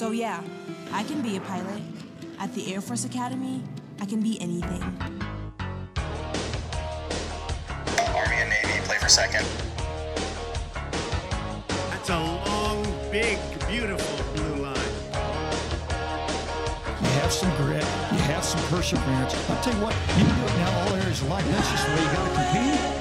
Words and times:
So, 0.00 0.12
yeah, 0.12 0.42
I 0.92 1.02
can 1.04 1.20
be 1.20 1.36
a 1.36 1.42
pilot. 1.42 1.82
At 2.38 2.54
the 2.54 2.72
Air 2.72 2.80
Force 2.80 3.04
Academy, 3.04 3.62
I 4.00 4.06
can 4.06 4.22
be 4.22 4.40
anything. 4.40 4.82
Army 8.16 8.36
and 8.36 8.48
Navy, 8.48 8.80
play 8.86 8.96
for 8.96 9.10
second. 9.10 9.44
That's 11.90 12.08
a 12.08 12.18
long, 12.18 12.82
big, 13.12 13.38
beautiful 13.68 14.24
blue 14.34 14.62
line. 14.62 14.74
You 17.02 17.10
have 17.20 17.30
some 17.30 17.54
grit. 17.58 17.84
You 17.84 18.20
have 18.32 18.42
some 18.42 18.62
perseverance. 18.70 19.34
I'll 19.50 19.62
tell 19.62 19.74
you 19.74 19.82
what, 19.82 19.94
you 20.16 20.24
can 20.24 20.34
do 20.34 20.46
it 20.46 20.56
now 20.60 20.80
all 20.80 20.94
areas 20.94 21.20
of 21.20 21.28
life. 21.28 21.44
That's 21.50 21.70
just 21.72 21.86
the 21.86 21.92
way 21.92 22.00
you 22.00 22.08
got 22.08 22.24
to 22.24 22.34
compete. 22.36 22.99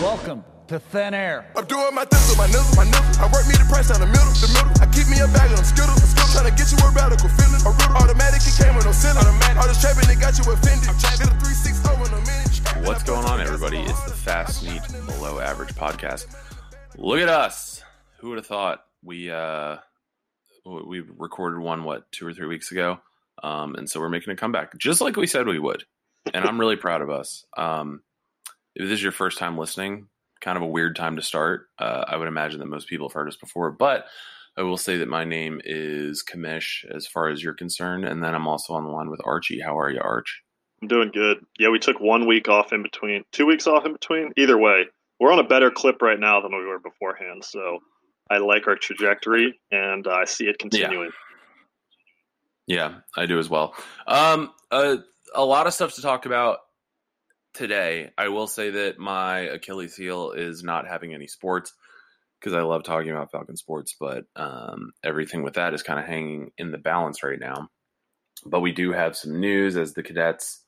Welcome 0.00 0.42
to 0.68 0.80
Thin 0.80 1.12
Air. 1.12 1.44
I'm 1.54 1.66
doing 1.66 1.94
my 1.94 2.06
thing 2.06 2.24
with 2.24 2.38
my 2.38 2.46
nizzle, 2.48 2.74
my 2.74 2.88
nizzle. 2.88 3.20
I 3.20 3.28
work 3.28 3.44
me 3.44 3.52
the 3.52 3.68
price 3.68 3.92
down 3.92 4.00
the 4.00 4.08
middle, 4.08 4.32
the 4.32 4.48
middle. 4.48 4.72
I 4.80 4.88
keep 4.88 5.04
me 5.12 5.20
a 5.20 5.28
bag 5.28 5.52
of 5.52 5.60
them 5.60 5.66
skittles, 5.68 6.00
the 6.00 6.08
skittles. 6.08 6.32
Trying 6.32 6.48
to 6.48 6.56
get 6.56 6.72
you 6.72 6.80
a 6.80 6.88
radical 6.88 7.28
feeling. 7.36 7.60
A 7.60 7.68
riddle. 7.68 8.00
Automatic, 8.00 8.40
it 8.40 8.56
came 8.56 8.72
with 8.72 8.88
no 8.88 8.96
ceiling. 8.96 9.20
Automatic. 9.20 9.60
All 9.60 9.68
this 9.68 9.76
trapping, 9.76 10.08
it 10.08 10.16
got 10.16 10.40
you 10.40 10.48
offended. 10.48 10.88
I'm 10.88 10.96
trapping 10.96 11.28
a 11.28 11.36
360 11.36 11.84
in 11.84 12.16
a 12.16 12.20
minute. 12.24 12.88
What's 12.88 13.04
going 13.04 13.28
on, 13.28 13.44
everybody? 13.44 13.84
It's 13.84 14.00
the 14.08 14.16
Fast 14.16 14.64
Neat 14.64 14.80
Below 15.04 15.36
Average 15.36 15.76
podcast. 15.76 16.32
Look 16.96 17.20
at 17.20 17.28
us. 17.28 17.84
Who 18.24 18.32
would 18.32 18.40
have 18.40 18.48
thought 18.48 18.80
we 19.04 19.28
uh 19.28 19.84
we 20.64 21.04
recorded 21.04 21.60
one 21.60 21.84
what 21.84 22.08
two 22.08 22.24
or 22.24 22.32
three 22.32 22.48
weeks 22.48 22.72
ago, 22.72 23.04
um, 23.44 23.76
and 23.76 23.84
so 23.84 24.00
we're 24.00 24.08
making 24.08 24.32
a 24.32 24.36
comeback, 24.36 24.72
just 24.80 25.04
like 25.04 25.20
we 25.20 25.26
said 25.28 25.44
we 25.44 25.58
would, 25.58 25.84
and 26.32 26.48
I'm 26.48 26.58
really 26.58 26.76
proud 26.76 27.02
of 27.02 27.10
us. 27.10 27.44
Um, 27.56 28.00
if 28.80 28.88
this 28.88 28.98
is 28.98 29.02
your 29.02 29.12
first 29.12 29.38
time 29.38 29.58
listening, 29.58 30.08
kind 30.40 30.56
of 30.56 30.62
a 30.62 30.66
weird 30.66 30.96
time 30.96 31.16
to 31.16 31.22
start. 31.22 31.66
Uh, 31.78 32.04
I 32.08 32.16
would 32.16 32.28
imagine 32.28 32.60
that 32.60 32.66
most 32.66 32.88
people 32.88 33.08
have 33.08 33.14
heard 33.14 33.28
us 33.28 33.36
before, 33.36 33.70
but 33.70 34.06
I 34.56 34.62
will 34.62 34.78
say 34.78 34.96
that 34.96 35.08
my 35.08 35.24
name 35.24 35.60
is 35.64 36.24
Kamish 36.24 36.84
as 36.94 37.06
far 37.06 37.28
as 37.28 37.42
you're 37.42 37.54
concerned, 37.54 38.06
and 38.06 38.24
then 38.24 38.34
I'm 38.34 38.48
also 38.48 38.72
on 38.72 38.84
the 38.84 38.90
line 38.90 39.10
with 39.10 39.20
Archie. 39.24 39.60
How 39.60 39.78
are 39.78 39.90
you, 39.90 40.00
Arch? 40.00 40.42
I'm 40.80 40.88
doing 40.88 41.10
good. 41.12 41.44
Yeah, 41.58 41.68
we 41.68 41.78
took 41.78 42.00
one 42.00 42.26
week 42.26 42.48
off 42.48 42.72
in 42.72 42.82
between, 42.82 43.22
two 43.32 43.44
weeks 43.44 43.66
off 43.66 43.84
in 43.84 43.92
between. 43.92 44.32
Either 44.38 44.56
way, 44.56 44.86
we're 45.18 45.32
on 45.32 45.38
a 45.38 45.46
better 45.46 45.70
clip 45.70 46.00
right 46.00 46.18
now 46.18 46.40
than 46.40 46.56
we 46.56 46.64
were 46.64 46.78
beforehand. 46.78 47.44
So 47.44 47.80
I 48.30 48.38
like 48.38 48.66
our 48.66 48.76
trajectory, 48.76 49.60
and 49.70 50.06
I 50.08 50.24
see 50.24 50.44
it 50.44 50.58
continuing. 50.58 51.10
Yeah, 52.66 53.00
I 53.14 53.26
do 53.26 53.38
as 53.38 53.50
well. 53.50 53.74
Um, 54.06 54.52
uh, 54.70 54.96
a 55.34 55.44
lot 55.44 55.66
of 55.66 55.74
stuff 55.74 55.94
to 55.96 56.02
talk 56.02 56.24
about 56.24 56.58
today. 57.54 58.10
I 58.16 58.28
will 58.28 58.46
say 58.46 58.70
that 58.70 58.98
my 58.98 59.40
Achilles 59.40 59.96
heel 59.96 60.32
is 60.32 60.62
not 60.62 60.86
having 60.86 61.14
any 61.14 61.26
sports 61.26 61.72
because 62.40 62.54
I 62.54 62.62
love 62.62 62.84
talking 62.84 63.10
about 63.10 63.30
Falcon 63.30 63.56
sports, 63.56 63.94
but 63.98 64.24
um, 64.34 64.92
everything 65.04 65.42
with 65.42 65.54
that 65.54 65.74
is 65.74 65.82
kind 65.82 65.98
of 65.98 66.06
hanging 66.06 66.52
in 66.56 66.70
the 66.70 66.78
balance 66.78 67.22
right 67.22 67.38
now. 67.38 67.68
But 68.46 68.60
we 68.60 68.72
do 68.72 68.92
have 68.92 69.16
some 69.16 69.40
news 69.40 69.76
as 69.76 69.92
the 69.92 70.02
cadets 70.02 70.62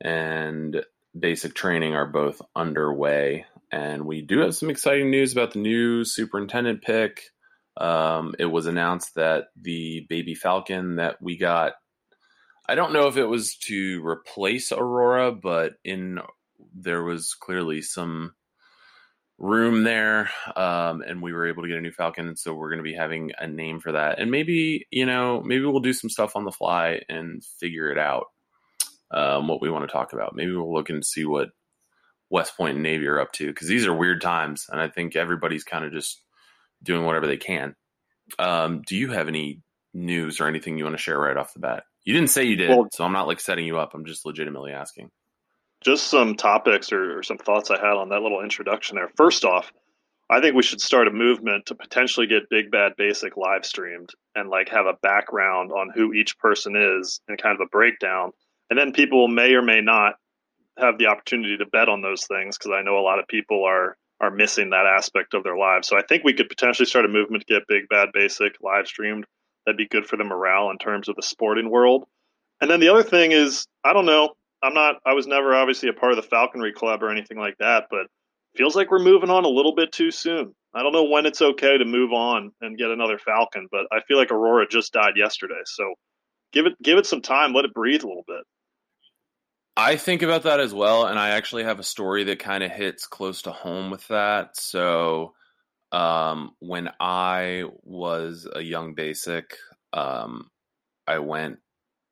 and 0.00 0.84
basic 1.18 1.54
training 1.54 1.94
are 1.94 2.06
both 2.06 2.42
underway. 2.56 3.46
And 3.70 4.06
we 4.06 4.22
do 4.22 4.40
have 4.40 4.54
some 4.54 4.70
exciting 4.70 5.10
news 5.10 5.32
about 5.32 5.52
the 5.52 5.60
new 5.60 6.04
superintendent 6.04 6.82
pick. 6.82 7.22
Um, 7.76 8.34
it 8.38 8.46
was 8.46 8.66
announced 8.66 9.14
that 9.14 9.46
the 9.60 10.06
baby 10.08 10.34
Falcon 10.34 10.96
that 10.96 11.22
we 11.22 11.36
got, 11.36 11.74
I 12.68 12.74
don't 12.74 12.92
know 12.92 13.06
if 13.08 13.16
it 13.16 13.24
was 13.24 13.56
to 13.66 14.06
replace 14.06 14.72
Aurora, 14.72 15.32
but 15.32 15.74
in 15.84 16.20
there 16.74 17.02
was 17.02 17.34
clearly 17.34 17.80
some 17.80 18.34
room 19.38 19.84
there, 19.84 20.28
um, 20.56 21.00
and 21.00 21.22
we 21.22 21.32
were 21.32 21.46
able 21.46 21.62
to 21.62 21.68
get 21.68 21.78
a 21.78 21.80
new 21.80 21.92
Falcon. 21.92 22.36
So 22.36 22.52
we're 22.52 22.68
going 22.68 22.78
to 22.78 22.82
be 22.82 22.94
having 22.94 23.32
a 23.38 23.46
name 23.46 23.80
for 23.80 23.92
that, 23.92 24.18
and 24.18 24.30
maybe 24.30 24.86
you 24.90 25.06
know 25.06 25.42
maybe 25.42 25.64
we'll 25.64 25.80
do 25.80 25.94
some 25.94 26.10
stuff 26.10 26.36
on 26.36 26.44
the 26.44 26.52
fly 26.52 27.00
and 27.08 27.42
figure 27.58 27.90
it 27.90 27.98
out 27.98 28.26
um, 29.10 29.48
what 29.48 29.62
we 29.62 29.70
want 29.70 29.88
to 29.88 29.92
talk 29.92 30.12
about. 30.12 30.34
Maybe 30.34 30.52
we'll 30.52 30.72
look 30.72 30.90
and 30.90 31.04
see 31.04 31.24
what 31.24 31.48
West 32.28 32.56
Point 32.56 32.74
and 32.74 32.82
Navy 32.82 33.06
are 33.06 33.20
up 33.20 33.32
to 33.32 33.46
because 33.46 33.68
these 33.68 33.86
are 33.86 33.94
weird 33.94 34.20
times, 34.20 34.66
and 34.68 34.80
I 34.80 34.88
think 34.88 35.16
everybody's 35.16 35.64
kind 35.64 35.84
of 35.84 35.92
just 35.92 36.20
doing 36.82 37.06
whatever 37.06 37.26
they 37.26 37.38
can. 37.38 37.74
Um, 38.38 38.82
do 38.86 38.94
you 38.94 39.10
have 39.12 39.28
any 39.28 39.62
news 39.94 40.38
or 40.40 40.46
anything 40.46 40.76
you 40.76 40.84
want 40.84 40.96
to 40.96 41.02
share 41.02 41.18
right 41.18 41.36
off 41.36 41.54
the 41.54 41.60
bat? 41.60 41.84
You 42.08 42.14
didn't 42.14 42.30
say 42.30 42.44
you 42.44 42.56
did, 42.56 42.70
Well- 42.70 42.88
so 42.90 43.04
I'm 43.04 43.12
not 43.12 43.26
like 43.26 43.38
setting 43.38 43.66
you 43.66 43.76
up. 43.78 43.92
I'm 43.92 44.06
just 44.06 44.24
legitimately 44.24 44.72
asking. 44.72 45.10
Just 45.82 46.06
some 46.06 46.36
topics 46.36 46.90
or, 46.90 47.18
or 47.18 47.22
some 47.22 47.36
thoughts 47.36 47.70
I 47.70 47.76
had 47.78 47.98
on 47.98 48.08
that 48.08 48.22
little 48.22 48.40
introduction 48.42 48.96
there. 48.96 49.10
First 49.14 49.44
off, 49.44 49.70
I 50.30 50.40
think 50.40 50.56
we 50.56 50.62
should 50.62 50.80
start 50.80 51.06
a 51.06 51.10
movement 51.10 51.66
to 51.66 51.74
potentially 51.74 52.26
get 52.26 52.48
Big 52.48 52.70
Bad 52.70 52.94
Basic 52.96 53.36
live 53.36 53.66
streamed 53.66 54.08
and 54.34 54.48
like 54.48 54.70
have 54.70 54.86
a 54.86 54.94
background 55.02 55.70
on 55.70 55.90
who 55.94 56.14
each 56.14 56.38
person 56.38 56.76
is 56.76 57.20
and 57.28 57.36
kind 57.36 57.54
of 57.54 57.60
a 57.60 57.68
breakdown. 57.68 58.32
And 58.70 58.78
then 58.78 58.92
people 58.92 59.28
may 59.28 59.52
or 59.52 59.60
may 59.60 59.82
not 59.82 60.14
have 60.78 60.96
the 60.96 61.08
opportunity 61.08 61.58
to 61.58 61.66
bet 61.66 61.90
on 61.90 62.00
those 62.00 62.24
things 62.24 62.56
because 62.56 62.72
I 62.74 62.80
know 62.80 62.96
a 62.98 63.04
lot 63.04 63.18
of 63.18 63.28
people 63.28 63.64
are 63.64 63.98
are 64.22 64.30
missing 64.30 64.70
that 64.70 64.86
aspect 64.86 65.34
of 65.34 65.44
their 65.44 65.58
lives. 65.58 65.88
So 65.88 65.98
I 65.98 66.02
think 66.08 66.24
we 66.24 66.32
could 66.32 66.48
potentially 66.48 66.86
start 66.86 67.04
a 67.04 67.08
movement 67.08 67.44
to 67.46 67.52
get 67.54 67.68
Big 67.68 67.86
Bad 67.90 68.08
Basic 68.14 68.54
live 68.62 68.86
streamed. 68.86 69.26
That'd 69.68 69.76
be 69.76 69.86
good 69.86 70.06
for 70.06 70.16
the 70.16 70.24
morale 70.24 70.70
in 70.70 70.78
terms 70.78 71.10
of 71.10 71.16
the 71.16 71.22
sporting 71.22 71.68
world. 71.68 72.06
And 72.62 72.70
then 72.70 72.80
the 72.80 72.88
other 72.88 73.02
thing 73.02 73.32
is, 73.32 73.66
I 73.84 73.92
don't 73.92 74.06
know. 74.06 74.30
I'm 74.62 74.72
not. 74.72 74.94
I 75.04 75.12
was 75.12 75.26
never 75.26 75.54
obviously 75.54 75.90
a 75.90 75.92
part 75.92 76.12
of 76.12 76.16
the 76.16 76.22
Falconry 76.22 76.72
Club 76.72 77.02
or 77.02 77.10
anything 77.10 77.36
like 77.36 77.58
that, 77.58 77.84
but 77.90 78.06
feels 78.56 78.74
like 78.74 78.90
we're 78.90 78.98
moving 78.98 79.28
on 79.28 79.44
a 79.44 79.48
little 79.48 79.74
bit 79.74 79.92
too 79.92 80.10
soon. 80.10 80.54
I 80.72 80.82
don't 80.82 80.92
know 80.92 81.04
when 81.04 81.26
it's 81.26 81.42
okay 81.42 81.76
to 81.76 81.84
move 81.84 82.14
on 82.14 82.50
and 82.62 82.78
get 82.78 82.88
another 82.88 83.18
Falcon, 83.18 83.68
but 83.70 83.82
I 83.92 84.00
feel 84.08 84.16
like 84.16 84.30
Aurora 84.30 84.66
just 84.66 84.94
died 84.94 85.16
yesterday. 85.16 85.60
So 85.66 85.92
give 86.54 86.64
it 86.64 86.72
give 86.82 86.96
it 86.96 87.04
some 87.04 87.20
time. 87.20 87.52
Let 87.52 87.66
it 87.66 87.74
breathe 87.74 88.04
a 88.04 88.08
little 88.08 88.24
bit. 88.26 88.44
I 89.76 89.96
think 89.96 90.22
about 90.22 90.44
that 90.44 90.60
as 90.60 90.72
well, 90.72 91.04
and 91.04 91.18
I 91.18 91.30
actually 91.30 91.64
have 91.64 91.78
a 91.78 91.84
story 91.84 92.24
that 92.24 92.38
kind 92.38 92.64
of 92.64 92.70
hits 92.70 93.06
close 93.06 93.42
to 93.42 93.52
home 93.52 93.90
with 93.90 94.08
that. 94.08 94.56
So, 94.56 95.34
um, 95.92 96.52
when 96.60 96.90
I 97.00 97.64
was 97.82 98.48
a 98.52 98.60
young 98.60 98.94
basic, 98.94 99.56
um, 99.92 100.50
I 101.06 101.18
went, 101.18 101.58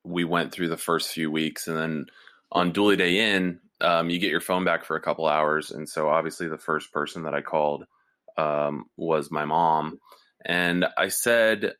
we 0.04 0.24
went 0.24 0.52
through 0.52 0.68
the 0.68 0.76
first 0.76 1.10
few 1.10 1.30
weeks, 1.30 1.68
and 1.68 1.76
then 1.76 2.06
on 2.50 2.72
doolie 2.72 2.98
day 2.98 3.34
in, 3.34 3.60
um, 3.80 4.08
you 4.08 4.18
get 4.18 4.30
your 4.30 4.40
phone 4.40 4.64
back 4.64 4.84
for 4.84 4.96
a 4.96 5.02
couple 5.02 5.26
hours, 5.26 5.70
and 5.70 5.88
so 5.88 6.08
obviously 6.08 6.48
the 6.48 6.58
first 6.58 6.92
person 6.92 7.24
that 7.24 7.34
I 7.34 7.42
called 7.42 7.84
um, 8.38 8.86
was 8.96 9.30
my 9.30 9.44
mom, 9.44 9.98
and 10.44 10.86
I 10.96 11.08
said, 11.08 11.74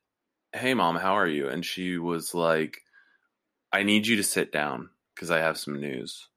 "Hey, 0.52 0.74
mom, 0.74 0.96
how 0.96 1.16
are 1.16 1.26
you?" 1.26 1.48
And 1.48 1.64
she 1.64 1.96
was 1.96 2.34
like, 2.34 2.82
"I 3.72 3.82
need 3.82 4.06
you 4.06 4.16
to 4.16 4.22
sit 4.22 4.52
down." 4.52 4.90
because 5.16 5.30
I 5.30 5.38
have 5.38 5.58
some 5.58 5.80
news. 5.80 6.28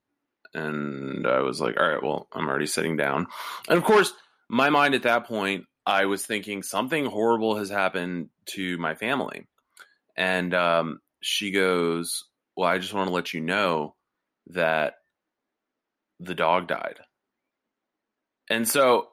And 0.54 1.28
I 1.28 1.42
was 1.42 1.62
like, 1.62 1.78
all 1.78 1.88
right, 1.88 2.02
well, 2.02 2.28
I'm 2.34 2.48
already 2.48 2.66
sitting 2.66 2.98
down. 2.98 3.28
And 3.68 3.78
of 3.78 3.84
course, 3.84 4.14
my 4.50 4.70
mind 4.70 4.96
at 4.96 5.04
that 5.04 5.26
point, 5.26 5.66
I 5.86 6.06
was 6.06 6.26
thinking 6.26 6.64
something 6.64 7.06
horrible 7.06 7.58
has 7.58 7.70
happened 7.70 8.30
to 8.48 8.78
my 8.78 8.96
family. 8.96 9.48
And 10.18 10.54
um, 10.54 11.00
she 11.22 11.52
goes, 11.52 12.26
well, 12.58 12.68
I 12.68 12.80
just 12.80 12.94
want 12.94 13.08
to 13.08 13.14
let 13.14 13.34
you 13.34 13.42
know 13.42 13.96
that 14.48 14.96
the 16.20 16.36
dog 16.36 16.68
died. 16.68 17.00
And 18.50 18.68
so 18.68 19.10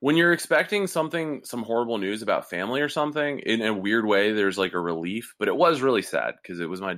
when 0.00 0.16
you're 0.16 0.32
expecting 0.32 0.86
something, 0.86 1.42
some 1.44 1.62
horrible 1.62 1.98
news 1.98 2.22
about 2.22 2.48
family 2.48 2.80
or 2.80 2.88
something, 2.88 3.40
in 3.40 3.62
a 3.62 3.74
weird 3.74 4.06
way, 4.06 4.32
there's 4.32 4.58
like 4.58 4.74
a 4.74 4.80
relief. 4.80 5.34
But 5.38 5.48
it 5.48 5.56
was 5.56 5.80
really 5.80 6.02
sad 6.02 6.34
because 6.40 6.60
it 6.60 6.68
was 6.68 6.80
my, 6.80 6.96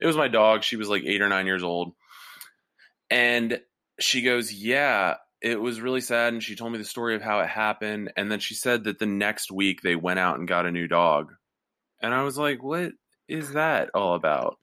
it 0.00 0.06
was 0.06 0.16
my 0.16 0.28
dog. 0.28 0.62
She 0.62 0.76
was 0.76 0.88
like 0.88 1.04
eight 1.04 1.22
or 1.22 1.28
nine 1.28 1.46
years 1.46 1.62
old, 1.62 1.92
and 3.08 3.60
she 3.98 4.22
goes, 4.22 4.52
"Yeah, 4.52 5.16
it 5.42 5.60
was 5.60 5.80
really 5.80 6.00
sad." 6.00 6.32
And 6.32 6.42
she 6.42 6.56
told 6.56 6.72
me 6.72 6.78
the 6.78 6.84
story 6.84 7.14
of 7.14 7.22
how 7.22 7.40
it 7.40 7.48
happened, 7.48 8.12
and 8.16 8.30
then 8.30 8.40
she 8.40 8.54
said 8.54 8.84
that 8.84 8.98
the 8.98 9.06
next 9.06 9.50
week 9.50 9.82
they 9.82 9.96
went 9.96 10.18
out 10.18 10.38
and 10.38 10.48
got 10.48 10.66
a 10.66 10.70
new 10.70 10.88
dog, 10.88 11.32
and 12.00 12.14
I 12.14 12.22
was 12.22 12.38
like, 12.38 12.62
"What 12.62 12.92
is 13.28 13.52
that 13.52 13.90
all 13.94 14.14
about?" 14.14 14.58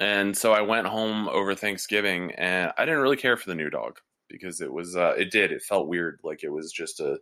and 0.00 0.36
so 0.36 0.52
I 0.52 0.62
went 0.62 0.86
home 0.86 1.28
over 1.28 1.54
Thanksgiving, 1.54 2.32
and 2.32 2.72
I 2.76 2.84
didn't 2.84 3.00
really 3.00 3.16
care 3.16 3.36
for 3.36 3.48
the 3.48 3.54
new 3.54 3.70
dog 3.70 3.98
because 4.32 4.60
it 4.60 4.72
was 4.72 4.96
uh, 4.96 5.14
it 5.16 5.30
did 5.30 5.52
it 5.52 5.62
felt 5.62 5.86
weird 5.86 6.18
like 6.24 6.42
it 6.42 6.50
was 6.50 6.72
just 6.72 6.98
a 6.98 7.18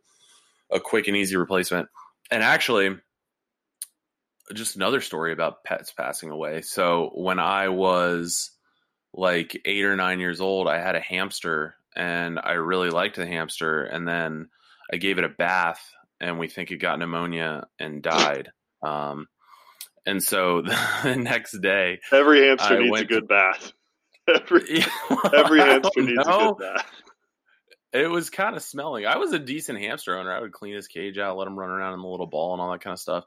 a 0.71 0.81
quick 0.81 1.09
and 1.09 1.17
easy 1.17 1.37
replacement 1.37 1.89
and 2.31 2.43
actually 2.43 2.97
just 4.55 4.77
another 4.77 5.01
story 5.01 5.33
about 5.33 5.65
pets 5.65 5.93
passing 5.93 6.31
away 6.31 6.63
so 6.63 7.11
when 7.15 7.39
i 7.39 7.69
was 7.69 8.53
like 9.13 9.61
eight 9.65 9.85
or 9.85 9.97
nine 9.97 10.21
years 10.21 10.41
old 10.41 10.69
i 10.69 10.79
had 10.79 10.95
a 10.95 11.01
hamster 11.01 11.75
and 11.97 12.39
i 12.43 12.53
really 12.53 12.91
liked 12.91 13.17
the 13.17 13.27
hamster 13.27 13.83
and 13.85 14.07
then 14.07 14.49
i 14.93 14.97
gave 14.97 15.19
it 15.19 15.25
a 15.25 15.29
bath 15.29 15.81
and 16.21 16.39
we 16.39 16.49
think 16.49 16.71
it 16.71 16.77
got 16.77 16.99
pneumonia 16.99 17.67
and 17.79 18.03
died 18.03 18.51
um, 18.83 19.27
and 20.07 20.23
so 20.23 20.63
the 21.03 21.17
next 21.17 21.53
day 21.61 22.01
Every 22.13 22.47
hamster 22.47 22.79
I 22.79 22.83
needs 22.83 23.01
a 23.01 23.05
good 23.05 23.29
bath. 23.29 23.73
Every 24.29 24.85
every 25.35 25.61
hamster 25.61 26.03
needs 26.03 26.27
know. 26.27 26.51
a 26.51 26.55
good 26.55 26.59
bath. 26.59 26.87
it 27.93 28.09
was 28.09 28.31
kind 28.31 28.55
of 28.55 28.63
smelling. 28.63 29.05
I 29.07 29.17
was 29.17 29.33
a 29.33 29.39
decent 29.41 29.81
hamster 29.81 30.17
owner. 30.17 30.33
I 30.33 30.41
would 30.41 30.53
clean 30.53 30.75
his 30.75 30.87
cage 30.87 31.19
out, 31.19 31.37
let 31.37 31.49
him 31.49 31.59
run 31.59 31.71
around 31.71 31.95
in 31.95 32.01
the 32.01 32.07
little 32.09 32.29
ball 32.29 32.53
and 32.53 32.63
all 32.63 32.71
that 32.71 32.81
kind 32.81 32.93
of 32.93 33.01
stuff. 33.01 33.25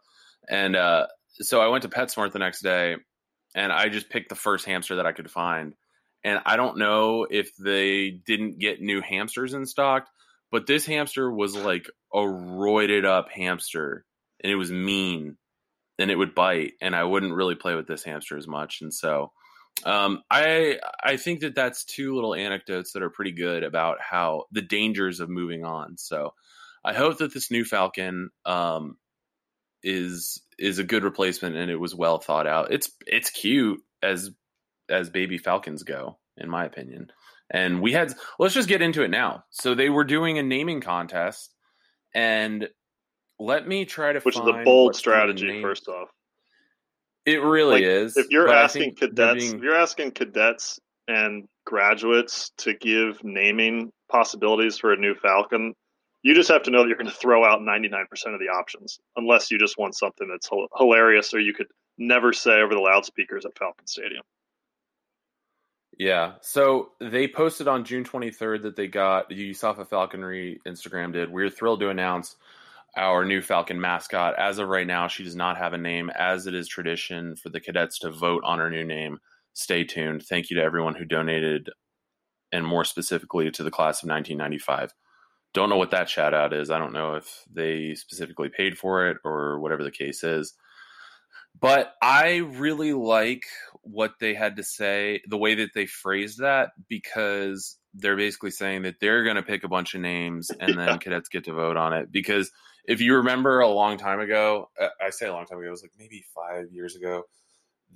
And 0.50 0.76
uh, 0.76 1.08
so 1.34 1.62
I 1.62 1.68
went 1.68 1.84
to 1.84 1.90
PetSmart 1.90 2.32
the 2.32 2.40
next 2.40 2.62
day, 2.62 2.96
and 3.54 3.72
I 3.74 3.90
just 3.90 4.10
picked 4.10 4.30
the 4.30 4.36
first 4.36 4.66
hamster 4.66 4.96
that 4.98 5.06
I 5.06 5.12
could 5.12 5.30
find. 5.30 5.74
And 6.24 6.40
I 6.46 6.56
don't 6.56 6.78
know 6.78 7.28
if 7.30 7.56
they 7.58 8.12
didn't 8.12 8.60
get 8.60 8.82
new 8.82 9.02
hamsters 9.02 9.54
in 9.54 9.66
stock, 9.66 10.08
but 10.52 10.68
this 10.68 10.86
hamster 10.86 11.30
was 11.30 11.56
like 11.56 11.88
a 12.14 12.20
roided 12.20 13.06
up 13.06 13.30
hamster, 13.30 14.06
and 14.42 14.52
it 14.52 14.56
was 14.56 14.72
mean, 14.72 15.38
and 16.00 16.12
it 16.12 16.16
would 16.16 16.36
bite, 16.36 16.74
and 16.82 16.96
I 16.96 17.04
wouldn't 17.04 17.34
really 17.34 17.56
play 17.56 17.76
with 17.76 17.88
this 17.88 18.04
hamster 18.04 18.38
as 18.38 18.48
much. 18.48 18.82
And 18.82 18.94
so 18.94 19.32
um, 19.86 20.22
I 20.30 20.80
I 21.04 21.18
think 21.18 21.42
that 21.42 21.56
that's 21.56 21.84
two 21.84 22.16
little 22.16 22.36
anecdotes 22.36 22.94
that 22.94 23.04
are 23.04 23.10
pretty 23.10 23.32
good 23.32 23.64
about 23.64 23.98
how 24.00 24.46
the 24.52 24.62
dangers 24.62 25.20
of 25.20 25.30
moving 25.30 25.66
on. 25.66 25.98
So 25.98 26.34
I 26.86 26.94
hope 26.94 27.18
that 27.18 27.34
this 27.34 27.52
new 27.52 27.66
Falcon 27.66 28.30
um, 28.46 28.98
is 29.84 30.42
is 30.58 30.80
a 30.80 30.84
good 30.84 31.04
replacement 31.04 31.56
and 31.56 31.70
it 31.70 31.80
was 31.80 31.96
well 31.96 32.20
thought 32.20 32.48
out. 32.48 32.72
It's 32.72 32.92
it's 33.06 33.30
cute 33.30 33.82
as 34.02 34.32
as 34.94 35.10
baby 35.10 35.38
Falcons 35.38 35.84
go, 35.84 36.18
in 36.38 36.50
my 36.50 36.66
opinion. 36.66 37.12
And 37.52 37.82
we 37.82 37.92
had 37.92 38.14
let's 38.40 38.54
just 38.54 38.70
get 38.70 38.82
into 38.82 39.04
it 39.04 39.10
now. 39.10 39.44
So 39.50 39.76
they 39.76 39.90
were 39.90 40.04
doing 40.06 40.38
a 40.38 40.44
naming 40.44 40.80
contest, 40.82 41.54
and 42.16 42.70
let 43.40 43.68
me 43.68 43.86
try 43.86 44.14
to 44.14 44.20
which 44.22 44.36
is 44.36 44.42
a 44.42 44.64
bold 44.64 44.96
strategy. 44.96 45.62
First 45.62 45.88
off, 45.88 46.10
it 47.26 47.42
really 47.42 47.82
Like, 47.82 47.84
is. 47.84 48.18
if 48.18 48.28
you're 48.30 48.50
asking 48.52 48.96
cadets, 48.96 49.44
being- 49.44 49.58
if 49.58 49.62
you're 49.62 49.76
asking 49.76 50.12
cadets 50.12 50.80
and 51.08 51.48
graduates 51.66 52.52
to 52.60 52.74
give 52.74 53.24
naming 53.24 53.92
possibilities 54.10 54.78
for 54.78 54.94
a 54.94 54.98
new 54.98 55.16
Falcon, 55.16 55.74
you 56.22 56.34
just 56.34 56.50
have 56.50 56.64
to 56.64 56.72
know 56.72 56.82
that 56.82 56.88
you're 56.88 56.98
going 56.98 57.10
to 57.10 57.16
throw 57.16 57.44
out 57.44 57.62
99% 57.62 58.34
of 58.34 58.40
the 58.40 58.48
options, 58.48 59.00
unless 59.18 59.52
you 59.52 59.58
just 59.58 59.78
want 59.78 59.96
something 59.96 60.28
that's 60.30 60.50
hilarious 60.78 61.34
or 61.34 61.40
you 61.40 61.54
could 61.54 61.68
never 61.98 62.32
say 62.32 62.62
over 62.62 62.74
the 62.74 62.80
loudspeakers 62.80 63.46
at 63.46 63.58
Falcon 63.58 63.86
Stadium. 63.86 64.24
Yeah. 65.98 66.34
So 66.42 66.90
they 67.00 67.28
posted 67.28 67.68
on 67.68 67.86
June 67.86 68.04
23rd 68.04 68.64
that 68.64 68.76
they 68.76 68.88
got 68.88 69.30
the 69.30 69.52
USAFA 69.52 69.88
Falconry 69.88 70.60
Instagram 70.66 71.14
did. 71.14 71.32
We're 71.32 71.50
thrilled 71.50 71.82
to 71.82 71.90
announce 71.90 72.36
our 72.96 73.26
new 73.26 73.42
Falcon 73.42 73.80
mascot. 73.80 74.38
As 74.38 74.60
of 74.60 74.68
right 74.68 74.88
now, 74.88 75.08
she 75.08 75.24
does 75.24 75.36
not 75.36 75.58
have 75.58 75.74
a 75.74 75.78
name, 75.78 76.10
as 76.10 76.48
it 76.48 76.54
is 76.54 76.68
tradition 76.68 77.36
for 77.36 77.50
the 77.50 77.60
cadets 77.60 78.00
to 78.00 78.12
vote 78.12 78.44
on 78.44 78.60
her 78.60 78.70
new 78.70 78.84
name. 78.84 79.20
Stay 79.54 79.84
tuned. 79.84 80.24
Thank 80.24 80.50
you 80.50 80.58
to 80.58 80.64
everyone 80.64 80.96
who 80.96 81.06
donated, 81.06 81.70
and 82.52 82.66
more 82.66 82.84
specifically 82.84 83.52
to 83.52 83.64
the 83.64 83.72
class 83.72 84.04
of 84.04 84.10
1995. 84.10 84.94
Don't 85.54 85.70
know 85.70 85.78
what 85.78 85.92
that 85.92 86.10
shout 86.10 86.34
out 86.34 86.54
is. 86.54 86.72
I 86.72 86.80
don't 86.80 86.94
know 86.94 87.14
if 87.14 87.44
they 87.52 87.94
specifically 87.94 88.50
paid 88.50 88.78
for 88.78 89.08
it 89.08 89.18
or 89.24 89.60
whatever 89.60 89.84
the 89.84 89.92
case 89.92 90.24
is. 90.24 90.56
But 91.60 91.94
I 92.02 92.38
really 92.38 92.94
like 92.94 93.44
what 93.84 94.14
they 94.20 94.34
had 94.34 94.58
to 94.58 94.64
say, 94.64 95.22
the 95.28 95.38
way 95.38 95.56
that 95.56 95.72
they 95.76 95.86
phrased 95.86 96.40
that, 96.40 96.72
because 96.90 97.78
they're 97.94 98.18
basically 98.18 98.52
saying 98.52 98.84
that 98.84 98.96
they're 99.00 99.24
going 99.24 99.36
to 99.36 99.44
pick 99.44 99.64
a 99.64 99.70
bunch 99.70 99.94
of 99.94 100.02
names 100.02 100.50
and 100.50 100.78
then 100.78 101.00
cadets 101.00 101.30
get 101.30 101.46
to 101.46 101.54
vote 101.54 101.78
on 101.78 101.94
it. 101.94 102.12
Because 102.12 102.52
if 102.86 103.02
you 103.02 103.18
remember 103.18 103.60
a 103.60 103.68
long 103.68 103.98
time 103.98 104.20
ago, 104.20 104.70
uh, 104.80 104.88
I 105.02 105.10
say 105.12 105.28
a 105.28 105.34
long 105.34 105.46
time 105.46 105.60
ago, 105.60 105.68
it 105.68 105.72
was 105.72 105.84
like 105.84 105.92
maybe 105.98 106.24
five 106.36 106.72
years 106.72 106.96
ago, 106.96 107.24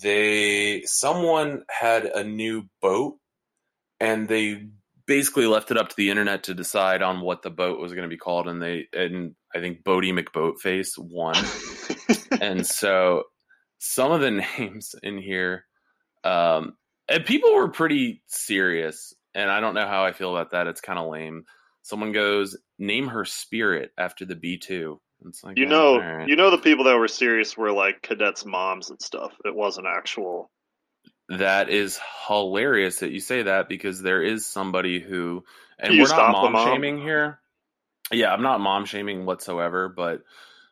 they, 0.01 0.83
someone 0.85 1.63
had 1.69 2.05
a 2.05 2.23
new 2.23 2.65
boat 2.81 3.15
and 3.99 4.27
they 4.27 4.67
basically 5.07 5.47
left 5.47 5.71
it 5.71 5.77
up 5.77 5.89
to 5.89 5.95
the 5.97 6.09
internet 6.09 6.43
to 6.43 6.53
decide 6.53 7.01
on 7.01 7.21
what 7.21 7.41
the 7.41 7.49
boat 7.49 7.79
was 7.79 7.93
going 7.93 8.03
to 8.03 8.13
be 8.13 8.17
called. 8.17 8.47
And 8.47 8.61
they, 8.61 8.87
and 8.93 9.35
I 9.55 9.59
think 9.59 9.83
Boaty 9.83 10.13
McBoatface 10.13 10.97
won 10.97 11.35
and 12.41 12.65
so 12.65 13.23
some 13.77 14.11
of 14.11 14.21
the 14.21 14.31
names 14.59 14.95
in 15.03 15.17
here 15.17 15.65
um 16.27 16.75
and 17.09 17.25
people 17.25 17.53
were 17.55 17.69
pretty 17.69 18.21
serious 18.27 19.13
and 19.35 19.49
i 19.51 19.59
don't 19.61 19.75
know 19.75 19.87
how 19.87 20.03
i 20.05 20.11
feel 20.11 20.35
about 20.35 20.51
that 20.51 20.67
it's 20.67 20.81
kind 20.81 20.99
of 20.99 21.09
lame 21.09 21.45
someone 21.83 22.11
goes 22.11 22.57
name 22.79 23.07
her 23.07 23.25
spirit 23.25 23.91
after 23.97 24.25
the 24.25 24.35
b2 24.35 24.97
it's 25.27 25.43
like 25.43 25.57
You 25.57 25.65
oh, 25.65 25.69
know, 25.69 25.97
right. 25.99 26.27
you 26.27 26.35
know 26.35 26.51
the 26.51 26.59
people 26.59 26.85
that 26.85 26.97
were 26.97 27.07
serious 27.07 27.57
were 27.57 27.71
like 27.71 28.03
cadets' 28.03 28.45
moms 28.45 28.91
and 28.91 29.01
stuff. 29.01 29.33
It 29.45 29.55
wasn't 29.55 29.87
actual. 29.87 30.51
that 31.29 31.69
is 31.69 31.99
hilarious 32.27 32.99
that 32.99 33.11
you 33.11 33.19
say 33.19 33.43
that 33.43 33.67
because 33.69 34.01
there 34.01 34.21
is 34.21 34.45
somebody 34.45 34.99
who 34.99 35.43
and 35.79 35.93
You 35.93 36.03
we're 36.03 36.09
not 36.09 36.31
mom, 36.31 36.53
mom? 36.53 36.67
shaming 36.67 36.99
here 37.01 37.39
yeah 38.11 38.31
i'm 38.33 38.43
not 38.43 38.61
mom 38.61 38.85
shaming 38.85 39.25
whatsoever 39.25 39.89
but 39.89 40.21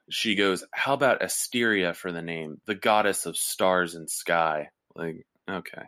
she 0.09 0.35
goes 0.35 0.63
how 0.71 0.93
about 0.93 1.23
asteria 1.23 1.93
for 1.93 2.11
the 2.11 2.21
name 2.21 2.61
the 2.67 2.75
goddess 2.75 3.25
of 3.25 3.35
stars 3.37 3.95
and 3.95 4.09
sky 4.09 4.69
like 4.95 5.25
okay 5.49 5.83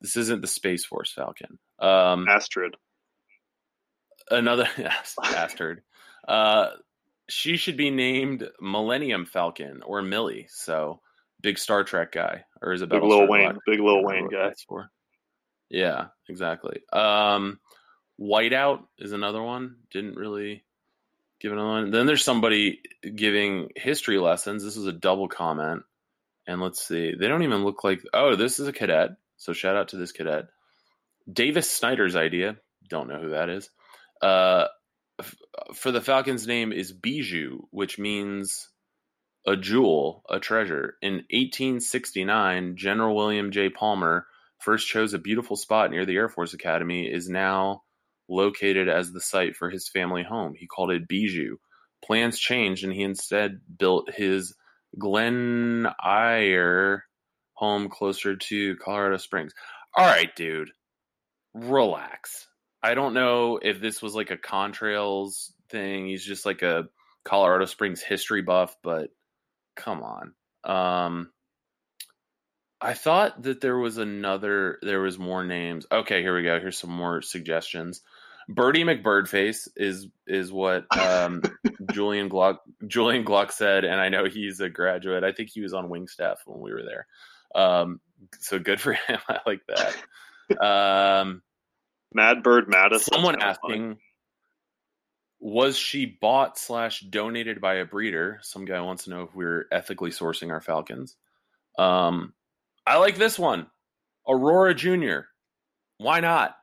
this 0.00 0.16
isn't 0.16 0.40
the 0.40 0.46
space 0.46 0.84
force 0.84 1.12
falcon 1.12 1.58
um 1.78 2.26
Astrid. 2.28 2.74
another 4.30 4.68
yes, 4.78 5.14
bastard 5.20 5.82
uh 6.26 6.68
she 7.28 7.56
should 7.56 7.76
be 7.76 7.90
named 7.90 8.48
millennium 8.60 9.26
falcon 9.26 9.82
or 9.84 10.02
millie 10.02 10.46
so 10.48 11.00
big 11.40 11.58
star 11.58 11.84
trek 11.84 12.12
guy 12.12 12.44
or 12.62 12.72
is 12.72 12.82
it 12.82 12.88
Big 12.88 13.02
Lil 13.02 13.28
Wayne. 13.28 13.58
Big 13.66 13.80
Lil 13.80 14.02
Wayne 14.04 14.28
guy. 14.28 14.52
for. 14.68 14.90
Yeah, 15.68 16.06
exactly. 16.28 16.80
Um, 16.92 17.58
Whiteout 18.20 18.84
is 18.98 19.12
another 19.12 19.42
one. 19.42 19.76
Didn't 19.90 20.16
really 20.16 20.64
give 21.40 21.52
another 21.52 21.68
one. 21.68 21.90
Then 21.90 22.06
there's 22.06 22.24
somebody 22.24 22.80
giving 23.02 23.70
history 23.74 24.18
lessons. 24.18 24.62
This 24.62 24.76
is 24.76 24.86
a 24.86 24.92
double 24.92 25.28
comment. 25.28 25.82
And 26.46 26.60
let's 26.60 26.86
see. 26.86 27.14
They 27.18 27.28
don't 27.28 27.42
even 27.42 27.64
look 27.64 27.84
like. 27.84 28.02
Oh, 28.12 28.36
this 28.36 28.58
is 28.58 28.68
a 28.68 28.72
cadet. 28.72 29.10
So 29.36 29.52
shout 29.52 29.76
out 29.76 29.88
to 29.88 29.96
this 29.96 30.12
cadet. 30.12 30.46
Davis 31.30 31.70
Snyder's 31.70 32.16
idea. 32.16 32.56
Don't 32.88 33.08
know 33.08 33.20
who 33.20 33.30
that 33.30 33.48
is. 33.48 33.70
Uh, 34.20 34.66
f- 35.20 35.34
for 35.74 35.92
the 35.92 36.00
Falcons' 36.00 36.46
name 36.46 36.72
is 36.72 36.92
Bijou, 36.92 37.60
which 37.70 37.98
means 37.98 38.68
a 39.46 39.56
jewel, 39.56 40.24
a 40.28 40.38
treasure. 40.38 40.96
In 41.02 41.14
1869, 41.30 42.76
General 42.76 43.14
William 43.14 43.50
J. 43.50 43.70
Palmer 43.70 44.26
first 44.60 44.88
chose 44.88 45.12
a 45.12 45.18
beautiful 45.18 45.56
spot 45.56 45.90
near 45.90 46.06
the 46.06 46.16
Air 46.16 46.28
Force 46.28 46.54
Academy, 46.54 47.06
is 47.12 47.28
now 47.28 47.82
located 48.28 48.88
as 48.88 49.12
the 49.12 49.20
site 49.20 49.56
for 49.56 49.70
his 49.70 49.88
family 49.88 50.22
home. 50.22 50.54
He 50.56 50.66
called 50.66 50.90
it 50.90 51.08
Bijou. 51.08 51.56
Plans 52.04 52.38
changed, 52.38 52.84
and 52.84 52.92
he 52.92 53.02
instead 53.02 53.60
built 53.78 54.12
his 54.14 54.54
Glen 54.98 55.86
Eyrie 56.02 57.00
home 57.54 57.88
closer 57.88 58.36
to 58.36 58.76
Colorado 58.76 59.16
Springs. 59.18 59.54
All 59.96 60.06
right, 60.06 60.34
dude, 60.34 60.70
relax. 61.54 62.48
I 62.82 62.94
don't 62.94 63.14
know 63.14 63.58
if 63.62 63.80
this 63.80 64.02
was 64.02 64.14
like 64.14 64.30
a 64.30 64.36
contrails 64.36 65.52
thing. 65.70 66.06
He's 66.06 66.24
just 66.24 66.44
like 66.44 66.62
a 66.62 66.88
Colorado 67.24 67.66
Springs 67.66 68.02
history 68.02 68.42
buff, 68.42 68.76
but 68.82 69.10
come 69.76 70.02
on. 70.02 70.34
Um, 70.64 71.30
I 72.80 72.94
thought 72.94 73.42
that 73.42 73.60
there 73.60 73.78
was 73.78 73.98
another, 73.98 74.78
there 74.82 75.00
was 75.00 75.18
more 75.18 75.44
names. 75.44 75.86
Okay, 75.90 76.22
here 76.22 76.34
we 76.34 76.42
go. 76.42 76.58
Here's 76.58 76.78
some 76.78 76.90
more 76.90 77.22
suggestions. 77.22 78.00
Birdie 78.48 78.84
McBirdface 78.84 79.68
is 79.76 80.08
is 80.26 80.52
what 80.52 80.84
um, 80.96 81.42
Julian 81.90 82.28
Glock 82.28 82.58
Julian 82.86 83.24
Glock 83.24 83.50
said, 83.52 83.84
and 83.84 84.00
I 84.00 84.08
know 84.08 84.24
he's 84.24 84.60
a 84.60 84.68
graduate. 84.68 85.24
I 85.24 85.32
think 85.32 85.50
he 85.50 85.60
was 85.60 85.72
on 85.74 85.88
wing 85.88 86.08
staff 86.08 86.38
when 86.46 86.60
we 86.60 86.72
were 86.72 86.82
there. 86.82 87.06
Um, 87.54 88.00
so 88.40 88.58
good 88.58 88.80
for 88.80 88.92
him. 89.08 89.18
I 89.28 89.38
like 89.46 89.62
that. 89.68 90.62
Um, 90.64 91.42
Mad 92.14 92.42
Bird 92.42 92.68
Madison. 92.68 93.14
someone 93.14 93.40
asking, 93.40 93.98
was 95.40 95.76
she 95.76 96.06
bought 96.06 96.58
slash 96.58 97.00
donated 97.00 97.60
by 97.60 97.74
a 97.74 97.84
breeder? 97.84 98.38
Some 98.42 98.64
guy 98.64 98.80
wants 98.80 99.04
to 99.04 99.10
know 99.10 99.22
if 99.22 99.34
we're 99.34 99.66
ethically 99.72 100.10
sourcing 100.10 100.50
our 100.50 100.60
falcons. 100.60 101.16
Um, 101.78 102.34
I 102.86 102.98
like 102.98 103.16
this 103.16 103.38
one, 103.38 103.66
Aurora 104.28 104.74
Junior. 104.74 105.28
Why 105.98 106.20
not? 106.20 106.54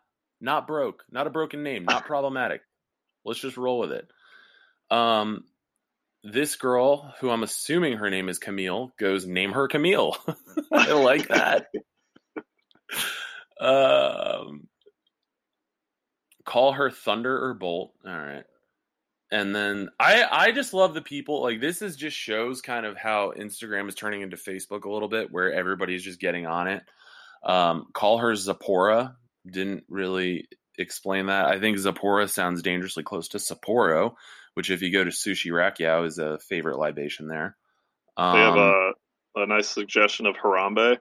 Not 0.42 0.68
broke, 0.68 1.04
not 1.12 1.28
a 1.28 1.32
broken 1.32 1.64
name, 1.64 1.84
not 1.84 2.06
problematic. 2.06 2.62
Let's 3.26 3.40
just 3.42 3.58
roll 3.58 3.80
with 3.80 3.92
it. 3.92 4.08
Um, 4.92 5.44
this 6.24 6.56
girl, 6.56 7.14
who 7.20 7.30
I'm 7.30 7.44
assuming 7.44 7.98
her 7.98 8.10
name 8.10 8.30
is 8.30 8.40
Camille, 8.40 8.92
goes 9.00 9.26
name 9.26 9.52
her 9.54 9.68
Camille. 9.68 10.18
I 10.72 10.94
like 10.94 11.28
that. 11.30 11.68
um, 13.62 14.68
call 16.46 16.74
her 16.74 16.90
Thunder 16.90 17.46
or 17.46 17.54
Bolt. 17.54 17.94
All 18.06 18.12
right. 18.12 18.44
And 19.32 19.56
then 19.56 19.90
I 20.00 20.26
I 20.30 20.52
just 20.52 20.74
love 20.74 20.96
the 20.96 21.04
people 21.04 21.44
like 21.44 21.62
this 21.62 21.84
is 21.84 21.96
just 21.96 22.18
shows 22.18 22.62
kind 22.62 22.86
of 22.86 22.98
how 22.98 23.32
Instagram 23.38 23.88
is 23.88 23.94
turning 23.94 24.22
into 24.22 24.38
Facebook 24.38 24.86
a 24.86 24.92
little 24.92 25.08
bit 25.08 25.32
where 25.32 25.54
everybody's 25.54 26.04
just 26.04 26.20
getting 26.20 26.48
on 26.48 26.68
it. 26.68 26.82
Um, 27.44 27.86
call 27.94 28.18
her 28.18 28.34
Zapora 28.34 29.16
didn't 29.50 29.84
really 29.88 30.48
explain 30.80 31.28
that. 31.28 31.46
I 31.46 31.60
think 31.60 31.78
Zappora 31.78 32.30
sounds 32.30 32.62
dangerously 32.62 33.04
close 33.04 33.28
to 33.30 33.38
Sapporo, 33.38 34.16
which, 34.60 34.70
if 34.70 34.82
you 34.82 34.92
go 34.92 35.06
to 35.06 35.10
Sushi 35.10 35.52
Rakyao, 35.52 36.06
is 36.06 36.18
a 36.20 36.38
favorite 36.40 36.78
libation 36.78 37.30
there. 37.30 37.56
Um, 38.18 38.34
They 38.36 38.42
have 38.42 38.58
a, 38.58 38.92
a 39.38 39.46
nice 39.48 39.70
suggestion 39.70 40.26
of 40.26 40.36
Harambe. 40.36 40.98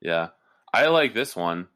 Yeah. 0.00 0.28
I 0.72 0.86
like 0.86 1.12
this 1.12 1.36
one. 1.36 1.68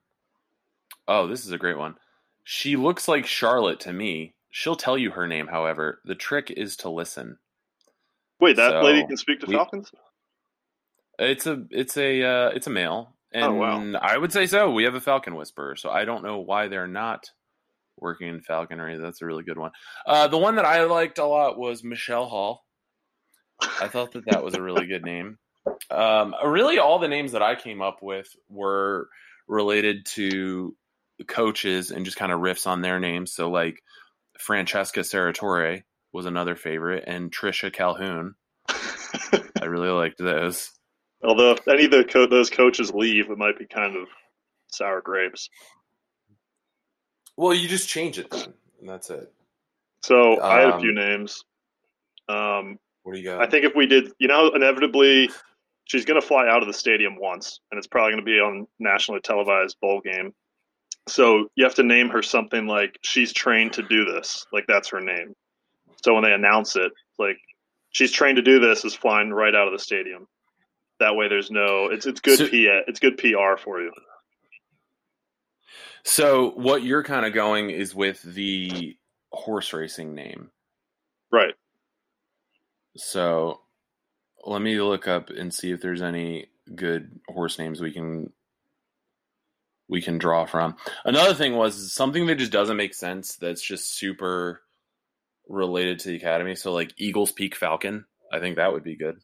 Oh, 1.07 1.27
this 1.27 1.45
is 1.45 1.53
a 1.53 1.59
great 1.59 1.77
one. 1.77 1.97
She 2.43 2.77
looks 2.77 3.07
like 3.07 3.27
Charlotte 3.27 3.81
to 3.81 3.93
me. 3.93 4.35
She'll 4.49 4.77
tell 4.77 4.97
you 4.97 5.11
her 5.11 5.27
name, 5.27 5.47
however. 5.47 6.00
The 6.07 6.15
trick 6.15 6.50
is 6.50 6.79
to 6.79 6.88
listen. 6.88 7.37
Wait, 8.41 8.57
that 8.57 8.71
So, 8.71 8.81
lady 8.81 9.07
can 9.07 9.19
speak 9.19 9.41
to 9.41 9.47
we- 9.47 9.57
Falcons? 9.57 9.93
It's 11.19 11.47
a 11.47 11.65
it's 11.71 11.99
a 11.99 12.23
uh, 12.23 12.49
it's 12.55 12.67
a 12.67 12.71
male. 12.71 13.15
And 13.33 13.45
Oh, 13.45 13.53
wow. 13.53 13.93
I 14.00 14.17
would 14.17 14.33
say 14.33 14.47
so. 14.47 14.71
We 14.73 14.85
have 14.85 14.95
a 14.95 15.00
Falcon 15.03 15.35
Whisperer, 15.35 15.77
so 15.77 15.91
I 15.91 16.07
don't 16.07 16.23
know 16.25 16.38
why 16.38 16.69
they're 16.69 16.87
not 16.87 17.31
working 18.00 18.28
in 18.28 18.40
falconry. 18.40 18.99
That's 18.99 19.23
a 19.23 19.26
really 19.26 19.45
good 19.45 19.59
one. 19.59 19.71
Uh, 20.07 20.28
the 20.28 20.38
one 20.38 20.57
that 20.57 20.64
I 20.64 20.85
liked 20.85 21.19
a 21.19 21.26
lot 21.26 21.59
was 21.59 21.85
Michelle 21.85 22.26
Hall. 22.26 22.64
I 23.61 23.88
thought 23.88 24.12
that 24.12 24.26
that 24.26 24.45
was 24.45 24.55
a 24.55 24.62
really 24.62 24.87
good 24.87 25.05
name. 25.05 25.38
Um, 25.90 26.35
really, 26.45 26.78
all 26.78 26.99
the 26.99 27.09
names 27.09 27.33
that 27.33 27.43
I 27.43 27.55
came 27.55 27.83
up 27.83 27.99
with 28.02 28.28
were 28.49 29.09
related 29.47 30.07
to 30.07 30.76
coaches 31.26 31.90
and 31.90 32.05
just 32.05 32.17
kind 32.17 32.33
of 32.33 32.40
riffs 32.40 32.67
on 32.67 32.83
their 32.83 33.00
names. 33.00 33.33
So, 33.33 33.50
like 33.50 33.83
Francesca 34.38 35.00
Serratore 35.00 35.83
was 36.12 36.26
another 36.26 36.57
favorite, 36.57 37.05
and 37.07 37.31
Trisha 37.31 37.73
Calhoun. 37.73 38.35
I 38.69 39.64
really 39.64 39.88
liked 39.88 40.19
those. 40.19 40.71
Although 41.23 41.52
if 41.52 41.67
any 41.67 41.87
of 41.87 41.90
the 41.90 42.05
co- 42.05 42.26
those 42.26 42.50
coaches 42.50 42.93
leave, 42.93 43.31
it 43.31 43.38
might 43.38 43.59
be 43.59 43.67
kind 43.67 43.97
of 43.97 44.09
sour 44.69 45.00
grapes. 45.00 45.50
Well, 47.38 47.54
you 47.54 47.68
just 47.68 47.88
change 47.88 48.18
it 48.18 48.30
then, 48.30 48.52
and 48.80 48.88
that's 48.88 49.11
it. 49.11 49.33
So 50.02 50.40
I 50.42 50.59
had 50.61 50.71
a 50.71 50.75
Um, 50.75 50.80
few 50.80 50.92
names. 50.92 51.45
Um, 52.28 52.80
What 53.04 53.12
do 53.12 53.18
you 53.21 53.25
got? 53.25 53.40
I 53.40 53.47
think 53.47 53.64
if 53.64 53.76
we 53.76 53.87
did, 53.87 54.12
you 54.18 54.26
know, 54.26 54.50
inevitably 54.50 55.30
she's 55.85 56.04
going 56.04 56.21
to 56.21 56.26
fly 56.26 56.49
out 56.49 56.62
of 56.62 56.66
the 56.66 56.75
stadium 56.75 57.14
once, 57.16 57.61
and 57.71 57.78
it's 57.78 57.87
probably 57.87 58.11
going 58.11 58.25
to 58.25 58.30
be 58.30 58.40
on 58.40 58.66
nationally 58.80 59.21
televised 59.21 59.78
bowl 59.80 60.00
game. 60.00 60.35
So 61.07 61.49
you 61.54 61.62
have 61.64 61.76
to 61.76 61.85
name 61.85 62.09
her 62.09 62.23
something 62.23 62.66
like 62.66 62.99
she's 63.02 63.33
trained 63.33 63.73
to 63.75 63.83
do 63.83 64.04
this, 64.04 64.45
like 64.52 64.66
that's 64.66 64.88
her 64.88 65.00
name. 65.00 65.37
So 66.04 66.14
when 66.14 66.25
they 66.25 66.33
announce 66.33 66.75
it, 66.75 66.90
like 67.21 67.38
she's 67.90 68.11
trained 68.11 68.37
to 68.37 68.42
do 68.42 68.59
this, 68.59 68.85
is 68.85 68.95
flying 68.97 69.30
right 69.33 69.54
out 69.54 69.68
of 69.68 69.73
the 69.73 69.78
stadium. 69.78 70.26
That 70.99 71.14
way, 71.14 71.28
there's 71.28 71.52
no. 71.52 71.87
It's 71.87 72.04
it's 72.04 72.21
good. 72.21 72.38
So- 72.38 72.49
P, 72.49 72.66
it's 72.88 72.99
good 72.99 73.16
PR 73.16 73.57
for 73.57 73.80
you. 73.80 73.92
So 76.05 76.50
what 76.50 76.83
you're 76.83 77.02
kind 77.02 77.26
of 77.26 77.35
going 77.35 77.71
is 77.71 77.95
with 77.95 78.23
the 78.23 78.97
horse 79.33 79.73
racing 79.73 80.14
name. 80.14 80.50
Right. 81.31 81.55
So 82.97 83.61
let 84.45 84.62
me 84.62 84.81
look 84.81 85.07
up 85.07 85.31
and 85.31 85.52
see 85.52 85.71
if 85.71 85.81
there's 85.81 86.02
any 86.02 86.47
good 86.75 87.21
horse 87.28 87.59
names 87.59 87.81
we 87.81 87.93
can 87.93 88.33
we 89.88 90.02
can 90.02 90.19
draw 90.19 90.45
from. 90.45 90.76
Another 91.05 91.35
thing 91.35 91.57
was 91.57 91.93
something 91.93 92.26
that 92.26 92.37
just 92.37 92.52
doesn't 92.52 92.76
make 92.76 92.95
sense 92.95 93.37
that's 93.37 93.62
just 93.62 93.97
super 93.97 94.61
related 95.49 95.99
to 96.00 96.09
the 96.09 96.17
academy. 96.17 96.55
So 96.55 96.73
like 96.73 96.93
Eagles 96.99 97.33
Peak 97.33 97.57
Falcon, 97.57 98.05
I 98.33 98.38
think 98.38 98.57
that 98.57 98.73
would 98.73 98.85
be 98.85 98.97
good. 98.97 99.19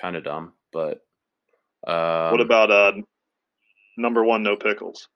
Kind 0.00 0.14
of 0.14 0.24
dumb, 0.24 0.52
but 0.72 1.00
um, 1.86 2.32
what 2.32 2.40
about 2.40 2.70
uh, 2.70 2.92
number 3.96 4.24
one? 4.24 4.42
No 4.42 4.56
pickles. 4.56 5.08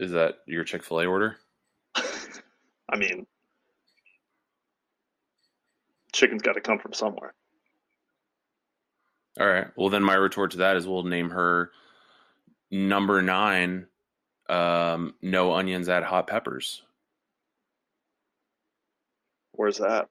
Is 0.00 0.12
that 0.12 0.36
your 0.46 0.64
Chick 0.64 0.82
Fil 0.82 1.00
A 1.00 1.06
order? 1.06 1.36
I 1.94 2.96
mean, 2.96 3.26
chicken's 6.12 6.42
got 6.42 6.54
to 6.54 6.60
come 6.60 6.78
from 6.78 6.94
somewhere. 6.94 7.34
All 9.38 9.46
right. 9.46 9.66
Well, 9.76 9.90
then 9.90 10.02
my 10.02 10.14
retort 10.14 10.52
to 10.52 10.58
that 10.58 10.76
is 10.76 10.86
we'll 10.88 11.04
name 11.04 11.30
her 11.30 11.70
number 12.70 13.20
nine. 13.20 13.86
Um, 14.48 15.14
no 15.22 15.52
onions, 15.52 15.88
add 15.88 16.02
hot 16.02 16.26
peppers. 16.26 16.82
Where's 19.52 19.78
that? 19.78 20.08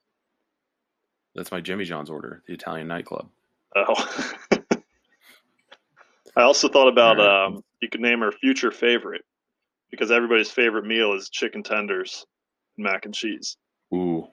That's 1.36 1.51
my 1.51 1.62
Jimmy 1.62 1.86
John's 1.86 2.10
order, 2.10 2.43
the 2.48 2.53
Italian 2.53 2.88
nightclub. 2.88 3.27
Oh. 3.75 4.36
I 6.36 6.43
also 6.43 6.69
thought 6.69 6.88
about 6.88 7.19
Alright. 7.19 7.55
um, 7.55 7.63
you 7.81 7.89
could 7.89 8.01
name 8.01 8.19
her 8.19 8.31
future 8.31 8.72
favorite 8.72 9.25
because 9.91 10.12
everybody's 10.12 10.51
favorite 10.51 10.86
meal 10.86 11.13
is 11.13 11.29
chicken 11.29 11.63
tenders 11.63 12.25
and 12.77 12.86
mac 12.86 13.05
and 13.05 13.13
cheese. 13.13 13.58
Ooh, 13.93 14.27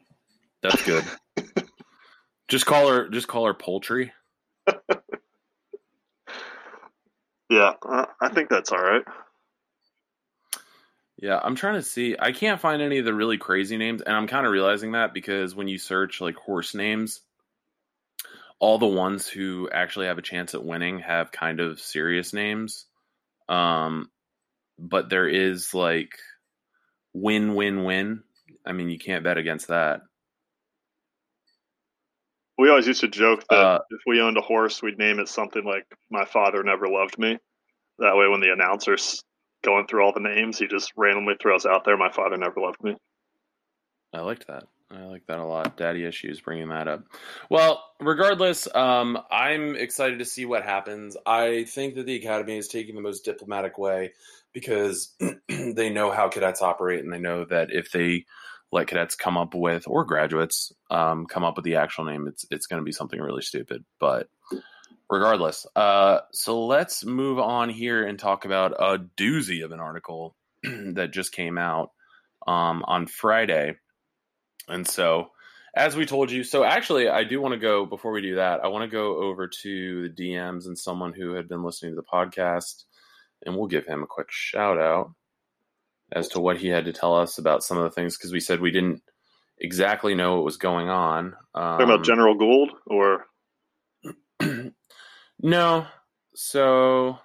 that's 0.63 0.83
good. 0.85 1.05
just 2.49 2.67
call 2.67 2.89
her. 2.89 3.09
Just 3.09 3.29
call 3.29 3.47
her 3.47 3.55
poultry. 3.55 4.13
Yeah, 7.49 7.75
I 8.21 8.29
think 8.29 8.49
that's 8.49 8.73
all 8.73 8.83
right. 8.83 9.05
Yeah, 11.19 11.41
I'm 11.43 11.55
trying 11.55 11.75
to 11.75 11.83
see. 11.83 12.17
I 12.19 12.33
can't 12.33 12.61
find 12.61 12.83
any 12.83 12.99
of 12.99 13.05
the 13.05 13.15
really 13.15 13.39
crazy 13.39 13.77
names, 13.77 14.03
and 14.03 14.15
I'm 14.15 14.27
kind 14.27 14.45
of 14.47 14.53
realizing 14.53 14.93
that 14.93 15.15
because 15.15 15.55
when 15.55 15.69
you 15.69 15.79
search 15.79 16.21
like 16.21 16.35
horse 16.37 16.75
names, 16.75 17.21
all 18.59 18.79
the 18.79 18.87
ones 18.87 19.29
who 19.29 19.71
actually 19.71 20.07
have 20.07 20.19
a 20.19 20.23
chance 20.23 20.55
at 20.55 20.65
winning 20.65 20.99
have 20.99 21.33
kind 21.33 21.61
of 21.61 21.81
serious 21.81 22.33
names. 22.33 22.87
Um, 23.49 24.11
but 24.79 25.09
there 25.09 25.29
is 25.29 25.75
like 25.75 26.19
win, 27.13 27.55
win, 27.55 27.85
win. 27.85 28.23
I 28.65 28.73
mean, 28.73 28.91
you 28.91 28.99
can't 28.99 29.25
bet 29.25 29.39
against 29.39 29.69
that. 29.69 30.03
We 32.59 32.71
always 32.71 32.87
used 32.87 33.01
to 33.01 33.09
joke 33.09 33.45
that 33.51 33.59
Uh, 33.59 33.79
if 33.91 34.01
we 34.07 34.21
owned 34.21 34.39
a 34.39 34.43
horse, 34.43 34.83
we'd 34.83 34.99
name 34.99 35.19
it 35.21 35.29
something 35.29 35.65
like 35.65 35.87
"My 36.11 36.25
father 36.25 36.63
never 36.63 36.89
loved 36.89 37.19
me." 37.19 37.39
That 37.99 38.17
way, 38.17 38.29
when 38.29 38.41
the 38.41 38.53
announcer's 38.53 39.23
going 39.63 39.87
through 39.87 40.05
all 40.05 40.13
the 40.13 40.21
names, 40.21 40.59
he 40.59 40.67
just 40.67 40.93
randomly 40.97 41.35
throws 41.41 41.67
out 41.67 41.85
there, 41.85 41.97
"My 41.97 42.11
father 42.11 42.37
never 42.37 42.61
loved 42.61 42.83
me." 42.83 42.97
I 44.13 44.21
liked 44.21 44.47
that. 44.47 44.65
I 44.91 45.01
like 45.01 45.27
that 45.27 45.39
a 45.39 45.45
lot. 45.45 45.77
Daddy 45.77 46.05
issues 46.05 46.41
bringing 46.41 46.69
that 46.69 46.87
up. 46.87 47.05
Well, 47.51 47.85
regardless, 48.01 48.73
um, 48.75 49.19
I'm 49.31 49.75
excited 49.75 50.21
to 50.21 50.25
see 50.25 50.47
what 50.47 50.63
happens. 50.63 51.17
I 51.27 51.65
think 51.65 51.97
that 51.97 52.07
the 52.07 52.17
academy 52.17 52.57
is 52.57 52.69
taking 52.69 52.95
the 52.95 53.01
most 53.01 53.25
diplomatic 53.25 53.79
way 53.79 54.13
because 54.57 55.15
they 55.49 55.91
know 55.91 56.11
how 56.11 56.31
cadets 56.31 56.63
operate, 56.63 57.05
and 57.05 57.13
they 57.13 57.19
know 57.19 57.45
that 57.45 57.69
if 57.71 57.91
they 57.91 58.25
let 58.73 58.87
cadets 58.87 59.15
come 59.15 59.37
up 59.37 59.55
with 59.55 59.87
or 59.87 60.07
graduates 60.07 60.73
um, 60.91 61.27
come 61.27 61.45
up 61.45 61.57
with 61.57 61.67
the 61.67 61.77
actual 61.77 62.07
name, 62.07 62.27
it's 62.27 62.47
it's 62.51 62.67
going 62.67 62.81
to 62.81 62.85
be 62.85 62.91
something 62.91 63.21
really 63.21 63.43
stupid. 63.43 63.85
But 64.01 64.31
regardless, 65.11 65.67
uh, 65.77 66.21
so 66.33 66.65
let's 66.65 67.05
move 67.05 67.39
on 67.39 67.69
here 67.69 68.07
and 68.07 68.19
talk 68.19 68.47
about 68.47 68.73
a 68.73 68.99
doozy 68.99 69.63
of 69.63 69.73
an 69.73 69.81
article 69.81 70.35
that 70.63 71.13
just 71.13 71.33
came 71.33 71.59
out 71.59 71.91
um, 72.47 72.83
on 72.89 73.07
Friday. 73.07 73.75
And 74.69 74.89
so, 74.89 75.33
as 75.77 75.95
we 75.95 76.07
told 76.07 76.31
you, 76.31 76.45
so 76.45 76.65
actually, 76.65 77.11
I 77.11 77.25
do 77.25 77.43
want 77.43 77.53
to 77.53 77.61
go 77.61 77.85
before 77.85 78.11
we 78.11 78.23
do 78.23 78.37
that. 78.37 78.65
I 78.65 78.69
want 78.69 78.91
to 78.91 78.97
go 78.97 79.19
over 79.19 79.49
to 79.49 80.09
the 80.09 80.31
DMs 80.31 80.65
and 80.65 80.79
someone 80.79 81.13
who 81.13 81.35
had 81.35 81.47
been 81.47 81.63
listening 81.63 81.93
to 81.93 81.97
the 81.97 82.03
podcast, 82.03 82.85
and 83.45 83.57
we'll 83.57 83.67
give 83.67 83.87
him 83.87 84.03
a 84.03 84.07
quick 84.07 84.29
shout 84.31 84.79
out 84.79 85.13
as 86.13 86.29
to 86.29 86.41
what 86.41 86.59
he 86.59 86.69
had 86.69 86.85
to 86.85 86.93
tell 86.93 87.15
us 87.15 87.39
about 87.39 87.65
some 87.65 87.77
of 87.77 87.85
the 87.85 87.91
things 87.91 88.17
because 88.17 88.33
we 88.33 88.41
said 88.41 88.61
we 88.61 88.71
didn't 88.71 89.03
exactly 89.59 90.15
know 90.15 90.37
what 90.37 90.45
was 90.45 90.57
going 90.57 90.89
on. 90.89 91.27
Um, 91.55 91.79
Talking 91.79 91.85
about 91.87 92.05
General 92.05 92.35
Gould, 92.35 92.71
or 92.87 93.27
no, 95.43 95.87
so, 96.35 97.19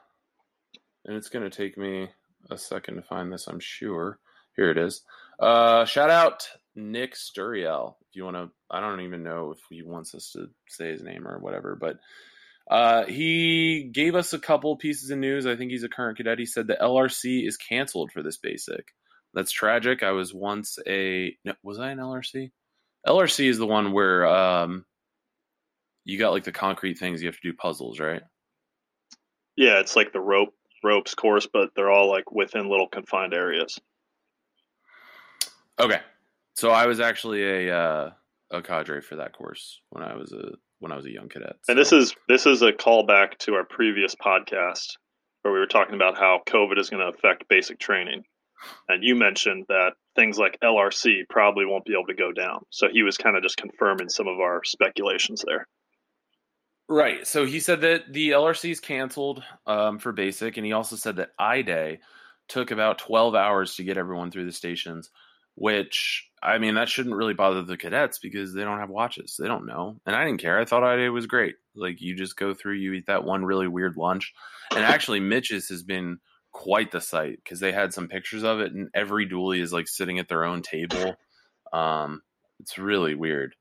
and 1.06 1.16
it's 1.16 1.30
going 1.30 1.50
to 1.50 1.56
take 1.56 1.78
me 1.78 2.10
a 2.50 2.58
second 2.58 2.96
to 2.96 3.02
find 3.02 3.32
this, 3.32 3.48
I'm 3.48 3.60
sure. 3.60 4.20
Here 4.56 4.72
it 4.72 4.78
is. 4.78 5.04
Uh, 5.40 5.86
shout 5.86 6.10
out 6.10 6.48
Nick 6.76 7.16
Sturiel. 7.16 7.96
If 8.10 8.16
you 8.16 8.26
want 8.26 8.38
to, 8.38 8.50
I 8.70 8.80
don't 8.80 9.02
even 9.02 9.24
know 9.24 9.52
if 9.52 9.60
he 9.70 9.82
wants 9.84 10.14
us 10.14 10.32
to 10.34 10.48
say 10.68 10.92
his 10.92 11.04
name 11.04 11.28
or 11.28 11.40
whatever, 11.40 11.78
but 11.80 11.98
uh, 12.72 13.06
he 13.06 13.90
gave 13.92 14.16
us 14.16 14.34
a 14.34 14.40
couple 14.40 14.76
pieces 14.78 15.12
of 15.12 15.20
news. 15.20 15.46
I 15.46 15.56
think 15.56 15.72
he's 15.72 15.84
a 15.84 15.90
current 15.90 16.18
cadet. 16.18 16.40
He 16.40 16.46
said 16.46 16.66
the 16.66 16.78
LRC 16.82 17.48
is 17.48 17.58
canceled 17.58 18.12
for 18.12 18.24
this 18.24 18.38
basic. 18.38 18.86
That's 19.34 19.52
tragic. 19.52 20.02
I 20.02 20.12
was 20.12 20.34
once 20.34 20.80
a 20.88 21.36
no, 21.46 21.54
was 21.64 21.80
I 21.80 21.92
an 21.92 22.00
LRC? 22.00 22.52
LRC 23.08 23.48
is 23.48 23.58
the 23.58 23.68
one 23.68 23.92
where 23.92 24.26
um, 24.26 24.86
you 26.06 26.18
got 26.18 26.32
like 26.32 26.44
the 26.44 26.52
concrete 26.52 26.98
things 26.98 27.22
you 27.22 27.28
have 27.28 27.40
to 27.40 27.52
do 27.52 27.54
puzzles, 27.54 28.00
right? 28.00 28.22
yeah, 29.56 29.80
it's 29.80 29.96
like 29.96 30.14
the 30.14 30.20
rope 30.20 30.54
ropes 30.84 31.14
course, 31.14 31.48
but 31.52 31.70
they're 31.76 31.92
all 31.92 32.10
like 32.10 32.32
within 32.32 32.70
little 32.70 32.88
confined 32.88 33.34
areas. 33.34 33.80
Okay. 35.80 36.00
So 36.56 36.72
I 36.72 36.88
was 36.88 37.00
actually 37.00 37.68
a 37.68 37.76
uh, 37.76 38.10
a 38.52 38.62
cadre 38.62 39.02
for 39.02 39.18
that 39.18 39.34
course 39.34 39.80
when 39.90 40.04
I 40.04 40.16
was 40.16 40.32
a 40.32 40.54
when 40.82 40.92
I 40.92 40.98
was 40.98 41.06
a 41.06 41.12
young 41.12 41.30
cadet. 41.30 41.56
And 41.70 41.78
this 41.78 41.94
is 41.94 42.14
this 42.28 42.46
is 42.46 42.62
a 42.62 42.74
callback 42.74 43.38
to 43.40 43.54
our 43.54 43.64
previous 43.64 44.16
podcast 44.16 44.98
where 45.44 45.54
we 45.54 45.60
were 45.60 45.68
talking 45.68 45.96
about 45.96 46.18
how 46.18 46.42
COVID 46.48 46.78
is 46.78 46.90
going 46.90 47.02
to 47.02 47.18
affect 47.18 47.48
basic 47.48 47.80
training. 47.80 48.24
And 48.90 49.04
you 49.04 49.16
mentioned 49.16 49.66
that 49.70 49.94
things 50.16 50.38
like 50.38 50.60
LRC 50.64 51.22
probably 51.30 51.66
won't 51.66 51.86
be 51.86 51.94
able 51.94 52.08
to 52.08 52.14
go 52.14 52.32
down. 52.32 52.60
So 52.70 52.88
he 52.92 53.02
was 53.02 53.18
kind 53.18 53.36
of 53.36 53.42
just 53.42 53.58
confirming 53.58 54.10
some 54.10 54.28
of 54.28 54.40
our 54.40 54.62
speculations 54.64 55.44
there. 55.48 55.68
Right. 56.88 57.26
So 57.26 57.46
he 57.46 57.60
said 57.60 57.82
that 57.82 58.12
the 58.12 58.32
LRC 58.32 58.72
is 58.72 58.80
canceled 58.80 59.42
um, 59.66 59.98
for 59.98 60.12
basic, 60.12 60.58
and 60.58 60.66
he 60.66 60.74
also 60.74 60.96
said 60.96 61.16
that 61.16 61.30
I 61.40 61.62
Day 61.62 62.00
took 62.50 62.72
about 62.72 63.00
12 63.00 63.34
hours 63.34 63.76
to 63.76 63.84
get 63.84 63.98
everyone 63.98 64.30
through 64.30 64.46
the 64.46 64.52
stations, 64.52 65.10
which, 65.56 66.30
I 66.44 66.58
mean, 66.58 66.76
that 66.76 66.90
shouldn't 66.90 67.16
really 67.16 67.34
bother 67.34 67.62
the 67.62 67.78
cadets 67.78 68.18
because 68.20 68.54
they 68.54 68.64
don't 68.64 68.80
have 68.80 68.90
watches. 68.90 69.38
They 69.40 69.48
don't 69.48 69.68
know. 69.68 69.98
And 70.06 70.16
I 70.16 70.26
didn't 70.26 70.42
care. 70.42 70.60
I 70.60 70.66
thought 70.66 70.84
I 70.84 71.10
was 71.10 71.28
great. 71.28 71.56
Like, 71.76 72.02
you 72.02 72.16
just 72.16 72.36
go 72.36 72.54
through, 72.54 72.74
you 72.74 72.94
eat 72.94 73.06
that 73.08 73.24
one 73.24 73.46
really 73.46 73.68
weird 73.68 73.96
lunch. 73.96 74.34
And 74.72 74.84
actually, 74.84 75.20
Mitch's 75.20 75.70
has 75.70 75.84
been 75.84 76.20
quite 76.52 76.92
the 76.92 77.02
sight 77.02 77.40
because 77.44 77.60
they 77.60 77.72
had 77.72 77.94
some 77.94 78.08
pictures 78.08 78.44
of 78.44 78.60
it, 78.60 78.74
and 78.74 78.90
every 78.94 79.28
doolie 79.28 79.62
is 79.62 79.74
like 79.74 79.88
sitting 79.88 80.20
at 80.20 80.28
their 80.28 80.44
own 80.44 80.62
table. 80.62 81.16
Um, 81.72 82.22
it's 82.60 82.78
really 82.78 83.16
weird. 83.16 83.56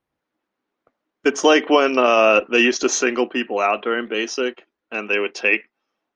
It's 1.25 1.45
like 1.45 1.69
when 1.69 1.99
uh, 1.99 2.41
they 2.51 2.61
used 2.61 2.81
to 2.81 2.89
single 2.89 3.29
people 3.29 3.61
out 3.61 3.83
during 3.83 4.09
basic, 4.09 4.65
and 4.91 5.09
they 5.09 5.19
would 5.19 5.35
take 5.35 5.63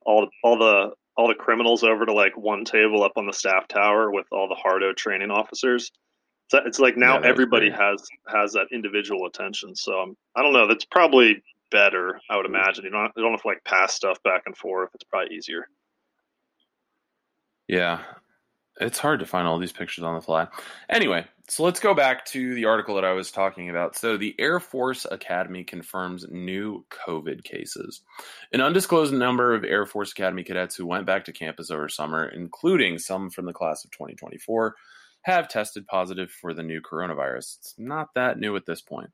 all 0.05 0.29
all 0.43 0.59
the 0.59 0.93
all 1.17 1.29
the 1.29 1.35
criminals 1.35 1.85
over 1.85 2.07
to 2.07 2.13
like 2.13 2.37
one 2.37 2.65
table 2.65 3.03
up 3.03 3.13
on 3.17 3.27
the 3.27 3.33
staff 3.33 3.69
tower 3.69 4.11
with 4.11 4.27
all 4.33 4.49
the 4.49 4.55
hardo 4.55 4.93
training 4.93 5.31
officers. 5.31 5.93
So 6.55 6.61
it's 6.65 6.79
like 6.79 6.97
now 6.97 7.19
Yeah, 7.21 7.27
everybody 7.27 7.69
great. 7.69 7.81
has 7.81 8.07
has 8.29 8.53
that 8.53 8.69
individual 8.73 9.27
attention. 9.27 9.75
So 9.75 10.01
um, 10.01 10.17
I 10.37 10.43
don't 10.43 10.53
know. 10.53 10.69
That's 10.69 10.85
probably 10.85 11.43
better. 11.73 12.21
I 12.31 12.37
would 12.37 12.47
imagine 12.47 12.85
you 12.85 12.91
don't 12.91 13.11
you 13.17 13.23
don't 13.25 13.33
have 13.33 13.43
to 13.43 13.49
like 13.49 13.65
pass 13.65 13.95
stuff 13.95 14.23
back 14.23 14.43
and 14.47 14.57
forth. 14.57 14.91
It's 14.95 15.05
probably 15.05 15.35
easier. 15.35 15.67
Yeah. 17.67 18.03
It's 18.81 18.99
hard 18.99 19.21
to 19.21 19.27
find 19.27 19.47
all 19.47 19.59
these 19.59 19.73
pictures 19.73 20.05
on 20.05 20.15
the 20.17 20.21
fly. 20.21 20.49
Anyway, 20.89 21.27
so 21.49 21.63
let's 21.63 21.79
go 21.79 21.95
back 21.95 22.25
to 22.27 22.55
the 22.55 22.65
article 22.65 22.97
that 22.97 23.05
I 23.05 23.13
was 23.13 23.31
talking 23.31 23.71
about. 23.71 23.97
So, 23.97 24.17
the 24.17 24.35
Air 24.37 24.59
Force 24.59 25.07
Academy 25.09 25.63
confirms 25.63 26.27
new 26.29 26.85
COVID 26.91 27.45
cases. 27.45 28.01
An 28.53 28.61
undisclosed 28.61 29.15
number 29.15 29.55
of 29.55 29.63
Air 29.65 29.87
Force 29.87 30.11
Academy 30.11 30.43
cadets 30.43 30.75
who 30.75 30.87
went 30.87 31.07
back 31.07 31.25
to 31.27 31.33
campus 31.33 31.71
over 31.71 31.89
summer, 31.89 32.27
including 32.29 32.99
some 32.99 33.31
from 33.31 33.47
the 33.47 33.53
class 33.53 33.85
of 33.85 33.93
2024, 33.93 34.75
have 35.25 35.49
tested 35.49 35.87
positive 35.87 36.31
for 36.31 36.55
the 36.55 36.63
new 36.63 36.81
coronavirus. 36.81 37.59
It's 37.59 37.75
not 37.79 38.09
that 38.15 38.39
new 38.39 38.57
at 38.57 38.67
this 38.67 38.81
point. 38.81 39.11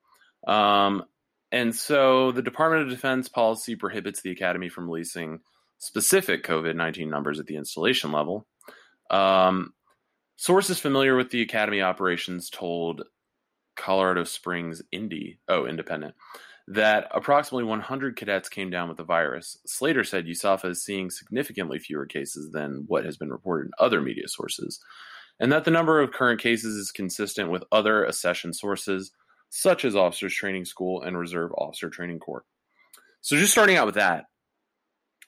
Um, 0.46 1.04
and 1.52 1.74
so, 1.74 2.32
the 2.32 2.42
Department 2.42 2.84
of 2.84 2.90
Defense 2.90 3.28
policy 3.28 3.74
prohibits 3.74 4.20
the 4.20 4.30
Academy 4.30 4.68
from 4.68 4.86
releasing 4.88 5.40
specific 5.78 6.44
COVID 6.44 6.76
19 6.76 7.08
numbers 7.10 7.40
at 7.40 7.46
the 7.46 7.56
installation 7.56 8.12
level. 8.12 8.46
Um, 9.10 9.72
sources 10.36 10.78
familiar 10.78 11.16
with 11.16 11.30
the 11.30 11.42
Academy 11.42 11.80
operations 11.80 12.50
told 12.50 13.02
Colorado 13.76 14.24
Springs 14.24 14.82
Indy, 14.92 15.38
oh, 15.48 15.66
Independent, 15.66 16.14
that 16.68 17.08
approximately 17.12 17.64
100 17.64 18.16
cadets 18.16 18.48
came 18.48 18.70
down 18.70 18.88
with 18.88 18.96
the 18.96 19.04
virus. 19.04 19.58
Slater 19.66 20.04
said 20.04 20.26
USAFA 20.26 20.70
is 20.70 20.84
seeing 20.84 21.10
significantly 21.10 21.78
fewer 21.78 22.06
cases 22.06 22.52
than 22.52 22.84
what 22.86 23.04
has 23.04 23.16
been 23.16 23.30
reported 23.30 23.66
in 23.66 23.84
other 23.84 24.00
media 24.00 24.28
sources, 24.28 24.80
and 25.40 25.50
that 25.50 25.64
the 25.64 25.70
number 25.70 26.00
of 26.00 26.12
current 26.12 26.40
cases 26.40 26.76
is 26.76 26.92
consistent 26.92 27.50
with 27.50 27.64
other 27.72 28.04
accession 28.04 28.52
sources, 28.52 29.10
such 29.48 29.84
as 29.84 29.96
Officers 29.96 30.34
Training 30.34 30.66
School 30.66 31.02
and 31.02 31.18
Reserve 31.18 31.50
Officer 31.56 31.90
Training 31.90 32.20
Corps. 32.20 32.44
So, 33.22 33.36
just 33.36 33.52
starting 33.52 33.76
out 33.76 33.86
with 33.86 33.96
that, 33.96 34.26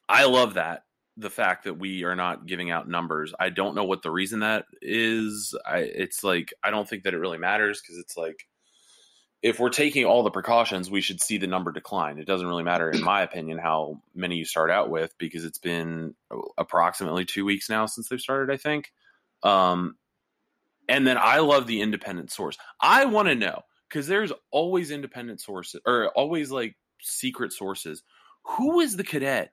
I 0.08 0.26
love 0.26 0.54
that 0.54 0.84
the 1.16 1.30
fact 1.30 1.64
that 1.64 1.74
we 1.74 2.04
are 2.04 2.16
not 2.16 2.46
giving 2.46 2.70
out 2.70 2.88
numbers. 2.88 3.34
I 3.38 3.50
don't 3.50 3.74
know 3.74 3.84
what 3.84 4.02
the 4.02 4.10
reason 4.10 4.40
that 4.40 4.66
is. 4.80 5.54
I 5.66 5.78
it's 5.78 6.22
like 6.22 6.52
I 6.62 6.70
don't 6.70 6.88
think 6.88 7.04
that 7.04 7.14
it 7.14 7.18
really 7.18 7.38
matters 7.38 7.80
because 7.80 7.98
it's 7.98 8.16
like 8.16 8.46
if 9.42 9.58
we're 9.58 9.70
taking 9.70 10.04
all 10.04 10.22
the 10.22 10.30
precautions, 10.30 10.90
we 10.90 11.00
should 11.00 11.20
see 11.20 11.36
the 11.36 11.48
number 11.48 11.72
decline. 11.72 12.18
It 12.18 12.26
doesn't 12.26 12.46
really 12.46 12.62
matter, 12.62 12.90
in 12.90 13.02
my 13.02 13.22
opinion, 13.22 13.58
how 13.58 14.00
many 14.14 14.36
you 14.36 14.44
start 14.44 14.70
out 14.70 14.88
with 14.88 15.16
because 15.18 15.44
it's 15.44 15.58
been 15.58 16.14
approximately 16.56 17.24
two 17.24 17.44
weeks 17.44 17.68
now 17.68 17.86
since 17.86 18.08
they've 18.08 18.20
started. 18.20 18.52
I 18.52 18.56
think. 18.56 18.92
Um, 19.42 19.96
and 20.92 21.06
then 21.06 21.16
I 21.18 21.38
love 21.38 21.66
the 21.66 21.80
independent 21.80 22.30
source. 22.30 22.58
I 22.78 23.06
want 23.06 23.28
to 23.28 23.34
know 23.34 23.62
because 23.88 24.06
there's 24.06 24.30
always 24.50 24.90
independent 24.90 25.40
sources 25.40 25.80
or 25.86 26.08
always 26.10 26.50
like 26.50 26.76
secret 27.00 27.54
sources. 27.54 28.02
Who 28.44 28.80
is 28.80 28.94
the 28.96 29.02
cadet 29.04 29.52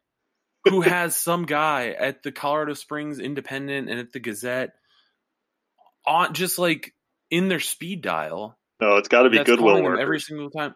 who 0.66 0.82
has 0.82 1.16
some 1.16 1.46
guy 1.46 1.92
at 1.92 2.24
the 2.24 2.34
Colorado 2.34 2.74
Springs 2.74 3.20
Independent 3.20 3.90
and 3.90 4.00
at 4.02 4.12
the 4.12 4.20
Gazette 4.20 4.72
on 6.06 6.34
just 6.34 6.60
like 6.60 6.94
in 7.32 7.48
their 7.48 7.62
speed 7.62 8.02
dial. 8.02 8.58
No, 8.82 8.98
it's 8.98 9.08
got 9.08 9.24
to 9.24 9.30
be 9.30 9.42
Goodwill 9.42 9.82
workers. 9.82 10.02
every 10.02 10.20
single 10.20 10.50
time. 10.50 10.76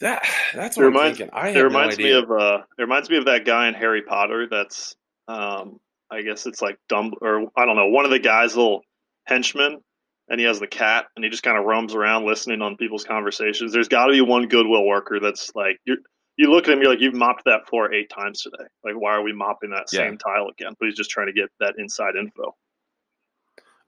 That 0.00 0.22
that's 0.54 0.76
It 0.76 0.80
what 0.80 0.88
I'm 0.88 0.92
reminds, 0.92 1.18
thinking. 1.18 1.34
I 1.34 1.48
it 1.50 1.60
reminds 1.60 1.98
no 1.98 2.04
me 2.04 2.12
of 2.12 2.30
uh, 2.30 2.58
it 2.78 2.82
reminds 2.82 3.08
me 3.08 3.16
of 3.16 3.24
that 3.26 3.46
guy 3.46 3.68
in 3.68 3.74
Harry 3.74 4.02
Potter. 4.02 4.46
That's 4.50 4.94
um, 5.26 5.80
I 6.10 6.20
guess 6.22 6.44
it's 6.44 6.60
like 6.60 6.78
dumb 6.88 7.14
or 7.22 7.46
I 7.56 7.64
don't 7.64 7.76
know 7.76 7.86
one 7.88 8.04
of 8.04 8.10
the 8.10 8.18
guys' 8.18 8.56
little 8.56 8.82
henchmen, 9.24 9.80
and 10.28 10.40
he 10.40 10.46
has 10.46 10.60
the 10.60 10.66
cat, 10.66 11.06
and 11.16 11.24
he 11.24 11.30
just 11.30 11.42
kind 11.42 11.58
of 11.58 11.64
roams 11.64 11.94
around 11.94 12.24
listening 12.24 12.62
on 12.62 12.76
people's 12.76 13.04
conversations. 13.04 13.72
There's 13.72 13.88
got 13.88 14.06
to 14.06 14.12
be 14.12 14.20
one 14.20 14.48
Goodwill 14.48 14.86
worker 14.86 15.20
that's 15.20 15.52
like 15.54 15.78
you. 15.84 15.96
You 16.38 16.50
look 16.50 16.66
at 16.66 16.72
him, 16.72 16.80
you're 16.80 16.88
like, 16.90 17.00
you've 17.00 17.14
mopped 17.14 17.44
that 17.44 17.68
floor 17.68 17.92
eight 17.92 18.08
times 18.08 18.40
today. 18.40 18.64
Like, 18.82 18.94
why 18.94 19.12
are 19.12 19.22
we 19.22 19.34
mopping 19.34 19.68
that 19.70 19.84
Yeah. 19.92 19.98
same 19.98 20.16
tile 20.16 20.48
again? 20.48 20.74
But 20.80 20.86
he's 20.86 20.96
just 20.96 21.10
trying 21.10 21.26
to 21.26 21.32
get 21.34 21.50
that 21.60 21.74
inside 21.76 22.16
info. 22.16 22.56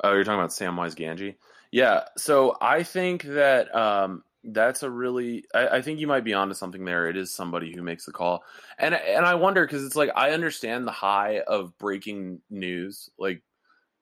Oh, 0.03 0.13
you're 0.13 0.25
talking 0.25 0.41
about 0.41 0.51
Samwise 0.51 0.95
Gamgee. 0.95 1.37
Yeah. 1.71 2.05
So 2.19 2.57
I 2.61 2.83
think 2.83 3.23
that 3.23 3.75
um, 3.75 4.25
that's 4.45 4.83
a 4.83 4.91
really. 4.91 5.45
I, 5.55 5.69
I 5.69 5.83
think 5.83 6.01
you 6.01 6.07
might 6.07 6.23
be 6.25 6.35
onto 6.35 6.53
something 6.55 6.85
there. 6.85 7.09
It 7.09 7.17
is 7.17 7.35
somebody 7.35 7.73
who 7.75 7.83
makes 7.83 8.05
the 8.05 8.13
call, 8.13 8.45
and 8.79 8.95
and 8.95 9.25
I 9.25 9.37
wonder 9.37 9.67
because 9.67 9.83
it's 9.85 9.97
like 9.97 10.11
I 10.15 10.33
understand 10.33 10.87
the 10.87 10.93
high 10.93 11.41
of 11.41 11.77
breaking 11.79 12.43
news. 12.51 13.09
Like 13.19 13.43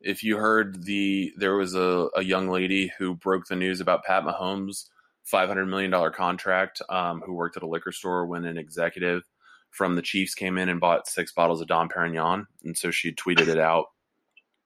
if 0.05 0.23
you 0.23 0.37
heard 0.37 0.85
the 0.85 1.33
there 1.37 1.57
was 1.57 1.75
a, 1.75 2.09
a 2.17 2.23
young 2.23 2.49
lady 2.49 2.93
who 2.99 3.15
broke 3.15 3.47
the 3.47 3.57
news 3.57 3.81
about 3.81 4.05
Pat 4.05 4.25
Mahomes' 4.25 4.89
five 5.25 5.49
hundred 5.49 5.67
million 5.67 5.91
dollar 5.91 6.11
contract, 6.11 6.83
um, 6.89 7.23
who 7.25 7.33
worked 7.33 7.57
at 7.57 7.63
a 7.63 7.69
liquor 7.69 7.93
store 7.93 8.27
when 8.27 8.45
an 8.45 8.59
executive 8.59 9.23
from 9.71 9.95
the 9.95 10.03
Chiefs 10.03 10.35
came 10.35 10.59
in 10.59 10.69
and 10.69 10.81
bought 10.81 11.09
six 11.09 11.33
bottles 11.33 11.61
of 11.61 11.69
Dom 11.69 11.89
Perignon, 11.89 12.47
and 12.65 12.77
so 12.77 12.91
she 12.91 13.13
tweeted 13.13 13.49
it 13.49 13.59
out. 13.59 13.87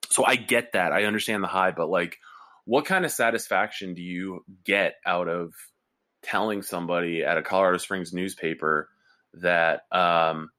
So 0.09 0.25
I 0.25 0.37
get 0.37 0.73
that. 0.73 0.93
I 0.93 1.05
understand 1.05 1.43
the 1.43 1.49
high, 1.49 1.71
but 1.71 1.89
like, 1.89 2.19
what 2.65 2.85
kind 2.85 3.05
of 3.05 3.13
satisfaction 3.13 3.95
do 3.95 4.03
you 4.03 4.45
get 4.65 4.95
out 5.05 5.29
of 5.29 5.55
telling 6.23 6.63
somebody 6.63 7.23
at 7.23 7.39
a 7.39 7.43
Colorado 7.43 7.79
Springs 7.79 8.13
newspaper 8.13 8.89
that, 9.35 9.83
um, 9.93 10.51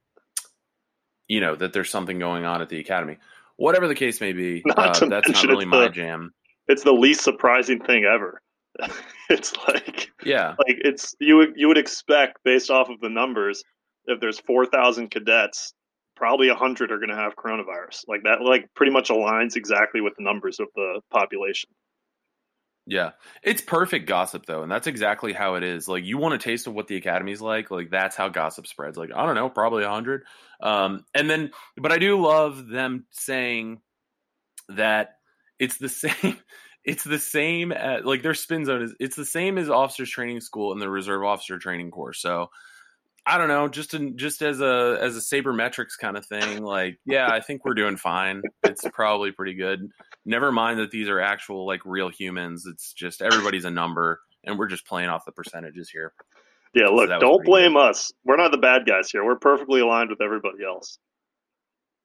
you 1.28 1.42
know, 1.42 1.56
that 1.56 1.74
there's 1.74 1.90
something 1.90 2.20
going 2.20 2.46
on 2.46 2.62
at 2.62 2.70
the 2.70 2.80
academy? 2.80 3.18
Whatever 3.58 3.88
the 3.88 3.96
case 3.96 4.22
may 4.22 4.34
be, 4.34 4.64
Not 4.66 5.02
uh, 5.02 5.08
that's 5.08 5.30
not 5.30 5.44
really 5.44 5.66
my 5.66 5.82
the- 5.82 5.90
jam. 5.90 6.32
It's 6.68 6.84
the 6.84 6.92
least 6.94 7.22
surprising 7.22 7.80
thing 7.80 8.06
ever. 8.06 8.42
it's 9.30 9.56
like 9.68 10.12
Yeah, 10.24 10.50
like 10.68 10.78
it's 10.84 11.16
you 11.20 11.38
would 11.38 11.54
you 11.56 11.68
would 11.68 11.78
expect 11.78 12.38
based 12.44 12.70
off 12.70 12.90
of 12.90 13.00
the 13.02 13.10
numbers 13.10 13.64
if 14.06 14.20
there's 14.20 14.40
4000 14.40 15.10
cadets 15.10 15.74
probably 16.16 16.48
100 16.50 16.92
are 16.92 16.98
going 16.98 17.10
to 17.10 17.16
have 17.16 17.36
coronavirus 17.36 18.04
like 18.08 18.24
that 18.24 18.42
like 18.42 18.68
pretty 18.76 18.92
much 18.92 19.10
aligns 19.10 19.56
exactly 19.56 20.02
with 20.02 20.14
the 20.18 20.24
numbers 20.24 20.60
of 20.60 20.68
the 20.76 21.00
population 21.12 21.70
Yeah. 22.90 23.12
It's 23.44 23.62
perfect 23.62 24.08
gossip 24.08 24.46
though, 24.46 24.64
and 24.64 24.72
that's 24.72 24.88
exactly 24.88 25.34
how 25.34 25.56
it 25.56 25.64
is. 25.64 25.90
Like 25.90 26.06
you 26.06 26.18
want 26.18 26.36
a 26.36 26.38
taste 26.38 26.68
of 26.68 26.74
what 26.74 26.88
the 26.88 26.96
academy's 26.96 27.42
like, 27.42 27.70
like 27.70 27.92
that's 27.92 28.16
how 28.16 28.30
gossip 28.30 28.66
spreads. 28.66 28.98
Like, 28.98 29.12
I 29.14 29.26
don't 29.26 29.36
know, 29.36 29.50
probably 29.50 29.84
a 29.84 29.90
hundred. 29.90 30.24
Um, 30.62 31.04
and 31.14 31.30
then 31.30 31.52
but 31.76 31.92
I 31.92 31.98
do 31.98 32.20
love 32.20 32.68
them 32.68 33.06
saying 33.12 33.82
that 34.70 35.16
it's 35.60 35.78
the 35.78 35.90
same 35.90 36.38
it's 36.86 37.04
the 37.04 37.20
same 37.20 37.74
at, 37.74 38.06
like 38.06 38.24
their 38.24 38.34
spin 38.34 38.64
zone 38.64 38.82
is 38.82 38.96
it's 39.02 39.18
the 39.18 39.26
same 39.26 39.58
as 39.58 39.70
officers 39.70 40.10
training 40.10 40.40
school 40.40 40.72
and 40.72 40.82
the 40.82 40.90
reserve 40.90 41.26
officer 41.26 41.60
training 41.60 41.92
course. 41.92 42.22
So 42.22 42.50
I 43.28 43.38
don't 43.38 43.50
know, 43.50 43.68
just 43.68 43.94
in, 43.94 44.18
just 44.18 44.42
as 44.42 44.62
a 44.62 44.98
as 45.02 45.18
a 45.18 45.20
sabermetrics 45.20 45.98
kind 46.00 46.16
of 46.18 46.26
thing, 46.26 46.64
like 46.64 46.98
yeah, 47.06 47.30
I 47.30 47.42
think 47.42 47.66
we're 47.66 47.74
doing 47.74 47.98
fine. 47.98 48.42
It's 48.64 48.86
probably 48.94 49.32
pretty 49.32 49.54
good. 49.54 49.90
Never 50.26 50.52
mind 50.52 50.80
that 50.80 50.92
these 50.92 51.10
are 51.10 51.20
actual 51.20 51.68
like 51.68 51.82
real 51.86 52.10
humans. 52.10 52.66
It's 52.66 52.94
just 52.94 53.22
everybody's 53.22 53.66
a 53.66 53.72
number, 53.72 54.22
and 54.46 54.58
we're 54.58 54.68
just 54.68 54.88
playing 54.88 55.10
off 55.10 55.26
the 55.26 55.32
percentages 55.34 55.90
here. 55.90 56.14
yeah 56.74 56.88
look 56.88 57.10
was 57.10 57.20
don't 57.20 57.46
blame 57.46 57.76
us 57.78 58.12
we're 58.26 58.36
not 58.38 58.52
the 58.52 58.58
bad 58.58 58.86
guys 58.86 59.10
here 59.10 59.24
we're 59.24 59.38
perfectly 59.38 59.80
aligned 59.82 60.10
with 60.10 60.22
everybody 60.22 60.64
else 60.66 61.00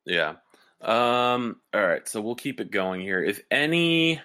Yeah. 0.07 0.35
Um. 0.81 1.61
All 1.73 1.87
right. 1.87 2.07
So 2.09 2.21
we'll 2.21 2.35
keep 2.35 2.61
it 2.61 2.71
going 2.73 3.01
here. 3.01 3.23
If 3.23 3.41
any, 3.51 4.21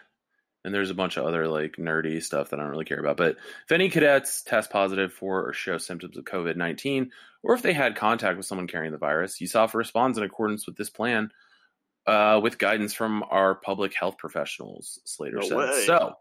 and 0.68 0.76
there's 0.76 0.90
a 0.90 0.94
bunch 0.96 1.16
of 1.16 1.26
other 1.26 1.48
like 1.48 1.78
nerdy 1.78 2.22
stuff 2.22 2.50
that 2.50 2.60
I 2.60 2.64
don't 2.64 2.72
really 2.72 2.84
care 2.84 3.00
about. 3.00 3.16
But 3.16 3.38
if 3.64 3.72
any 3.72 3.90
cadets 3.90 4.42
test 4.44 4.70
positive 4.70 5.14
for 5.14 5.48
or 5.48 5.54
show 5.54 5.78
symptoms 5.78 6.18
of 6.18 6.26
COVID 6.26 6.58
19, 6.58 7.10
or 7.42 7.54
if 7.56 7.62
they 7.62 7.72
had 7.72 7.96
contact 7.96 8.36
with 8.36 8.46
someone 8.46 8.68
carrying 8.68 8.92
the 8.92 8.98
virus, 8.98 9.40
USAFA 9.40 9.76
responds 9.76 10.18
in 10.18 10.26
accordance 10.26 10.68
with 10.68 10.76
this 10.76 10.90
plan 10.90 11.32
uh, 12.06 12.42
with 12.44 12.58
guidance 12.58 12.94
from 12.94 13.24
our 13.30 13.56
public 13.56 13.94
health 13.94 14.18
professionals, 14.18 15.00
Slater 15.06 15.38
No 15.38 15.48
said. 15.48 15.58
way. 15.58 15.84
So, 15.86 16.16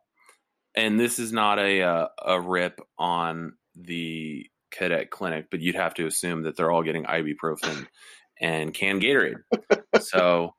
and 0.77 1.01
this 1.01 1.19
is 1.19 1.33
not 1.33 1.59
a, 1.59 1.83
uh, 1.83 2.09
a 2.25 2.41
rip 2.41 2.81
on 2.97 3.55
the 3.75 4.47
cadet 4.71 5.11
clinic, 5.11 5.47
but 5.51 5.59
you'd 5.59 5.75
have 5.75 5.95
to 5.95 6.07
assume 6.07 6.43
that 6.45 6.57
they're 6.57 6.71
all 6.71 6.85
getting 6.85 7.03
ibuprofen 7.03 7.89
and 8.41 8.73
canned 8.73 9.03
Gatorade. 9.03 9.43
so, 10.01 10.55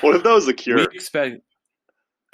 What 0.00 0.16
if 0.16 0.24
that 0.24 0.32
was 0.32 0.46
the 0.46 0.54
cure? 0.54 0.78
we 0.78 0.86
expect. 0.92 1.36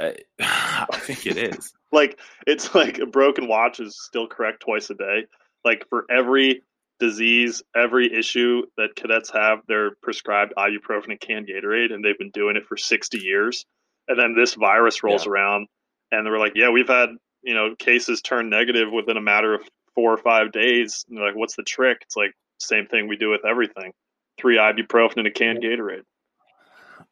Uh, 0.00 0.12
I 0.40 0.98
think 0.98 1.26
it 1.26 1.36
is. 1.36 1.72
like 1.92 2.18
it's 2.46 2.74
like 2.74 2.98
a 2.98 3.06
broken 3.06 3.46
watch 3.48 3.80
is 3.80 3.96
still 4.00 4.26
correct 4.26 4.62
twice 4.62 4.90
a 4.90 4.94
day. 4.94 5.26
Like 5.64 5.86
for 5.90 6.06
every 6.10 6.62
disease, 6.98 7.62
every 7.76 8.12
issue 8.12 8.62
that 8.76 8.94
cadets 8.96 9.30
have, 9.30 9.60
they're 9.68 9.92
prescribed 10.02 10.52
ibuprofen 10.56 11.10
and 11.10 11.20
canned 11.20 11.48
Gatorade, 11.48 11.92
and 11.92 12.04
they've 12.04 12.18
been 12.18 12.30
doing 12.30 12.56
it 12.56 12.66
for 12.66 12.76
sixty 12.76 13.18
years. 13.18 13.64
And 14.08 14.18
then 14.18 14.34
this 14.34 14.54
virus 14.54 15.02
rolls 15.02 15.26
Yeah. 15.26 15.32
around, 15.32 15.68
and 16.12 16.26
they 16.26 16.30
were 16.30 16.38
like, 16.38 16.52
"Yeah, 16.54 16.70
we've 16.70 16.88
had 16.88 17.10
you 17.42 17.54
know 17.54 17.74
cases 17.78 18.22
turn 18.22 18.48
negative 18.50 18.90
within 18.92 19.16
a 19.16 19.20
matter 19.22 19.54
of 19.54 19.62
four 19.94 20.12
or 20.12 20.18
five 20.18 20.52
days." 20.52 21.04
And 21.08 21.18
they're 21.18 21.26
like, 21.26 21.36
"What's 21.36 21.56
the 21.56 21.62
trick?" 21.62 21.98
It's 22.02 22.16
like 22.16 22.32
same 22.60 22.86
thing 22.86 23.08
we 23.08 23.16
do 23.16 23.30
with 23.30 23.44
everything: 23.46 23.92
three 24.38 24.56
ibuprofen 24.56 25.18
and 25.18 25.26
a 25.26 25.30
canned 25.30 25.62
Gatorade. 25.62 26.02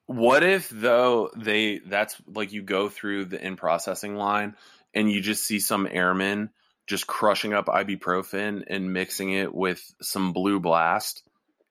What 0.08 0.42
if 0.42 0.70
though 0.70 1.30
they 1.36 1.80
that's 1.80 2.16
like 2.26 2.50
you 2.50 2.62
go 2.62 2.88
through 2.88 3.26
the 3.26 3.44
in 3.44 3.56
processing 3.56 4.16
line 4.16 4.56
and 4.94 5.12
you 5.12 5.20
just 5.20 5.44
see 5.44 5.60
some 5.60 5.86
airmen 5.88 6.48
just 6.86 7.06
crushing 7.06 7.52
up 7.52 7.66
ibuprofen 7.66 8.64
and 8.68 8.94
mixing 8.94 9.32
it 9.32 9.54
with 9.54 9.82
some 10.00 10.32
blue 10.32 10.60
blast 10.60 11.22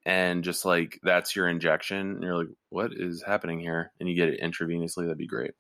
and 0.06 0.44
just 0.44 0.66
like 0.66 1.00
that's 1.02 1.36
your 1.36 1.48
injection 1.48 1.98
and 1.98 2.22
you're 2.22 2.38
like 2.38 2.50
what 2.70 2.92
is 2.94 3.24
happening 3.24 3.60
here? 3.60 3.92
And 4.00 4.08
you 4.08 4.14
get 4.14 4.30
it 4.30 4.40
intravenously 4.40 5.06
that'd 5.06 5.18
be 5.18 5.26
great. 5.26 5.56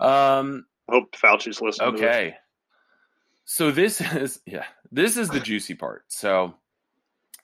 Um 0.00 0.64
hope 0.88 1.14
Fauci's 1.16 1.60
listening. 1.60 1.96
to 1.96 1.98
okay. 1.98 2.36
So 3.44 3.70
this 3.70 4.00
is 4.14 4.40
yeah 4.46 4.64
this 4.90 5.18
is 5.18 5.28
the 5.28 5.40
juicy 5.40 5.74
part. 5.74 6.04
So 6.08 6.54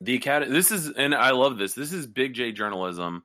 the 0.00 0.16
academy 0.16 0.50
this 0.50 0.70
is 0.72 0.88
and 0.90 1.14
i 1.14 1.30
love 1.30 1.58
this 1.58 1.74
this 1.74 1.92
is 1.92 2.06
big 2.08 2.34
j 2.34 2.50
journalism 2.50 3.22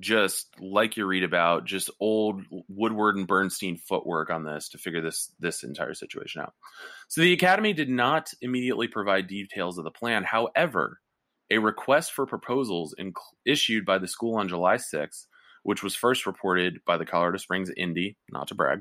just 0.00 0.48
like 0.58 0.96
you 0.96 1.06
read 1.06 1.24
about 1.24 1.64
just 1.64 1.90
old 2.00 2.42
woodward 2.68 3.16
and 3.16 3.26
bernstein 3.26 3.76
footwork 3.76 4.30
on 4.30 4.44
this 4.44 4.68
to 4.70 4.78
figure 4.78 5.00
this 5.00 5.32
this 5.38 5.62
entire 5.62 5.94
situation 5.94 6.40
out 6.40 6.54
so 7.08 7.20
the 7.20 7.32
academy 7.32 7.72
did 7.72 7.90
not 7.90 8.32
immediately 8.40 8.88
provide 8.88 9.26
details 9.26 9.78
of 9.78 9.84
the 9.84 9.90
plan 9.90 10.24
however 10.24 11.00
a 11.50 11.58
request 11.58 12.12
for 12.12 12.26
proposals 12.26 12.94
inc- 12.98 13.12
issued 13.44 13.84
by 13.84 13.98
the 13.98 14.08
school 14.08 14.36
on 14.36 14.48
july 14.48 14.76
6th 14.76 15.26
which 15.62 15.82
was 15.82 15.94
first 15.94 16.26
reported 16.26 16.80
by 16.86 16.96
the 16.96 17.06
colorado 17.06 17.36
springs 17.38 17.70
indy 17.76 18.16
not 18.30 18.48
to 18.48 18.54
brag 18.54 18.80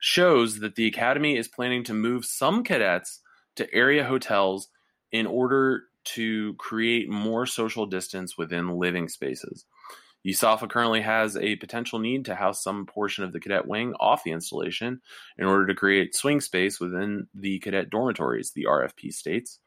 shows 0.00 0.58
that 0.58 0.74
the 0.74 0.86
academy 0.86 1.36
is 1.36 1.46
planning 1.48 1.84
to 1.84 1.94
move 1.94 2.24
some 2.24 2.64
cadets 2.64 3.20
to 3.56 3.72
area 3.72 4.04
hotels 4.04 4.68
in 5.12 5.26
order 5.26 5.84
to 6.04 6.54
create 6.54 7.08
more 7.08 7.46
social 7.46 7.86
distance 7.86 8.36
within 8.36 8.68
living 8.68 9.08
spaces. 9.08 9.64
USAFA 10.26 10.70
currently 10.70 11.00
has 11.00 11.36
a 11.36 11.56
potential 11.56 11.98
need 11.98 12.26
to 12.26 12.34
house 12.34 12.62
some 12.62 12.86
portion 12.86 13.24
of 13.24 13.32
the 13.32 13.40
cadet 13.40 13.66
wing 13.66 13.94
off 13.98 14.22
the 14.22 14.30
installation 14.30 15.00
in 15.36 15.46
order 15.46 15.66
to 15.66 15.74
create 15.74 16.14
swing 16.14 16.40
space 16.40 16.78
within 16.78 17.26
the 17.34 17.58
cadet 17.58 17.90
dormitories, 17.90 18.52
the 18.52 18.66
RFP 18.68 19.12
states. 19.12 19.58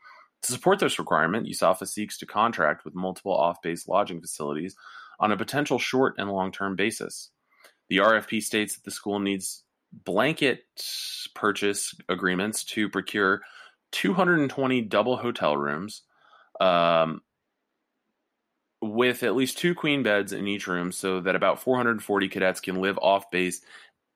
To 0.43 0.51
support 0.51 0.79
this 0.79 0.99
requirement, 0.99 1.47
USAFA 1.47 1.87
seeks 1.87 2.17
to 2.19 2.25
contract 2.25 2.85
with 2.85 2.95
multiple 2.95 3.33
off 3.33 3.61
base 3.61 3.87
lodging 3.87 4.21
facilities 4.21 4.75
on 5.19 5.31
a 5.31 5.37
potential 5.37 5.79
short 5.79 6.15
and 6.17 6.31
long 6.31 6.51
term 6.51 6.75
basis. 6.75 7.31
The 7.89 7.97
RFP 7.97 8.41
states 8.41 8.75
that 8.75 8.83
the 8.83 8.91
school 8.91 9.19
needs 9.19 9.63
blanket 9.91 10.63
purchase 11.33 11.95
agreements 12.09 12.63
to 12.63 12.89
procure 12.89 13.41
220 13.91 14.81
double 14.81 15.17
hotel 15.17 15.55
rooms 15.55 16.03
um, 16.59 17.21
with 18.81 19.23
at 19.23 19.35
least 19.35 19.57
two 19.57 19.73
queen 19.73 20.03
beds 20.03 20.33
in 20.33 20.47
each 20.47 20.67
room 20.67 20.91
so 20.91 21.21
that 21.21 21.35
about 21.35 21.61
440 21.61 22.29
cadets 22.29 22.59
can 22.59 22.81
live 22.81 22.97
off 22.99 23.31
base 23.31 23.61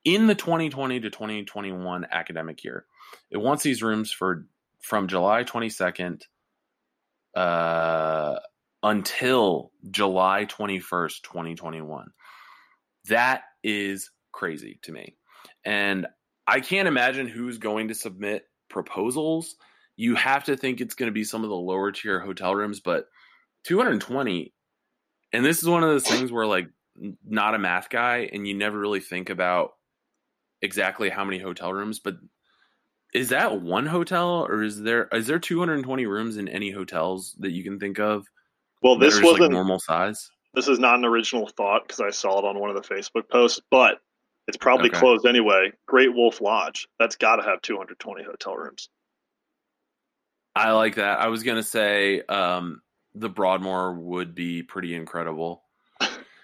in 0.06 0.28
the 0.28 0.36
2020 0.36 1.00
to 1.02 1.10
2021 1.10 2.06
academic 2.12 2.64
year. 2.64 2.86
It 3.32 3.38
wants 3.38 3.64
these 3.64 3.84
rooms 3.84 4.12
for 4.12 4.46
from 4.82 5.08
July 5.08 5.44
22nd 5.44 6.24
uh, 7.36 8.40
until 8.84 9.72
July 9.90 10.46
21st, 10.46 11.22
2021. 11.22 12.12
That 13.08 13.44
is 13.64 14.12
crazy 14.32 14.80
to 14.84 14.92
me. 14.92 15.18
And 15.66 16.08
I 16.48 16.62
can't 16.62 16.88
imagine 16.88 17.28
who's 17.28 17.58
going 17.58 17.90
to 17.90 17.96
submit 17.96 18.46
proposals. 18.70 19.56
You 19.98 20.16
have 20.16 20.46
to 20.46 20.56
think 20.56 20.80
it's 20.80 20.96
going 20.96 21.10
to 21.10 21.14
be 21.14 21.24
some 21.24 21.44
of 21.44 21.50
the 21.50 21.56
lower 21.56 21.92
tier 21.92 22.20
hotel 22.20 22.56
rooms, 22.56 22.80
but 22.80 23.08
220 23.66 24.54
and 25.34 25.46
this 25.46 25.62
is 25.62 25.70
one 25.70 25.84
of 25.84 25.90
those 25.90 26.08
things 26.08 26.32
where 26.32 26.46
like 26.46 26.70
not 27.26 27.56
a 27.56 27.60
math 27.60 27.90
guy 27.90 28.30
and 28.34 28.48
you 28.48 28.54
never 28.54 28.78
really 28.78 29.00
think 29.00 29.30
about 29.30 29.72
exactly 30.62 31.10
how 31.10 31.24
many 31.24 31.40
hotel 31.40 31.72
rooms, 31.72 32.00
but 32.00 32.16
is 33.14 33.30
that 33.30 33.62
one 33.62 33.86
hotel 33.86 34.46
or 34.48 34.64
is 34.64 34.82
there 34.82 35.08
is 35.14 35.28
there 35.28 35.40
220 35.40 36.06
rooms 36.06 36.38
in 36.38 36.48
any 36.48 36.72
hotels 36.72 37.36
that 37.40 37.52
you 37.52 37.64
can 37.64 37.80
think 37.80 38.00
of? 38.00 38.26
Well, 38.82 38.98
this 38.98 39.22
wasn't 39.22 39.42
like 39.42 39.52
normal 39.52 39.80
size. 39.80 40.30
this 40.54 40.68
is 40.68 40.80
not 40.80 40.96
an 40.96 41.06
original 41.06 41.48
thought 41.48 41.84
because 41.88 42.00
I 42.00 42.10
saw 42.12 42.40
it 42.40 42.46
on 42.46 42.60
one 42.60 42.70
of 42.70 42.76
the 42.76 42.88
Facebook 42.94 43.30
posts, 43.30 43.62
but 43.72 44.00
it's 44.48 44.58
probably 44.58 44.90
Okay. 44.90 45.00
closed 45.00 45.26
anyway. 45.26 45.72
Great 45.86 46.14
Wolf 46.14 46.42
Lodge. 46.42 46.88
That's 47.00 47.16
got 47.16 47.38
to 47.38 47.44
have 47.44 47.62
220 47.62 48.24
hotel 48.24 48.56
rooms. 48.56 48.90
I 50.56 50.72
like 50.72 50.96
that. 50.96 51.20
I 51.20 51.28
was 51.28 51.44
gonna 51.44 51.64
say 51.64 52.22
um, 52.24 52.82
the 53.16 53.30
Broadmoor 53.30 53.94
would 53.94 54.36
be 54.36 54.64
pretty 54.64 54.96
incredible. 54.96 55.64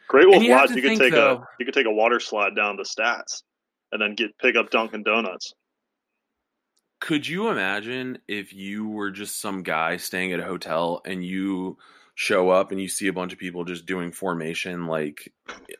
Great 0.07 0.27
Wolf 0.27 0.43
you 0.43 0.51
Lodge. 0.51 0.69
to 0.69 0.75
You 0.75 0.81
could 0.81 0.97
take 0.99 1.13
though- 1.13 1.37
a 1.37 1.47
you 1.59 1.65
could 1.65 1.73
take 1.73 1.85
a 1.87 1.91
water 1.91 2.19
slide 2.19 2.55
down 2.55 2.77
to 2.77 2.83
Stats, 2.83 3.43
and 3.91 4.01
then 4.01 4.15
get 4.15 4.37
pick 4.39 4.55
up 4.55 4.69
Dunkin' 4.69 5.03
Donuts. 5.03 5.53
Could 7.01 7.27
you 7.27 7.49
imagine 7.49 8.19
if 8.27 8.53
you 8.53 8.87
were 8.87 9.11
just 9.11 9.39
some 9.41 9.63
guy 9.63 9.97
staying 9.97 10.31
at 10.33 10.39
a 10.39 10.43
hotel 10.45 11.01
and 11.05 11.23
you 11.23 11.77
show 12.15 12.49
up 12.49 12.71
and 12.71 12.79
you 12.79 12.87
see 12.87 13.07
a 13.07 13.13
bunch 13.13 13.33
of 13.33 13.39
people 13.39 13.65
just 13.65 13.85
doing 13.85 14.11
formation 14.11 14.87
like 14.87 15.31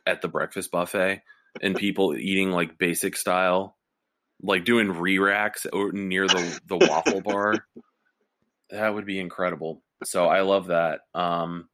at 0.06 0.20
the 0.20 0.28
breakfast 0.28 0.70
buffet 0.70 1.22
and 1.62 1.74
people 1.74 2.14
eating 2.14 2.50
like 2.50 2.76
basic 2.78 3.16
style, 3.16 3.76
like 4.42 4.64
doing 4.64 4.90
re 4.92 5.18
racks 5.18 5.66
near 5.92 6.26
the, 6.28 6.60
the 6.66 6.76
waffle 6.76 7.20
bar? 7.22 7.54
That 8.70 8.92
would 8.94 9.06
be 9.06 9.20
incredible. 9.20 9.80
So 10.04 10.26
I 10.26 10.42
love 10.42 10.66
that. 10.68 11.00
Um, 11.14 11.68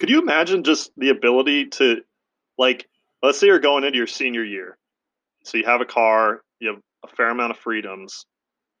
Could 0.00 0.10
you 0.10 0.20
imagine 0.20 0.64
just 0.64 0.90
the 0.96 1.10
ability 1.10 1.66
to, 1.66 2.02
like, 2.58 2.86
let's 3.22 3.38
say 3.38 3.46
you're 3.48 3.58
going 3.58 3.84
into 3.84 3.98
your 3.98 4.06
senior 4.06 4.44
year, 4.44 4.78
so 5.44 5.58
you 5.58 5.64
have 5.64 5.80
a 5.80 5.86
car, 5.86 6.42
you 6.60 6.68
have 6.68 6.80
a 7.04 7.08
fair 7.16 7.30
amount 7.30 7.50
of 7.50 7.58
freedoms. 7.58 8.26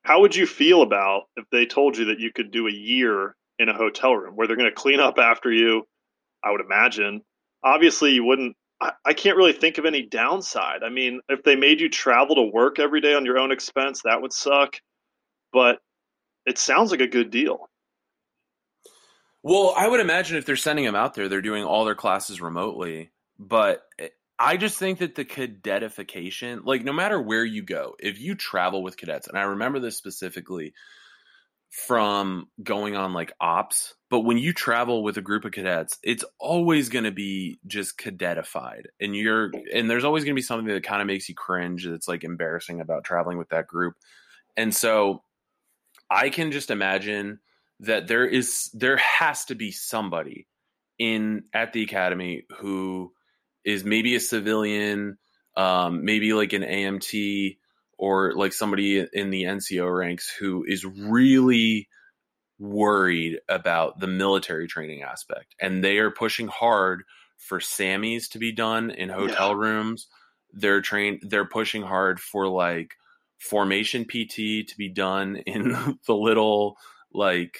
How 0.02 0.20
would 0.20 0.36
you 0.36 0.46
feel 0.46 0.82
about 0.82 1.24
if 1.36 1.44
they 1.50 1.66
told 1.66 1.96
you 1.96 2.06
that 2.06 2.20
you 2.20 2.30
could 2.32 2.50
do 2.50 2.68
a 2.68 2.72
year 2.72 3.34
in 3.58 3.68
a 3.68 3.74
hotel 3.74 4.14
room 4.14 4.34
where 4.34 4.46
they're 4.46 4.56
going 4.56 4.68
to 4.68 4.74
clean 4.74 5.00
up 5.00 5.18
after 5.18 5.50
you? 5.50 5.84
I 6.44 6.50
would 6.50 6.60
imagine. 6.60 7.22
Obviously, 7.62 8.12
you 8.12 8.24
wouldn't. 8.24 8.54
I, 8.80 8.92
I 9.04 9.14
can't 9.14 9.36
really 9.36 9.54
think 9.54 9.78
of 9.78 9.86
any 9.86 10.02
downside. 10.02 10.82
I 10.84 10.90
mean, 10.90 11.20
if 11.28 11.42
they 11.42 11.56
made 11.56 11.80
you 11.80 11.88
travel 11.88 12.36
to 12.36 12.42
work 12.42 12.78
every 12.78 13.00
day 13.00 13.14
on 13.14 13.24
your 13.24 13.38
own 13.38 13.50
expense, 13.50 14.02
that 14.04 14.20
would 14.20 14.32
suck. 14.32 14.76
But 15.52 15.78
it 16.44 16.58
sounds 16.58 16.90
like 16.90 17.00
a 17.00 17.06
good 17.06 17.30
deal. 17.30 17.68
Well, 19.44 19.74
I 19.76 19.86
would 19.86 20.00
imagine 20.00 20.38
if 20.38 20.46
they're 20.46 20.56
sending 20.56 20.86
them 20.86 20.94
out 20.94 21.12
there, 21.12 21.28
they're 21.28 21.42
doing 21.42 21.64
all 21.64 21.84
their 21.84 21.94
classes 21.94 22.40
remotely. 22.40 23.12
But 23.38 23.82
eh, 23.98 24.08
I 24.38 24.56
just 24.56 24.78
think 24.78 25.00
that 25.00 25.14
the 25.14 25.24
cadetification, 25.26 26.62
like 26.64 26.82
no 26.82 26.94
matter 26.94 27.20
where 27.20 27.44
you 27.44 27.62
go, 27.62 27.94
if 28.00 28.18
you 28.18 28.36
travel 28.36 28.82
with 28.82 28.96
cadets, 28.96 29.28
and 29.28 29.38
I 29.38 29.42
remember 29.42 29.80
this 29.80 29.98
specifically 29.98 30.72
from 31.68 32.48
going 32.62 32.96
on 32.96 33.12
like 33.12 33.32
ops, 33.38 33.94
but 34.08 34.20
when 34.20 34.38
you 34.38 34.54
travel 34.54 35.02
with 35.02 35.18
a 35.18 35.22
group 35.22 35.44
of 35.44 35.52
cadets, 35.52 35.98
it's 36.02 36.24
always 36.40 36.88
going 36.88 37.04
to 37.04 37.12
be 37.12 37.58
just 37.66 37.98
cadetified. 37.98 38.84
And 38.98 39.14
you're, 39.14 39.52
and 39.74 39.90
there's 39.90 40.04
always 40.04 40.24
going 40.24 40.34
to 40.34 40.38
be 40.38 40.42
something 40.42 40.72
that 40.72 40.84
kind 40.84 41.02
of 41.02 41.06
makes 41.06 41.28
you 41.28 41.34
cringe 41.34 41.86
that's 41.86 42.08
like 42.08 42.24
embarrassing 42.24 42.80
about 42.80 43.04
traveling 43.04 43.36
with 43.36 43.50
that 43.50 43.66
group. 43.66 43.94
And 44.56 44.74
so 44.74 45.22
I 46.10 46.30
can 46.30 46.50
just 46.50 46.70
imagine 46.70 47.40
that 47.86 48.06
there 48.06 48.26
is 48.26 48.70
there 48.74 48.96
has 48.96 49.44
to 49.46 49.54
be 49.54 49.70
somebody 49.70 50.46
in 50.98 51.44
at 51.52 51.72
the 51.72 51.82
academy 51.82 52.44
who 52.58 53.12
is 53.64 53.84
maybe 53.84 54.14
a 54.14 54.20
civilian 54.20 55.18
um, 55.56 56.04
maybe 56.04 56.32
like 56.32 56.52
an 56.52 56.62
amt 56.62 57.56
or 57.98 58.32
like 58.34 58.52
somebody 58.52 59.06
in 59.12 59.30
the 59.30 59.44
NCO 59.44 59.96
ranks 59.96 60.28
who 60.28 60.64
is 60.66 60.84
really 60.84 61.88
worried 62.58 63.38
about 63.48 64.00
the 64.00 64.06
military 64.06 64.66
training 64.66 65.02
aspect 65.02 65.54
and 65.60 65.82
they 65.82 65.98
are 65.98 66.10
pushing 66.10 66.48
hard 66.48 67.04
for 67.36 67.60
SAMIs 67.60 68.28
to 68.28 68.38
be 68.38 68.52
done 68.52 68.90
in 68.90 69.08
hotel 69.08 69.50
yeah. 69.50 69.56
rooms. 69.56 70.06
They're 70.52 70.80
trained 70.80 71.20
they're 71.22 71.48
pushing 71.48 71.82
hard 71.82 72.20
for 72.20 72.48
like 72.48 72.94
formation 73.38 74.04
PT 74.04 74.66
to 74.68 74.74
be 74.78 74.88
done 74.88 75.36
in 75.36 75.98
the 76.06 76.14
little 76.14 76.76
like 77.12 77.58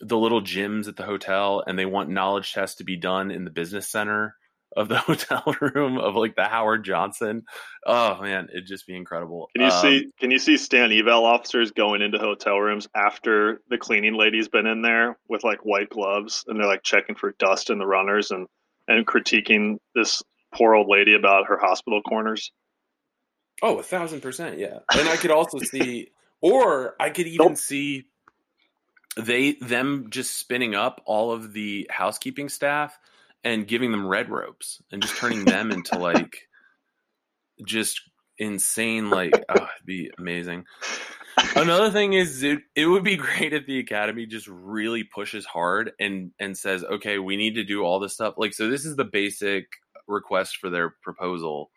the 0.00 0.18
little 0.18 0.42
gyms 0.42 0.88
at 0.88 0.96
the 0.96 1.04
hotel 1.04 1.62
and 1.66 1.78
they 1.78 1.86
want 1.86 2.08
knowledge 2.08 2.52
tests 2.52 2.76
to 2.76 2.84
be 2.84 2.96
done 2.96 3.30
in 3.30 3.44
the 3.44 3.50
business 3.50 3.88
center 3.88 4.36
of 4.76 4.88
the 4.88 4.98
hotel 4.98 5.54
room 5.60 5.98
of 5.98 6.14
like 6.14 6.36
the 6.36 6.44
Howard 6.44 6.84
Johnson. 6.84 7.42
Oh 7.86 8.20
man, 8.22 8.48
it'd 8.50 8.66
just 8.66 8.86
be 8.86 8.96
incredible. 8.96 9.48
Can 9.54 9.64
you 9.64 9.72
um, 9.72 9.80
see 9.80 10.10
can 10.20 10.30
you 10.30 10.38
see 10.38 10.56
stan 10.56 10.92
eval 10.92 11.24
officers 11.24 11.72
going 11.72 12.02
into 12.02 12.18
hotel 12.18 12.58
rooms 12.58 12.88
after 12.94 13.60
the 13.68 13.78
cleaning 13.78 14.14
lady's 14.14 14.48
been 14.48 14.66
in 14.66 14.82
there 14.82 15.18
with 15.28 15.44
like 15.44 15.64
white 15.64 15.90
gloves 15.90 16.44
and 16.46 16.58
they're 16.58 16.66
like 16.66 16.82
checking 16.82 17.16
for 17.16 17.34
dust 17.38 17.70
in 17.70 17.78
the 17.78 17.86
runners 17.86 18.30
and 18.30 18.46
and 18.86 19.06
critiquing 19.06 19.78
this 19.94 20.22
poor 20.54 20.74
old 20.74 20.88
lady 20.88 21.14
about 21.14 21.46
her 21.46 21.58
hospital 21.58 22.00
corners? 22.02 22.52
Oh, 23.60 23.78
a 23.78 23.82
thousand 23.82 24.20
percent, 24.20 24.58
yeah. 24.58 24.78
And 24.92 25.08
I 25.08 25.16
could 25.16 25.32
also 25.32 25.58
see 25.58 26.08
or 26.40 26.94
I 27.00 27.10
could 27.10 27.26
even 27.26 27.48
nope. 27.48 27.56
see 27.56 28.04
they 29.18 29.54
them 29.54 30.06
just 30.10 30.38
spinning 30.38 30.74
up 30.74 31.02
all 31.04 31.32
of 31.32 31.52
the 31.52 31.88
housekeeping 31.90 32.48
staff 32.48 32.96
and 33.42 33.66
giving 33.66 33.90
them 33.90 34.06
red 34.06 34.30
ropes 34.30 34.80
and 34.92 35.02
just 35.02 35.16
turning 35.16 35.44
them 35.44 35.70
into 35.72 35.98
like 35.98 36.48
just 37.66 38.00
insane 38.38 39.10
like 39.10 39.32
oh, 39.48 39.54
it'd 39.54 39.86
be 39.86 40.10
amazing. 40.18 40.64
Another 41.56 41.90
thing 41.90 42.12
is 42.12 42.42
it, 42.42 42.60
it 42.74 42.86
would 42.86 43.04
be 43.04 43.16
great 43.16 43.52
if 43.52 43.66
the 43.66 43.78
academy 43.78 44.26
just 44.26 44.46
really 44.48 45.04
pushes 45.04 45.44
hard 45.44 45.92
and 45.98 46.30
and 46.38 46.56
says 46.56 46.84
okay 46.84 47.18
we 47.18 47.36
need 47.36 47.54
to 47.56 47.64
do 47.64 47.82
all 47.82 47.98
this 47.98 48.14
stuff. 48.14 48.34
Like 48.38 48.54
so 48.54 48.70
this 48.70 48.84
is 48.84 48.96
the 48.96 49.04
basic 49.04 49.66
request 50.06 50.56
for 50.56 50.70
their 50.70 50.94
proposal 51.02 51.70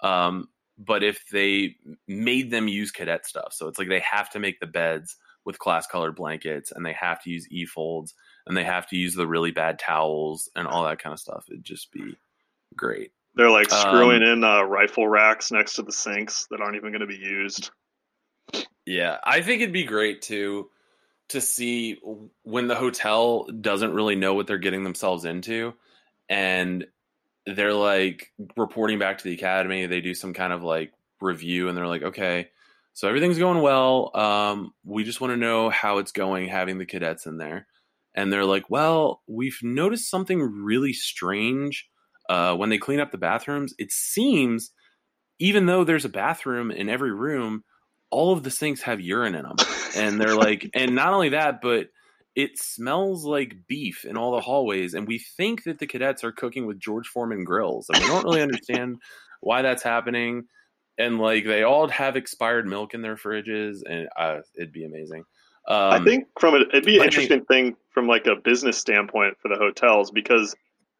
um 0.00 0.48
but 0.78 1.02
if 1.02 1.24
they 1.30 1.74
made 2.08 2.50
them 2.50 2.68
use 2.68 2.90
cadet 2.90 3.26
stuff 3.26 3.52
so 3.52 3.68
it's 3.68 3.78
like 3.78 3.88
they 3.88 4.00
have 4.00 4.30
to 4.30 4.38
make 4.38 4.58
the 4.60 4.66
beds 4.66 5.16
with 5.46 5.58
class 5.58 5.86
colored 5.86 6.16
blankets 6.16 6.72
and 6.72 6.84
they 6.84 6.92
have 6.92 7.22
to 7.22 7.30
use 7.30 7.48
e-folds 7.50 8.14
and 8.46 8.56
they 8.56 8.64
have 8.64 8.86
to 8.88 8.96
use 8.96 9.14
the 9.14 9.26
really 9.26 9.52
bad 9.52 9.78
towels 9.78 10.50
and 10.54 10.66
all 10.66 10.84
that 10.84 10.98
kind 10.98 11.12
of 11.12 11.20
stuff 11.20 11.46
it'd 11.48 11.64
just 11.64 11.90
be 11.92 12.16
great. 12.74 13.12
They're 13.36 13.50
like 13.50 13.70
screwing 13.70 14.22
um, 14.22 14.28
in 14.28 14.44
uh, 14.44 14.62
rifle 14.62 15.06
racks 15.06 15.52
next 15.52 15.74
to 15.74 15.82
the 15.82 15.92
sinks 15.92 16.46
that 16.50 16.60
aren't 16.60 16.76
even 16.76 16.90
going 16.90 17.00
to 17.00 17.06
be 17.06 17.16
used. 17.16 17.70
Yeah 18.84 19.18
i 19.24 19.40
think 19.42 19.62
it'd 19.62 19.72
be 19.72 19.84
great 19.84 20.22
to 20.22 20.70
to 21.28 21.40
see 21.40 21.98
when 22.44 22.68
the 22.68 22.76
hotel 22.76 23.44
doesn't 23.46 23.94
really 23.94 24.14
know 24.14 24.34
what 24.34 24.46
they're 24.46 24.58
getting 24.58 24.84
themselves 24.84 25.24
into 25.24 25.74
and 26.28 26.86
they're 27.46 27.74
like 27.74 28.32
reporting 28.56 28.98
back 28.98 29.18
to 29.18 29.24
the 29.24 29.34
academy 29.34 29.86
they 29.86 30.00
do 30.00 30.14
some 30.14 30.32
kind 30.32 30.52
of 30.52 30.62
like 30.62 30.92
review 31.20 31.68
and 31.68 31.76
they're 31.76 31.86
like 31.86 32.02
okay 32.02 32.48
so 32.96 33.08
everything's 33.08 33.36
going 33.36 33.60
well. 33.60 34.10
Um, 34.16 34.72
we 34.82 35.04
just 35.04 35.20
want 35.20 35.34
to 35.34 35.36
know 35.36 35.68
how 35.68 35.98
it's 35.98 36.12
going 36.12 36.48
having 36.48 36.78
the 36.78 36.86
cadets 36.86 37.26
in 37.26 37.36
there. 37.36 37.66
And 38.14 38.32
they're 38.32 38.46
like, 38.46 38.70
well, 38.70 39.20
we've 39.26 39.58
noticed 39.62 40.08
something 40.08 40.40
really 40.40 40.94
strange 40.94 41.90
uh, 42.30 42.56
when 42.56 42.70
they 42.70 42.78
clean 42.78 42.98
up 42.98 43.10
the 43.10 43.18
bathrooms. 43.18 43.74
It 43.78 43.92
seems, 43.92 44.70
even 45.38 45.66
though 45.66 45.84
there's 45.84 46.06
a 46.06 46.08
bathroom 46.08 46.70
in 46.70 46.88
every 46.88 47.12
room, 47.12 47.64
all 48.10 48.32
of 48.32 48.44
the 48.44 48.50
sinks 48.50 48.80
have 48.80 48.98
urine 48.98 49.34
in 49.34 49.42
them. 49.42 49.56
And 49.94 50.18
they're 50.18 50.34
like, 50.34 50.70
and 50.74 50.94
not 50.94 51.12
only 51.12 51.28
that, 51.28 51.60
but 51.60 51.88
it 52.34 52.58
smells 52.58 53.26
like 53.26 53.66
beef 53.68 54.06
in 54.06 54.16
all 54.16 54.32
the 54.32 54.40
hallways. 54.40 54.94
And 54.94 55.06
we 55.06 55.18
think 55.18 55.64
that 55.64 55.80
the 55.80 55.86
cadets 55.86 56.24
are 56.24 56.32
cooking 56.32 56.64
with 56.64 56.80
George 56.80 57.08
Foreman 57.08 57.44
grills. 57.44 57.90
And 57.90 58.02
we 58.02 58.08
don't 58.08 58.24
really 58.24 58.40
understand 58.40 58.96
why 59.42 59.60
that's 59.60 59.82
happening 59.82 60.46
and 60.98 61.18
like 61.18 61.44
they 61.44 61.62
all 61.62 61.88
have 61.88 62.16
expired 62.16 62.66
milk 62.66 62.94
in 62.94 63.02
their 63.02 63.16
fridges, 63.16 63.82
and 63.88 64.08
uh, 64.16 64.38
it'd 64.56 64.72
be 64.72 64.84
amazing. 64.84 65.24
Um, 65.68 65.92
I 65.92 66.04
think 66.04 66.26
from 66.38 66.54
a, 66.54 66.60
it'd 66.60 66.84
be 66.84 66.98
an 66.98 67.04
interesting 67.04 67.44
thing 67.44 67.76
from 67.90 68.06
like 68.06 68.26
a 68.26 68.36
business 68.36 68.78
standpoint 68.78 69.34
for 69.40 69.48
the 69.48 69.56
hotels 69.56 70.10
because 70.10 70.54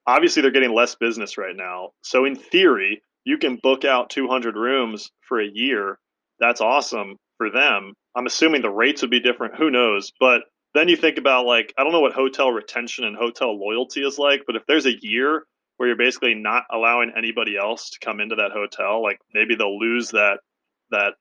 obviously 0.07 0.43
they're 0.43 0.51
getting 0.51 0.75
less 0.75 0.97
business 0.97 1.39
right 1.39 1.55
now. 1.55 1.91
So 2.03 2.25
in 2.25 2.35
theory, 2.35 3.03
you 3.25 3.39
can 3.39 3.57
book 3.63 3.85
out 3.85 4.11
200 4.11 4.57
rooms 4.57 5.11
for 5.21 5.41
a 5.41 5.47
year. 5.47 5.99
That's 6.41 6.61
awesome 6.61 7.17
for 7.39 7.51
them. 7.51 7.95
I'm 8.17 8.27
assuming 8.27 8.63
the 8.63 8.71
rates 8.71 9.03
would 9.03 9.11
be 9.11 9.21
different. 9.21 9.57
Who 9.57 9.71
knows? 9.71 10.13
But 10.19 10.43
then 10.75 10.89
you 10.89 10.97
think 10.97 11.19
about 11.19 11.47
like 11.47 11.73
I 11.79 11.85
don't 11.85 11.93
know 11.93 12.01
what 12.01 12.13
hotel 12.13 12.51
retention 12.51 13.05
and 13.05 13.17
hotel 13.17 13.59
loyalty 13.59 14.05
is 14.05 14.19
like, 14.19 14.43
but 14.47 14.57
if 14.57 14.63
there's 14.67 14.87
a 14.87 15.01
year 15.01 15.45
where 15.77 15.89
you're 15.89 15.97
basically 15.97 16.35
not 16.35 16.65
allowing 16.71 17.13
anybody 17.17 17.57
else 17.57 17.91
to 17.91 17.99
come 18.05 18.21
into 18.21 18.37
that 18.37 18.53
hotel. 18.53 19.03
Like 19.03 19.19
maybe 19.35 19.55
they'll 19.55 19.79
lose 19.79 20.11
that 20.11 20.39
that 20.91 21.15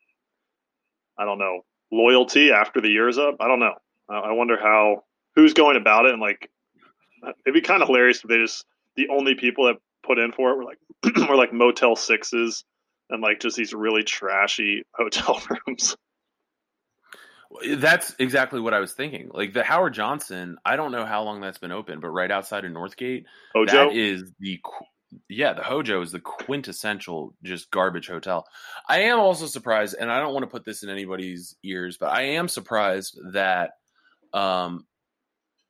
I 1.17 1.25
don't 1.25 1.39
know 1.39 1.61
loyalty 1.91 2.51
after 2.51 2.81
the 2.81 2.89
year's 2.89 3.17
up. 3.17 3.37
I 3.39 3.47
don't 3.47 3.59
know. 3.59 3.75
I 4.09 4.33
wonder 4.33 4.57
how 4.59 5.03
who's 5.35 5.53
going 5.53 5.77
about 5.77 6.05
it 6.05 6.13
and 6.13 6.21
like 6.21 6.49
it'd 7.45 7.53
be 7.53 7.61
kind 7.61 7.81
of 7.81 7.87
hilarious 7.87 8.23
if 8.23 8.29
they 8.29 8.37
just 8.37 8.65
the 8.95 9.09
only 9.09 9.35
people 9.35 9.65
that 9.65 9.77
put 10.05 10.19
in 10.19 10.31
for 10.31 10.51
it 10.51 10.57
were 10.57 10.63
like 10.63 10.79
were 11.29 11.35
like 11.35 11.53
Motel 11.53 11.95
Sixes 11.95 12.63
and 13.09 13.21
like 13.21 13.39
just 13.39 13.57
these 13.57 13.73
really 13.73 14.03
trashy 14.03 14.83
hotel 14.93 15.41
rooms. 15.67 15.95
That's 17.77 18.15
exactly 18.19 18.59
what 18.59 18.73
I 18.73 18.79
was 18.79 18.93
thinking. 18.93 19.29
Like 19.33 19.53
the 19.53 19.63
Howard 19.63 19.93
Johnson, 19.93 20.57
I 20.65 20.75
don't 20.75 20.91
know 20.91 21.05
how 21.05 21.23
long 21.23 21.41
that's 21.41 21.57
been 21.57 21.71
open, 21.71 21.99
but 21.99 22.09
right 22.09 22.31
outside 22.31 22.65
of 22.65 22.71
Northgate, 22.71 23.25
Hojo? 23.53 23.71
that 23.71 23.95
is 23.95 24.31
the 24.39 24.59
yeah, 25.29 25.53
the 25.53 25.63
Hojo 25.63 26.01
is 26.01 26.11
the 26.11 26.19
quintessential 26.19 27.33
just 27.43 27.71
garbage 27.71 28.07
hotel. 28.07 28.45
I 28.89 29.03
am 29.03 29.19
also 29.19 29.45
surprised, 29.45 29.95
and 29.99 30.11
I 30.11 30.19
don't 30.19 30.33
want 30.33 30.43
to 30.43 30.51
put 30.51 30.65
this 30.65 30.83
in 30.83 30.89
anybody's 30.89 31.55
ears, 31.63 31.97
but 31.97 32.11
I 32.11 32.21
am 32.21 32.47
surprised 32.47 33.17
that 33.33 33.71
um, 34.33 34.85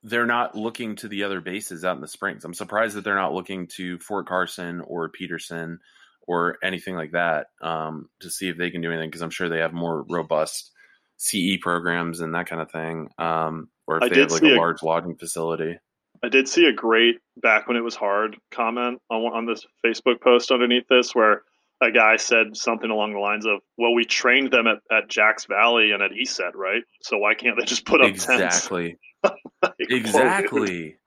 they're 0.02 0.26
not 0.26 0.56
looking 0.56 0.96
to 0.96 1.08
the 1.08 1.24
other 1.24 1.40
bases 1.40 1.84
out 1.84 1.96
in 1.96 2.02
the 2.02 2.08
Springs. 2.08 2.44
I'm 2.44 2.54
surprised 2.54 2.96
that 2.96 3.04
they're 3.04 3.14
not 3.14 3.34
looking 3.34 3.68
to 3.76 3.98
Fort 3.98 4.26
Carson 4.26 4.80
or 4.80 5.08
Peterson 5.08 5.80
or 6.26 6.58
anything 6.62 6.96
like 6.96 7.12
that 7.12 7.46
um, 7.62 8.08
to 8.20 8.30
see 8.30 8.48
if 8.48 8.56
they 8.56 8.70
can 8.70 8.82
do 8.82 8.90
anything 8.90 9.08
because 9.08 9.22
I'm 9.22 9.30
sure 9.30 9.48
they 9.48 9.60
have 9.60 9.72
more 9.72 10.04
robust 10.08 10.72
CE 11.18 11.58
programs 11.60 12.20
and 12.20 12.34
that 12.34 12.46
kind 12.46 12.60
of 12.60 12.70
thing, 12.70 13.08
um, 13.18 13.68
or 13.86 13.98
if 13.98 14.04
I 14.04 14.08
they 14.08 14.20
have 14.20 14.30
like 14.30 14.42
a, 14.42 14.54
a 14.54 14.56
large 14.56 14.82
lodging 14.82 15.16
facility. 15.16 15.78
I 16.22 16.28
did 16.28 16.48
see 16.48 16.66
a 16.66 16.72
great 16.72 17.16
back 17.36 17.68
when 17.68 17.76
it 17.76 17.84
was 17.84 17.94
hard 17.94 18.36
comment 18.50 19.00
on 19.10 19.22
on 19.22 19.46
this 19.46 19.66
Facebook 19.84 20.20
post 20.20 20.50
underneath 20.50 20.88
this 20.88 21.14
where 21.14 21.42
a 21.82 21.90
guy 21.90 22.16
said 22.16 22.56
something 22.56 22.90
along 22.90 23.12
the 23.12 23.18
lines 23.18 23.46
of, 23.46 23.60
"Well, 23.76 23.94
we 23.94 24.04
trained 24.04 24.50
them 24.50 24.66
at, 24.66 24.78
at 24.90 25.08
Jacks 25.08 25.44
Valley 25.44 25.92
and 25.92 26.02
at 26.02 26.10
ESET, 26.12 26.54
right? 26.54 26.82
So 27.02 27.18
why 27.18 27.34
can't 27.34 27.58
they 27.58 27.66
just 27.66 27.84
put 27.84 28.00
up 28.00 28.08
exactly, 28.08 28.96
tents?" 29.22 29.74
exactly. 29.78 30.96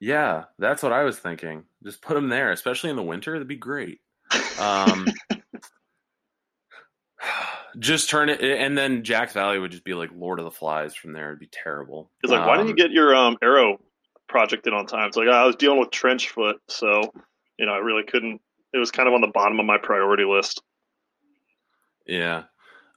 Yeah, 0.00 0.44
that's 0.58 0.82
what 0.82 0.92
I 0.92 1.02
was 1.02 1.18
thinking. 1.18 1.64
Just 1.82 2.02
put 2.02 2.14
them 2.14 2.28
there, 2.28 2.52
especially 2.52 2.90
in 2.90 2.96
the 2.96 3.02
winter. 3.02 3.32
That'd 3.32 3.48
be 3.48 3.56
great. 3.56 3.98
Um, 4.60 5.06
just 7.78 8.10
turn 8.10 8.28
it, 8.28 8.42
and 8.42 8.76
then 8.76 9.04
Jacks 9.04 9.32
Valley 9.32 9.58
would 9.58 9.70
just 9.70 9.84
be 9.84 9.94
like 9.94 10.10
Lord 10.14 10.38
of 10.38 10.44
the 10.44 10.50
Flies 10.50 10.94
from 10.94 11.12
there. 11.12 11.28
It'd 11.28 11.38
be 11.38 11.48
terrible. 11.50 12.10
It's 12.22 12.30
like, 12.30 12.40
um, 12.40 12.46
why 12.46 12.56
didn't 12.56 12.68
you 12.68 12.76
get 12.76 12.90
your 12.90 13.14
um, 13.14 13.36
arrow 13.42 13.78
project 14.28 14.66
in 14.66 14.74
on 14.74 14.86
time? 14.86 15.08
It's 15.08 15.16
like 15.16 15.28
I 15.28 15.44
was 15.44 15.56
dealing 15.56 15.78
with 15.78 15.90
trench 15.90 16.30
foot, 16.30 16.60
so 16.68 17.02
you 17.58 17.66
know 17.66 17.72
I 17.72 17.78
really 17.78 18.04
couldn't. 18.04 18.40
It 18.72 18.78
was 18.78 18.90
kind 18.90 19.08
of 19.08 19.14
on 19.14 19.20
the 19.20 19.28
bottom 19.28 19.58
of 19.60 19.66
my 19.66 19.78
priority 19.78 20.24
list. 20.24 20.62
Yeah. 22.06 22.44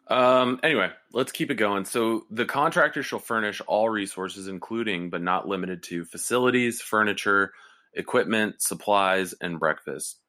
Um, 0.08 0.60
anyway, 0.64 0.92
let's 1.14 1.32
keep 1.32 1.52
it 1.52 1.56
going. 1.56 1.86
So 1.86 2.26
the 2.30 2.46
contractor 2.46 3.02
shall 3.04 3.20
furnish 3.20 3.62
all 3.68 3.90
resources, 3.90 4.48
including 4.48 5.10
but 5.10 5.22
not 5.22 5.48
limited 5.48 5.84
to 5.84 6.06
facilities, 6.06 6.82
furniture, 6.82 7.54
equipment, 7.94 8.62
supplies, 8.62 9.34
and 9.42 9.60
breakfast 9.60 10.21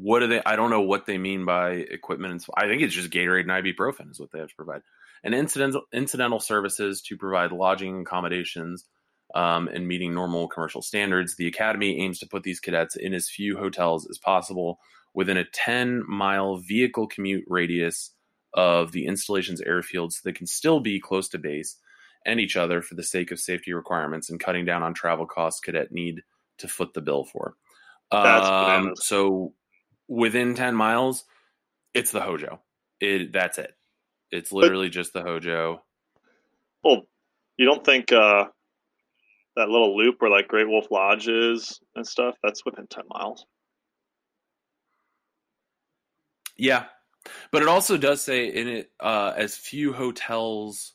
what 0.00 0.20
do 0.20 0.26
they? 0.26 0.42
I 0.44 0.56
don't 0.56 0.70
know 0.70 0.80
what 0.80 1.06
they 1.06 1.18
mean 1.18 1.44
by 1.44 1.70
equipment. 1.70 2.32
And 2.32 2.44
I 2.56 2.66
think 2.66 2.82
it's 2.82 2.94
just 2.94 3.10
Gatorade 3.10 3.40
and 3.40 3.50
ibuprofen 3.50 4.10
is 4.10 4.20
what 4.20 4.30
they 4.32 4.38
have 4.38 4.48
to 4.48 4.56
provide, 4.56 4.82
and 5.22 5.34
incidental 5.34 5.82
incidental 5.92 6.40
services 6.40 7.02
to 7.02 7.16
provide 7.16 7.52
lodging 7.52 8.02
accommodations. 8.02 8.84
Um, 9.32 9.68
and 9.68 9.86
meeting 9.86 10.12
normal 10.12 10.48
commercial 10.48 10.82
standards, 10.82 11.36
the 11.36 11.46
academy 11.46 12.00
aims 12.00 12.18
to 12.18 12.26
put 12.26 12.42
these 12.42 12.58
cadets 12.58 12.96
in 12.96 13.14
as 13.14 13.30
few 13.30 13.56
hotels 13.56 14.04
as 14.10 14.18
possible 14.18 14.80
within 15.14 15.36
a 15.36 15.44
10 15.44 16.02
mile 16.08 16.56
vehicle 16.56 17.06
commute 17.06 17.44
radius 17.46 18.10
of 18.54 18.90
the 18.90 19.06
installation's 19.06 19.60
airfield 19.60 20.12
so 20.12 20.20
they 20.24 20.32
can 20.32 20.48
still 20.48 20.80
be 20.80 20.98
close 20.98 21.28
to 21.28 21.38
base 21.38 21.76
and 22.26 22.40
each 22.40 22.56
other 22.56 22.82
for 22.82 22.96
the 22.96 23.04
sake 23.04 23.30
of 23.30 23.38
safety 23.38 23.72
requirements 23.72 24.30
and 24.30 24.40
cutting 24.40 24.64
down 24.64 24.82
on 24.82 24.94
travel 24.94 25.26
costs 25.26 25.60
cadet 25.60 25.92
need 25.92 26.22
to 26.58 26.66
foot 26.66 26.92
the 26.92 27.00
bill 27.00 27.24
for. 27.24 27.54
Um, 28.10 28.94
so 28.96 29.54
within 30.10 30.54
10 30.54 30.74
miles, 30.74 31.24
it's 31.94 32.10
the 32.10 32.20
Hojo. 32.20 32.60
It 33.00 33.32
that's 33.32 33.56
it. 33.56 33.72
It's 34.30 34.52
literally 34.52 34.90
just 34.90 35.14
the 35.14 35.22
Hojo. 35.22 35.82
Well, 36.84 37.06
you 37.56 37.66
don't 37.66 37.84
think 37.84 38.12
uh, 38.12 38.44
that 39.56 39.68
little 39.68 39.96
loop 39.96 40.16
where 40.18 40.30
like 40.30 40.48
Great 40.48 40.68
Wolf 40.68 40.86
Lodge 40.90 41.28
is 41.28 41.80
and 41.96 42.06
stuff? 42.06 42.36
That's 42.42 42.64
within 42.64 42.86
ten 42.88 43.04
miles. 43.08 43.46
Yeah, 46.56 46.84
but 47.50 47.62
it 47.62 47.68
also 47.68 47.96
does 47.96 48.20
say 48.20 48.48
in 48.48 48.68
it 48.68 48.90
uh, 49.00 49.32
as 49.34 49.56
few 49.56 49.94
hotels 49.94 50.92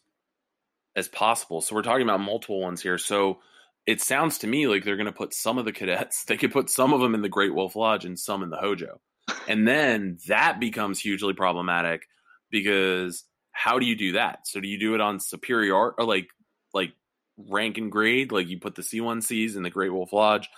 as 0.95 1.07
possible. 1.07 1.61
So 1.61 1.75
we're 1.75 1.81
talking 1.81 2.03
about 2.03 2.21
multiple 2.21 2.61
ones 2.61 2.81
here. 2.81 2.99
So 2.99 3.39
it 3.87 4.01
sounds 4.01 4.39
to 4.39 4.47
me 4.47 4.67
like 4.67 4.83
they're 4.83 4.97
going 4.97 5.05
to 5.05 5.11
put 5.11 5.33
some 5.33 5.57
of 5.57 5.65
the 5.65 5.71
cadets. 5.71 6.23
They 6.27 6.37
could 6.37 6.51
put 6.51 6.69
some 6.69 6.93
of 6.93 7.01
them 7.01 7.15
in 7.15 7.21
the 7.21 7.29
Great 7.29 7.53
Wolf 7.53 7.75
Lodge 7.75 8.05
and 8.05 8.17
some 8.19 8.43
in 8.43 8.49
the 8.49 8.57
Hojo, 8.57 8.99
and 9.47 9.67
then 9.67 10.17
that 10.27 10.59
becomes 10.59 10.99
hugely 10.99 11.33
problematic 11.33 12.03
because 12.49 13.23
how 13.51 13.79
do 13.79 13.85
you 13.85 13.95
do 13.95 14.13
that? 14.13 14.47
So 14.47 14.59
do 14.59 14.67
you 14.67 14.79
do 14.79 14.95
it 14.95 15.01
on 15.01 15.19
superior 15.19 15.75
or 15.75 16.05
like 16.05 16.27
like 16.73 16.91
rank 17.37 17.77
and 17.77 17.91
grade, 17.91 18.31
like 18.31 18.47
you 18.47 18.59
put 18.59 18.75
the 18.75 18.81
C1Cs 18.81 19.55
in 19.55 19.63
the 19.63 19.69
Great 19.69 19.93
Wolf 19.93 20.13
Lodge 20.13 20.49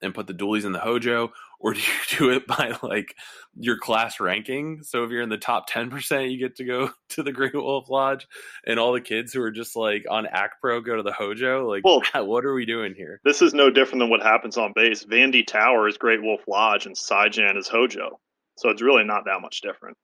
and 0.00 0.14
put 0.14 0.26
the 0.26 0.32
doolies 0.32 0.64
in 0.64 0.72
the 0.72 0.78
Hojo, 0.78 1.32
or 1.62 1.72
do 1.72 1.80
you 1.80 1.86
do 2.18 2.30
it 2.30 2.46
by 2.46 2.76
like 2.82 3.14
your 3.54 3.78
class 3.78 4.18
ranking? 4.20 4.82
So 4.82 5.04
if 5.04 5.10
you're 5.10 5.22
in 5.22 5.28
the 5.28 5.38
top 5.38 5.70
10%, 5.70 6.30
you 6.30 6.38
get 6.38 6.56
to 6.56 6.64
go 6.64 6.90
to 7.10 7.22
the 7.22 7.32
Great 7.32 7.54
Wolf 7.54 7.88
Lodge, 7.88 8.26
and 8.66 8.78
all 8.78 8.92
the 8.92 9.00
kids 9.00 9.32
who 9.32 9.40
are 9.40 9.50
just 9.52 9.76
like 9.76 10.04
on 10.10 10.26
AC 10.26 10.48
Pro 10.60 10.80
go 10.80 10.96
to 10.96 11.02
the 11.02 11.12
Hojo. 11.12 11.68
Like, 11.70 11.84
Well- 11.84 12.02
what 12.26 12.44
are 12.44 12.52
we 12.52 12.66
doing 12.66 12.94
here? 12.94 13.20
This 13.24 13.40
is 13.40 13.54
no 13.54 13.70
different 13.70 14.00
than 14.00 14.10
what 14.10 14.22
happens 14.22 14.58
on 14.58 14.72
base. 14.74 15.04
Vandy 15.04 15.46
Tower 15.46 15.88
is 15.88 15.96
Great 15.96 16.22
Wolf 16.22 16.40
Lodge 16.48 16.84
and 16.86 16.96
Sijan 16.96 17.56
is 17.56 17.68
Hojo. 17.68 18.18
So 18.58 18.68
it's 18.68 18.82
really 18.82 19.04
not 19.04 19.24
that 19.24 19.40
much 19.40 19.60
different. 19.62 19.96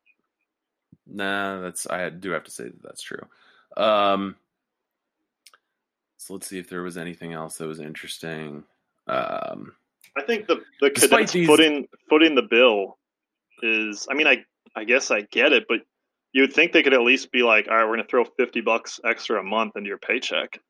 Nah, 1.07 1.61
that's 1.61 1.89
I 1.91 2.09
do 2.11 2.31
have 2.31 2.45
to 2.45 2.51
say 2.51 2.65
that 2.65 2.83
that's 2.83 3.03
true. 3.03 3.23
Um, 3.77 4.37
so 6.19 6.35
let's 6.35 6.47
see 6.49 6.59
if 6.59 6.69
there 6.69 6.83
was 6.83 6.97
anything 6.99 7.33
else 7.33 7.57
that 7.59 7.67
was 7.67 7.81
interesting. 7.81 8.65
Um, 9.07 9.73
I 10.19 10.25
think 10.25 10.47
the 10.47 10.63
the 10.81 10.91
cadets 10.91 11.33
these- 11.33 11.47
footing 11.47 11.87
footing 12.09 12.35
the 12.35 12.43
bill 12.43 12.99
is. 13.63 14.07
I 14.11 14.15
mean, 14.15 14.27
I 14.27 14.45
I 14.77 14.85
guess 14.85 15.11
I 15.11 15.23
get 15.23 15.53
it, 15.53 15.67
but 15.69 15.81
you 16.33 16.43
would 16.43 16.53
think 16.53 16.73
they 16.73 16.83
could 16.83 16.95
at 16.95 17.01
least 17.03 17.33
be 17.33 17.43
like, 17.43 17.69
all 17.69 17.77
right, 17.77 17.85
we're 17.85 17.97
going 17.97 18.03
to 18.05 18.09
throw 18.11 18.25
fifty 18.25 18.61
bucks 18.61 19.01
extra 19.05 19.41
a 19.41 19.43
month 19.43 19.77
into 19.77 19.89
your 19.89 19.99
paycheck. 19.99 20.61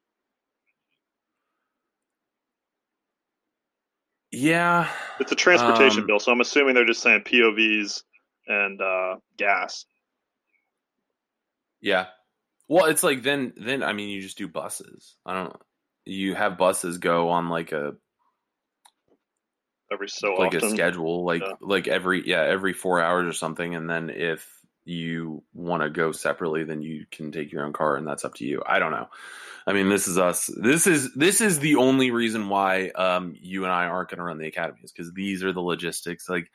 yeah, 4.30 4.88
It's 5.20 5.32
a 5.32 5.34
transportation 5.34 6.00
Um, 6.00 6.06
bill, 6.06 6.20
so 6.20 6.30
I'm 6.30 6.40
assuming 6.42 6.74
they're 6.74 6.84
just 6.84 7.02
saying 7.02 7.22
POVs 7.22 8.02
and 8.46 8.80
uh, 8.80 9.16
gas. 9.38 9.86
Yeah. 11.80 12.06
Well, 12.68 12.84
it's 12.86 13.02
like 13.02 13.22
then 13.22 13.54
then 13.56 13.82
I 13.82 13.94
mean 13.94 14.10
you 14.10 14.20
just 14.20 14.36
do 14.36 14.46
buses. 14.46 15.16
I 15.24 15.32
don't 15.34 15.56
you 16.04 16.34
have 16.34 16.58
buses 16.58 16.98
go 16.98 17.30
on 17.30 17.48
like 17.48 17.72
a 17.72 17.94
every 19.92 20.08
so 20.08 20.34
like 20.34 20.54
often. 20.54 20.64
a 20.64 20.70
schedule 20.70 21.24
like 21.24 21.42
Yeah. 21.42 21.54
like 21.60 21.88
every 21.88 22.26
yeah, 22.28 22.42
every 22.42 22.72
4 22.72 23.00
hours 23.00 23.26
or 23.26 23.32
something 23.32 23.74
and 23.74 23.88
then 23.88 24.10
if 24.10 24.46
you 24.84 25.42
want 25.52 25.82
to 25.82 25.90
go 25.90 26.12
separately 26.12 26.64
then 26.64 26.80
you 26.82 27.06
can 27.10 27.30
take 27.30 27.52
your 27.52 27.64
own 27.64 27.72
car 27.72 27.96
and 27.96 28.06
that's 28.06 28.24
up 28.24 28.34
to 28.34 28.44
you. 28.44 28.62
I 28.66 28.78
don't 28.78 28.92
know. 28.92 29.08
I 29.66 29.74
mean, 29.74 29.90
this 29.90 30.08
is 30.08 30.16
us. 30.16 30.46
This 30.46 30.86
is 30.86 31.12
this 31.14 31.42
is 31.42 31.58
the 31.58 31.76
only 31.76 32.10
reason 32.10 32.48
why 32.48 32.88
um 32.90 33.34
you 33.38 33.64
and 33.64 33.72
I 33.72 33.86
aren't 33.86 34.08
going 34.10 34.18
to 34.18 34.24
run 34.24 34.38
the 34.38 34.46
academy 34.46 34.80
is 34.82 34.92
cuz 34.92 35.12
these 35.12 35.44
are 35.44 35.52
the 35.52 35.60
logistics 35.60 36.28
like 36.28 36.50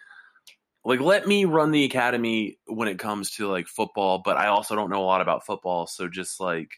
like 0.85 0.99
let 0.99 1.27
me 1.27 1.45
run 1.45 1.71
the 1.71 1.85
academy 1.85 2.57
when 2.65 2.87
it 2.87 2.99
comes 2.99 3.31
to 3.31 3.47
like 3.47 3.67
football 3.67 4.21
but 4.23 4.35
i 4.35 4.47
also 4.47 4.75
don't 4.75 4.89
know 4.89 5.01
a 5.01 5.05
lot 5.05 5.21
about 5.21 5.45
football 5.45 5.87
so 5.87 6.07
just 6.09 6.39
like 6.39 6.71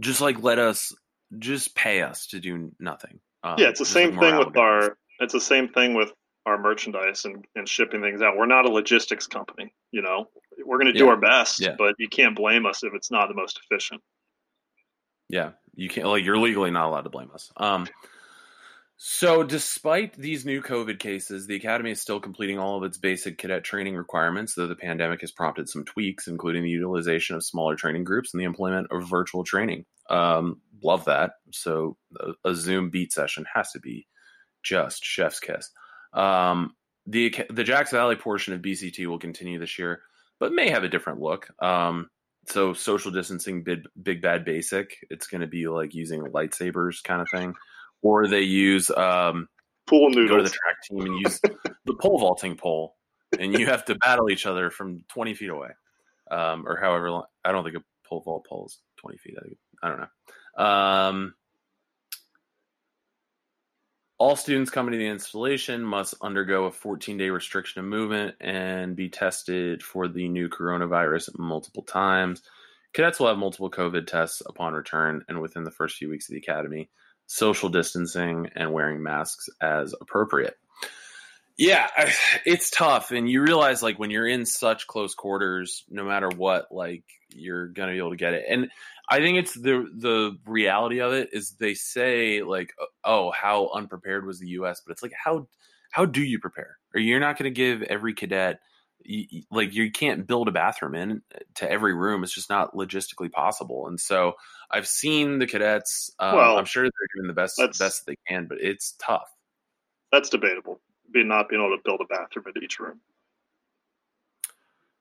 just 0.00 0.20
like 0.20 0.42
let 0.42 0.58
us 0.58 0.92
just 1.38 1.76
pay 1.76 2.02
us 2.02 2.26
to 2.26 2.40
do 2.40 2.72
nothing 2.80 3.20
um, 3.44 3.56
yeah, 3.58 3.68
it's 3.68 3.80
the 3.80 3.84
same 3.84 4.18
thing 4.18 4.36
with 4.36 4.56
our. 4.56 4.96
It's 5.22 5.32
the 5.32 5.40
same 5.40 5.68
thing 5.68 5.94
with 5.94 6.12
our 6.46 6.58
merchandise 6.60 7.24
and, 7.24 7.44
and 7.54 7.68
shipping 7.68 8.02
things 8.02 8.20
out. 8.22 8.36
We're 8.36 8.46
not 8.46 8.66
a 8.66 8.70
logistics 8.70 9.26
company. 9.26 9.72
You 9.92 10.02
know, 10.02 10.26
we're 10.64 10.78
going 10.78 10.92
to 10.92 10.98
do 10.98 11.04
Yeah. 11.04 11.10
our 11.10 11.16
best, 11.16 11.60
Yeah. 11.60 11.76
but 11.78 11.94
you 11.98 12.08
can't 12.08 12.34
blame 12.36 12.66
us 12.66 12.82
if 12.82 12.92
it's 12.94 13.10
not 13.10 13.28
the 13.28 13.34
most 13.34 13.60
efficient. 13.64 14.00
yeah 15.28 15.50
you 15.74 15.88
can't 15.88 16.06
like 16.08 16.24
you're 16.24 16.36
legally 16.36 16.70
not 16.70 16.88
allowed 16.88 17.02
to 17.02 17.10
blame 17.10 17.30
us 17.32 17.50
um 17.56 17.86
so 18.96 19.42
despite 19.42 20.12
these 20.14 20.44
new 20.44 20.60
covid 20.60 20.98
cases 20.98 21.46
the 21.46 21.54
academy 21.56 21.90
is 21.90 22.00
still 22.00 22.20
completing 22.20 22.58
all 22.58 22.76
of 22.76 22.82
its 22.84 22.98
basic 22.98 23.38
cadet 23.38 23.64
training 23.64 23.96
requirements 23.96 24.54
though 24.54 24.66
the 24.66 24.74
pandemic 24.76 25.20
has 25.22 25.30
prompted 25.30 25.68
some 25.68 25.84
tweaks 25.84 26.26
including 26.28 26.62
the 26.62 26.68
utilization 26.70 27.34
of 27.36 27.44
smaller 27.44 27.74
training 27.76 28.04
groups 28.04 28.34
and 28.34 28.40
the 28.40 28.44
employment 28.44 28.86
of 28.90 29.08
virtual 29.08 29.44
training 29.44 29.84
um 30.10 30.60
love 30.82 31.04
that 31.06 31.32
so 31.52 31.96
a, 32.20 32.50
a 32.50 32.54
zoom 32.54 32.90
BEAST 32.90 33.12
session 33.12 33.46
has 33.54 33.70
to 33.72 33.80
be 33.80 34.06
just 34.62 35.04
chef's 35.04 35.40
kiss. 35.40 35.70
Um 36.12 36.74
the 37.06 37.34
the 37.50 37.64
jacks 37.64 37.90
valley 37.90 38.14
portion 38.14 38.54
of 38.54 38.60
bct 38.60 39.06
will 39.06 39.18
continue 39.18 39.58
this 39.58 39.78
year 39.78 40.02
but 40.38 40.52
may 40.52 40.70
have 40.70 40.84
a 40.84 40.88
different 40.88 41.20
look. 41.20 41.48
Um 41.62 42.08
so 42.48 42.72
social 42.72 43.12
distancing 43.12 43.62
big, 43.62 43.84
big 44.02 44.20
bad 44.20 44.44
basic 44.44 44.96
it's 45.10 45.26
going 45.26 45.40
to 45.40 45.46
be 45.46 45.68
like 45.68 45.94
using 45.94 46.22
lightsabers 46.22 47.02
kind 47.02 47.22
of 47.22 47.28
thing. 47.30 47.54
Or 48.02 48.26
they 48.26 48.42
use 48.42 48.90
um 48.90 49.48
Pool 49.86 50.12
go 50.12 50.36
to 50.36 50.42
the 50.42 50.48
track 50.48 50.76
team 50.88 51.06
and 51.06 51.18
use 51.20 51.40
the 51.40 51.94
pole 52.00 52.18
vaulting 52.18 52.56
pole 52.56 52.96
and 53.38 53.58
you 53.58 53.66
have 53.66 53.84
to 53.86 53.96
battle 53.96 54.30
each 54.30 54.46
other 54.46 54.70
from 54.70 55.04
20 55.08 55.34
feet 55.34 55.50
away. 55.50 55.70
Um 56.30 56.64
or 56.66 56.76
however 56.76 57.10
long 57.10 57.24
i 57.44 57.52
don't 57.52 57.64
think 57.64 57.76
a 57.76 58.08
pole 58.08 58.20
vault 58.20 58.46
pole 58.48 58.66
is 58.66 58.78
20 58.98 59.18
feet 59.18 59.34
i, 59.38 59.42
think, 59.42 59.58
I 59.82 59.88
don't 59.88 60.00
know. 60.00 60.64
Um 60.64 61.34
all 64.22 64.36
students 64.36 64.70
coming 64.70 64.92
to 64.92 64.98
the 64.98 65.08
installation 65.08 65.82
must 65.82 66.14
undergo 66.22 66.66
a 66.66 66.70
14 66.70 67.18
day 67.18 67.28
restriction 67.30 67.80
of 67.80 67.86
movement 67.86 68.36
and 68.40 68.94
be 68.94 69.08
tested 69.08 69.82
for 69.82 70.06
the 70.06 70.28
new 70.28 70.48
coronavirus 70.48 71.36
multiple 71.40 71.82
times. 71.82 72.40
Cadets 72.92 73.18
will 73.18 73.26
have 73.26 73.36
multiple 73.36 73.68
COVID 73.68 74.06
tests 74.06 74.40
upon 74.46 74.74
return 74.74 75.24
and 75.26 75.40
within 75.40 75.64
the 75.64 75.72
first 75.72 75.96
few 75.96 76.08
weeks 76.08 76.28
of 76.28 76.34
the 76.34 76.38
academy, 76.38 76.88
social 77.26 77.68
distancing 77.68 78.48
and 78.54 78.72
wearing 78.72 79.02
masks 79.02 79.48
as 79.60 79.92
appropriate. 80.00 80.54
Yeah, 81.62 81.88
it's 82.44 82.70
tough. 82.70 83.12
And 83.12 83.30
you 83.30 83.42
realize, 83.42 83.82
like, 83.82 83.98
when 83.98 84.10
you're 84.10 84.26
in 84.26 84.46
such 84.46 84.86
close 84.86 85.14
quarters, 85.14 85.84
no 85.88 86.04
matter 86.04 86.28
what, 86.28 86.72
like, 86.72 87.04
you're 87.34 87.68
going 87.68 87.88
to 87.88 87.94
be 87.94 87.98
able 87.98 88.10
to 88.10 88.16
get 88.16 88.34
it. 88.34 88.44
And 88.48 88.68
I 89.08 89.18
think 89.18 89.38
it's 89.38 89.54
the 89.54 89.86
the 89.94 90.38
reality 90.46 91.00
of 91.00 91.12
it 91.12 91.30
is 91.32 91.52
they 91.52 91.74
say 91.74 92.42
like 92.42 92.72
oh 93.04 93.30
how 93.30 93.68
unprepared 93.74 94.24
was 94.24 94.38
the 94.38 94.48
U.S. 94.50 94.80
but 94.84 94.92
it's 94.92 95.02
like 95.02 95.12
how 95.12 95.48
how 95.90 96.04
do 96.04 96.22
you 96.22 96.38
prepare? 96.38 96.78
Or 96.94 97.00
you're 97.00 97.20
not 97.20 97.36
going 97.36 97.52
to 97.52 97.54
give 97.54 97.82
every 97.82 98.14
cadet 98.14 98.60
you, 99.04 99.42
like 99.50 99.74
you 99.74 99.90
can't 99.90 100.26
build 100.26 100.48
a 100.48 100.52
bathroom 100.52 100.94
in 100.94 101.22
to 101.56 101.70
every 101.70 101.94
room. 101.94 102.22
It's 102.22 102.34
just 102.34 102.48
not 102.48 102.74
logistically 102.74 103.30
possible. 103.30 103.86
And 103.88 104.00
so 104.00 104.34
I've 104.70 104.86
seen 104.86 105.38
the 105.38 105.46
cadets. 105.46 106.10
Um, 106.18 106.36
Well, 106.36 106.58
I'm 106.58 106.64
sure 106.64 106.84
they're 106.84 107.08
doing 107.16 107.28
the 107.28 107.34
best 107.34 107.60
best 107.78 108.06
they 108.06 108.16
can, 108.28 108.46
but 108.46 108.58
it's 108.60 108.94
tough. 108.98 109.28
That's 110.12 110.30
debatable. 110.30 110.80
Be 111.12 111.24
not 111.24 111.48
being 111.48 111.62
able 111.62 111.76
to 111.76 111.82
build 111.84 112.00
a 112.00 112.06
bathroom 112.06 112.46
at 112.48 112.62
each 112.62 112.78
room. 112.78 113.00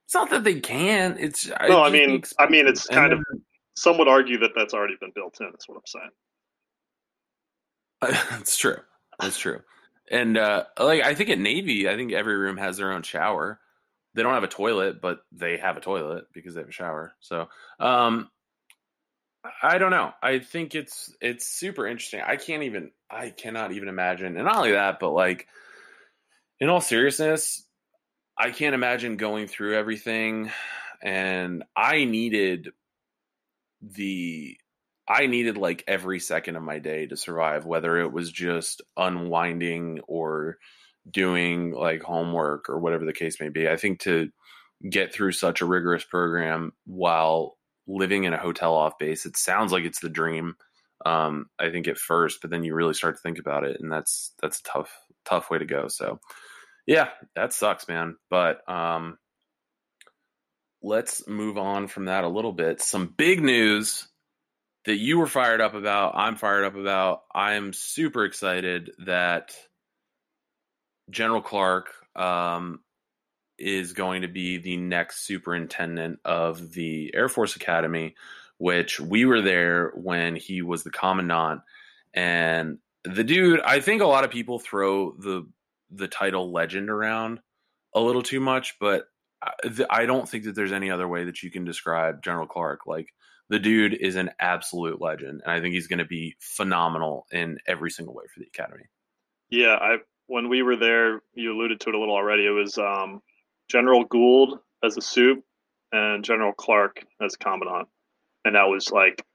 It's 0.05 0.13
not 0.13 0.29
that 0.31 0.43
they 0.43 0.59
can. 0.59 1.15
It's 1.19 1.47
No, 1.47 1.55
it's 1.55 1.71
I 1.73 1.89
mean, 1.89 2.23
I 2.39 2.49
mean, 2.49 2.67
it's 2.67 2.85
kind 2.87 3.13
And 3.13 3.21
of. 3.21 3.41
Some 3.75 3.97
would 3.97 4.09
argue 4.09 4.37
that 4.39 4.51
that's 4.55 4.73
already 4.73 4.95
been 4.99 5.11
built 5.15 5.39
in. 5.39 5.47
That's 5.49 5.67
what 5.67 5.77
I'm 5.77 5.87
saying. 5.87 6.09
That's 8.29 8.57
true. 8.57 8.77
That's 9.19 9.37
true. 9.37 9.61
And 10.09 10.37
uh, 10.37 10.65
like 10.77 11.03
I 11.03 11.15
think 11.15 11.29
at 11.29 11.39
Navy, 11.39 11.87
I 11.87 11.95
think 11.95 12.11
every 12.11 12.35
room 12.35 12.57
has 12.57 12.77
their 12.77 12.91
own 12.91 13.03
shower. 13.03 13.59
They 14.13 14.23
don't 14.23 14.33
have 14.33 14.43
a 14.43 14.47
toilet, 14.47 15.01
but 15.01 15.21
they 15.31 15.57
have 15.57 15.77
a 15.77 15.81
toilet 15.81 16.25
because 16.33 16.53
they 16.53 16.61
have 16.61 16.69
a 16.69 16.73
shower. 16.73 17.13
So 17.21 17.47
um, 17.79 18.29
I 19.63 19.77
don't 19.77 19.91
know. 19.91 20.11
I 20.21 20.39
think 20.39 20.75
it's 20.75 21.15
it's 21.21 21.47
super 21.47 21.87
interesting. 21.87 22.21
I 22.25 22.35
can't 22.35 22.63
even 22.63 22.91
I 23.09 23.29
cannot 23.29 23.71
even 23.71 23.87
imagine. 23.87 24.35
And 24.35 24.45
not 24.45 24.57
only 24.57 24.71
that, 24.73 24.99
but 24.99 25.11
like 25.11 25.47
in 26.61 26.69
all 26.69 26.79
seriousness, 26.79 27.65
I 28.37 28.51
can't 28.51 28.75
imagine 28.75 29.17
going 29.17 29.47
through 29.47 29.77
everything. 29.77 30.51
And 31.03 31.63
I 31.75 32.05
needed 32.05 32.69
the 33.81 34.55
I 35.07 35.25
needed 35.25 35.57
like 35.57 35.83
every 35.87 36.19
second 36.19 36.55
of 36.55 36.63
my 36.63 36.79
day 36.79 37.07
to 37.07 37.17
survive, 37.17 37.65
whether 37.65 37.99
it 37.99 38.13
was 38.13 38.31
just 38.31 38.81
unwinding 38.95 39.99
or 40.07 40.57
doing 41.09 41.73
like 41.73 42.03
homework 42.03 42.69
or 42.69 42.79
whatever 42.79 43.03
the 43.03 43.11
case 43.11 43.41
may 43.41 43.49
be. 43.49 43.67
I 43.67 43.75
think 43.75 44.01
to 44.01 44.29
get 44.87 45.11
through 45.13 45.33
such 45.33 45.61
a 45.61 45.65
rigorous 45.65 46.03
program 46.03 46.71
while 46.85 47.57
living 47.87 48.23
in 48.23 48.33
a 48.33 48.37
hotel 48.37 48.75
off 48.75 48.99
base, 48.99 49.25
it 49.25 49.35
sounds 49.35 49.71
like 49.71 49.83
it's 49.83 49.99
the 49.99 50.09
dream. 50.09 50.55
Um, 51.03 51.47
I 51.59 51.71
think 51.71 51.87
at 51.87 51.97
first, 51.97 52.39
but 52.41 52.51
then 52.51 52.63
you 52.63 52.75
really 52.75 52.93
start 52.93 53.15
to 53.15 53.21
think 53.21 53.39
about 53.39 53.63
it, 53.63 53.81
and 53.81 53.91
that's 53.91 54.33
that's 54.39 54.59
a 54.59 54.63
tough 54.63 54.95
tough 55.25 55.49
way 55.49 55.57
to 55.57 55.65
go. 55.65 55.87
So, 55.87 56.19
yeah, 56.91 57.07
that 57.37 57.53
sucks, 57.53 57.87
man. 57.87 58.17
But 58.29 58.67
um, 58.69 59.17
let's 60.83 61.25
move 61.25 61.57
on 61.57 61.87
from 61.87 62.05
that 62.05 62.25
a 62.25 62.27
little 62.27 62.51
bit. 62.51 62.81
Some 62.81 63.13
big 63.15 63.41
news 63.41 64.09
that 64.83 64.97
you 64.97 65.17
were 65.17 65.27
fired 65.27 65.61
up 65.61 65.73
about. 65.73 66.15
I'm 66.15 66.35
fired 66.35 66.65
up 66.65 66.75
about. 66.75 67.21
I 67.33 67.53
am 67.53 67.71
super 67.71 68.25
excited 68.25 68.91
that 69.05 69.55
General 71.09 71.41
Clark 71.41 71.93
um, 72.13 72.81
is 73.57 73.93
going 73.93 74.23
to 74.23 74.27
be 74.27 74.57
the 74.57 74.75
next 74.75 75.21
superintendent 75.25 76.19
of 76.25 76.73
the 76.73 77.11
Air 77.13 77.29
Force 77.29 77.55
Academy, 77.55 78.15
which 78.57 78.99
we 78.99 79.23
were 79.23 79.41
there 79.41 79.93
when 79.95 80.35
he 80.35 80.61
was 80.61 80.83
the 80.83 80.91
commandant. 80.91 81.61
And 82.13 82.79
the 83.05 83.23
dude, 83.23 83.61
I 83.61 83.79
think 83.79 84.01
a 84.01 84.07
lot 84.07 84.25
of 84.25 84.29
people 84.29 84.59
throw 84.59 85.13
the 85.13 85.47
the 85.91 86.07
title 86.07 86.51
legend 86.51 86.89
around 86.89 87.39
a 87.93 87.99
little 87.99 88.23
too 88.23 88.39
much, 88.39 88.75
but 88.79 89.05
I 89.89 90.05
don't 90.05 90.29
think 90.29 90.43
that 90.45 90.55
there's 90.55 90.71
any 90.71 90.91
other 90.91 91.07
way 91.07 91.23
that 91.25 91.41
you 91.41 91.49
can 91.49 91.65
describe 91.65 92.23
General 92.23 92.45
Clark. 92.45 92.81
Like 92.85 93.07
the 93.49 93.59
dude 93.59 93.93
is 93.95 94.15
an 94.15 94.29
absolute 94.39 95.01
legend, 95.01 95.41
and 95.43 95.51
I 95.51 95.59
think 95.59 95.73
he's 95.73 95.87
going 95.87 95.99
to 95.99 96.05
be 96.05 96.35
phenomenal 96.39 97.25
in 97.31 97.57
every 97.67 97.89
single 97.89 98.13
way 98.13 98.25
for 98.33 98.39
the 98.39 98.47
academy. 98.47 98.85
Yeah, 99.49 99.75
I 99.75 99.97
when 100.27 100.47
we 100.47 100.61
were 100.61 100.77
there, 100.77 101.21
you 101.33 101.51
alluded 101.51 101.79
to 101.81 101.89
it 101.89 101.95
a 101.95 101.99
little 101.99 102.15
already. 102.15 102.45
It 102.45 102.51
was 102.51 102.77
um, 102.77 103.21
General 103.67 104.05
Gould 104.05 104.59
as 104.83 104.95
a 104.95 105.01
soup 105.01 105.43
and 105.91 106.23
General 106.23 106.53
Clark 106.53 107.03
as 107.19 107.35
commandant, 107.35 107.89
and 108.45 108.55
that 108.55 108.69
was 108.69 108.91
like, 108.91 109.25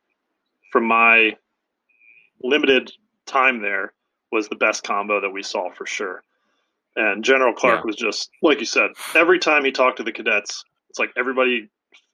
from 0.72 0.86
my 0.86 1.36
limited 2.40 2.92
time 3.26 3.60
there, 3.60 3.92
was 4.32 4.48
the 4.48 4.56
best 4.56 4.84
combo 4.84 5.20
that 5.20 5.30
we 5.30 5.42
saw 5.42 5.70
for 5.72 5.84
sure. 5.84 6.22
And 6.96 7.22
General 7.22 7.52
Clark 7.52 7.80
yeah. 7.80 7.86
was 7.86 7.96
just 7.96 8.30
like 8.42 8.60
you 8.60 8.66
said. 8.66 8.90
Every 9.14 9.38
time 9.38 9.64
he 9.64 9.70
talked 9.70 9.98
to 9.98 10.02
the 10.02 10.12
cadets, 10.12 10.64
it's 10.88 10.98
like 10.98 11.10
everybody 11.16 11.68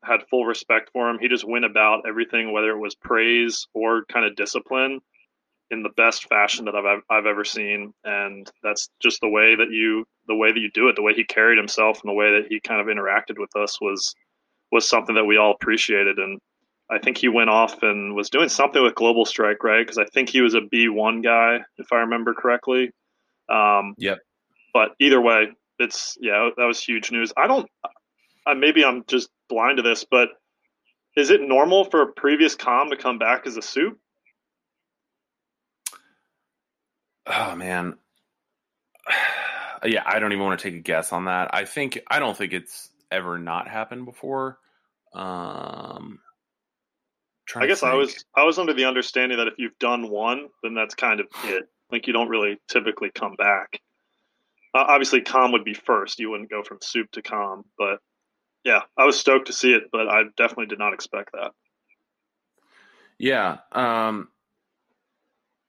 had 0.04 0.26
full 0.28 0.44
respect 0.44 0.90
for 0.92 1.08
him. 1.08 1.18
He 1.20 1.28
just 1.28 1.48
went 1.48 1.64
about 1.64 2.02
everything, 2.08 2.52
whether 2.52 2.70
it 2.70 2.78
was 2.78 2.94
praise 2.96 3.66
or 3.74 4.04
kind 4.06 4.26
of 4.26 4.34
discipline, 4.34 5.00
in 5.70 5.82
the 5.82 5.90
best 5.96 6.28
fashion 6.28 6.64
that 6.66 6.74
I've 6.74 7.02
I've 7.08 7.26
ever 7.26 7.44
seen. 7.44 7.94
And 8.04 8.50
that's 8.62 8.88
just 9.00 9.20
the 9.20 9.28
way 9.28 9.54
that 9.54 9.70
you 9.70 10.04
the 10.28 10.34
way 10.34 10.52
that 10.52 10.60
you 10.60 10.70
do 10.72 10.88
it. 10.88 10.96
The 10.96 11.02
way 11.02 11.14
he 11.14 11.24
carried 11.24 11.58
himself 11.58 12.00
and 12.02 12.10
the 12.10 12.14
way 12.14 12.32
that 12.32 12.48
he 12.48 12.60
kind 12.60 12.80
of 12.80 12.94
interacted 12.94 13.38
with 13.38 13.54
us 13.56 13.80
was 13.80 14.14
was 14.72 14.88
something 14.88 15.14
that 15.14 15.24
we 15.24 15.36
all 15.36 15.52
appreciated. 15.52 16.18
And 16.18 16.40
I 16.90 16.98
think 16.98 17.18
he 17.18 17.28
went 17.28 17.50
off 17.50 17.82
and 17.82 18.14
was 18.14 18.30
doing 18.30 18.48
something 18.48 18.82
with 18.82 18.94
Global 18.94 19.24
Strike, 19.24 19.62
right? 19.64 19.84
Because 19.84 19.98
I 19.98 20.04
think 20.12 20.28
he 20.28 20.40
was 20.40 20.54
a 20.54 20.60
B 20.60 20.88
one 20.88 21.22
guy, 21.22 21.60
if 21.78 21.92
I 21.92 21.98
remember 21.98 22.34
correctly. 22.34 22.90
Um, 23.48 23.94
yep. 23.96 24.18
But 24.72 24.90
either 25.00 25.20
way, 25.20 25.48
it's 25.78 26.16
yeah, 26.20 26.50
that 26.56 26.64
was 26.64 26.82
huge 26.82 27.10
news. 27.10 27.32
I 27.36 27.46
don't. 27.46 27.68
Uh, 28.46 28.54
maybe 28.54 28.84
I'm 28.84 29.04
just 29.06 29.28
blind 29.48 29.76
to 29.76 29.82
this, 29.82 30.04
but 30.10 30.30
is 31.16 31.30
it 31.30 31.40
normal 31.42 31.84
for 31.84 32.02
a 32.02 32.12
previous 32.12 32.54
com 32.54 32.90
to 32.90 32.96
come 32.96 33.18
back 33.18 33.46
as 33.46 33.56
a 33.56 33.62
soup? 33.62 33.98
Oh 37.26 37.54
man, 37.54 37.96
yeah, 39.84 40.02
I 40.06 40.18
don't 40.18 40.32
even 40.32 40.44
want 40.44 40.58
to 40.58 40.70
take 40.70 40.78
a 40.78 40.82
guess 40.82 41.12
on 41.12 41.26
that. 41.26 41.54
I 41.54 41.64
think 41.64 42.00
I 42.08 42.18
don't 42.18 42.36
think 42.36 42.52
it's 42.52 42.88
ever 43.10 43.38
not 43.38 43.68
happened 43.68 44.06
before. 44.06 44.58
Um, 45.14 46.20
I 47.54 47.66
guess 47.66 47.82
I 47.82 47.94
was 47.94 48.24
I 48.34 48.44
was 48.44 48.58
under 48.58 48.72
the 48.72 48.86
understanding 48.86 49.38
that 49.38 49.48
if 49.48 49.54
you've 49.58 49.78
done 49.78 50.08
one, 50.08 50.48
then 50.62 50.74
that's 50.74 50.94
kind 50.94 51.20
of 51.20 51.26
it. 51.44 51.64
Like 51.90 52.06
you 52.06 52.12
don't 52.12 52.28
really 52.28 52.58
typically 52.68 53.10
come 53.14 53.34
back. 53.36 53.80
Uh, 54.74 54.84
obviously, 54.88 55.20
com 55.20 55.52
would 55.52 55.64
be 55.64 55.74
first. 55.74 56.18
You 56.18 56.30
wouldn't 56.30 56.50
go 56.50 56.62
from 56.62 56.78
soup 56.80 57.10
to 57.12 57.22
com, 57.22 57.64
but 57.76 57.98
yeah, 58.64 58.80
I 58.96 59.04
was 59.04 59.18
stoked 59.18 59.48
to 59.48 59.52
see 59.52 59.72
it, 59.72 59.84
but 59.90 60.08
I 60.08 60.22
definitely 60.36 60.66
did 60.66 60.78
not 60.78 60.94
expect 60.94 61.32
that. 61.32 61.52
Yeah, 63.18 63.58
um, 63.72 64.28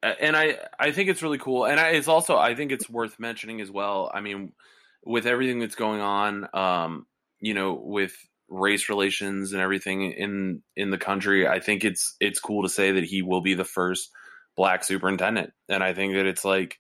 and 0.02 0.36
I 0.36 0.58
I 0.80 0.92
think 0.92 1.10
it's 1.10 1.22
really 1.22 1.38
cool, 1.38 1.66
and 1.66 1.80
I, 1.80 1.90
it's 1.90 2.08
also 2.08 2.38
I 2.38 2.56
think 2.56 2.72
it's 2.72 2.90
worth 2.90 3.20
mentioning 3.20 3.62
as 3.62 3.70
well. 3.70 4.12
I 4.14 4.22
mean, 4.22 4.54
with 5.04 5.26
everything 5.26 5.60
that's 5.60 5.76
going 5.76 6.02
on, 6.02 6.48
um, 6.54 7.06
you 7.40 7.54
know, 7.54 7.74
with 7.74 8.16
race 8.50 8.90
relations 8.90 9.54
and 9.54 9.62
everything 9.62 10.12
in 10.12 10.62
in 10.76 10.92
the 10.92 10.98
country, 10.98 11.48
I 11.48 11.60
think 11.60 11.84
it's 11.84 12.16
it's 12.20 12.40
cool 12.40 12.64
to 12.64 12.70
say 12.70 12.94
that 12.94 13.04
he 13.04 13.22
will 13.22 13.42
be 13.42 13.54
the 13.54 13.66
first 13.66 14.10
black 14.56 14.84
superintendent, 14.84 15.52
and 15.70 15.84
I 15.84 15.94
think 15.94 16.14
that 16.14 16.26
it's 16.26 16.46
like 16.46 16.78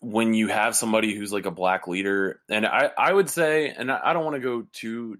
when 0.00 0.34
you 0.34 0.48
have 0.48 0.74
somebody 0.74 1.14
who's 1.14 1.32
like 1.32 1.46
a 1.46 1.50
black 1.50 1.86
leader, 1.86 2.40
and 2.48 2.66
I, 2.66 2.90
I 2.96 3.12
would 3.12 3.28
say, 3.28 3.68
and 3.68 3.90
I 3.90 4.12
don't 4.12 4.24
want 4.24 4.36
to 4.36 4.40
go 4.40 4.66
too 4.72 5.18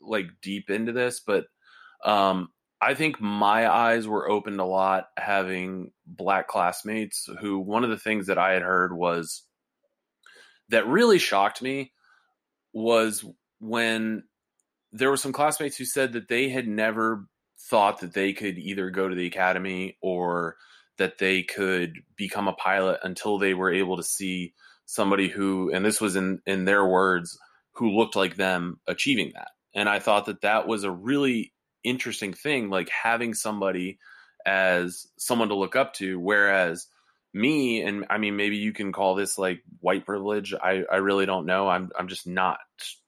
like 0.00 0.26
deep 0.42 0.70
into 0.70 0.92
this, 0.92 1.20
but 1.20 1.46
um, 2.04 2.48
I 2.80 2.94
think 2.94 3.20
my 3.20 3.68
eyes 3.70 4.06
were 4.06 4.28
opened 4.28 4.60
a 4.60 4.64
lot 4.64 5.06
having 5.16 5.92
black 6.06 6.48
classmates 6.48 7.28
who 7.40 7.58
one 7.58 7.84
of 7.84 7.90
the 7.90 7.98
things 7.98 8.26
that 8.26 8.38
I 8.38 8.52
had 8.52 8.62
heard 8.62 8.96
was 8.96 9.42
that 10.68 10.86
really 10.86 11.18
shocked 11.18 11.62
me 11.62 11.92
was 12.72 13.24
when 13.60 14.24
there 14.92 15.10
were 15.10 15.16
some 15.16 15.32
classmates 15.32 15.76
who 15.76 15.84
said 15.84 16.12
that 16.12 16.28
they 16.28 16.48
had 16.48 16.68
never 16.68 17.26
thought 17.68 18.00
that 18.00 18.14
they 18.14 18.32
could 18.32 18.58
either 18.58 18.90
go 18.90 19.08
to 19.08 19.14
the 19.14 19.26
academy 19.26 19.98
or 20.00 20.56
that 20.98 21.18
they 21.18 21.42
could 21.42 22.00
become 22.16 22.48
a 22.48 22.52
pilot 22.52 23.00
until 23.02 23.38
they 23.38 23.54
were 23.54 23.72
able 23.72 23.96
to 23.96 24.02
see 24.02 24.54
somebody 24.84 25.28
who, 25.28 25.72
and 25.72 25.84
this 25.84 26.00
was 26.00 26.16
in, 26.16 26.40
in 26.46 26.64
their 26.64 26.84
words, 26.86 27.38
who 27.72 27.90
looked 27.90 28.16
like 28.16 28.36
them 28.36 28.80
achieving 28.86 29.32
that. 29.34 29.48
And 29.74 29.88
I 29.88 30.00
thought 30.00 30.26
that 30.26 30.40
that 30.42 30.66
was 30.66 30.84
a 30.84 30.90
really 30.90 31.52
interesting 31.84 32.32
thing, 32.32 32.70
like 32.70 32.88
having 32.88 33.34
somebody 33.34 33.98
as 34.44 35.06
someone 35.18 35.48
to 35.48 35.54
look 35.54 35.76
up 35.76 35.94
to. 35.94 36.18
Whereas 36.18 36.86
me, 37.32 37.82
and 37.82 38.06
I 38.10 38.18
mean, 38.18 38.36
maybe 38.36 38.56
you 38.56 38.72
can 38.72 38.92
call 38.92 39.14
this 39.14 39.38
like 39.38 39.62
white 39.80 40.04
privilege. 40.04 40.54
I, 40.54 40.84
I 40.90 40.96
really 40.96 41.26
don't 41.26 41.46
know. 41.46 41.68
I'm, 41.68 41.90
I'm 41.96 42.08
just 42.08 42.26
not, 42.26 42.58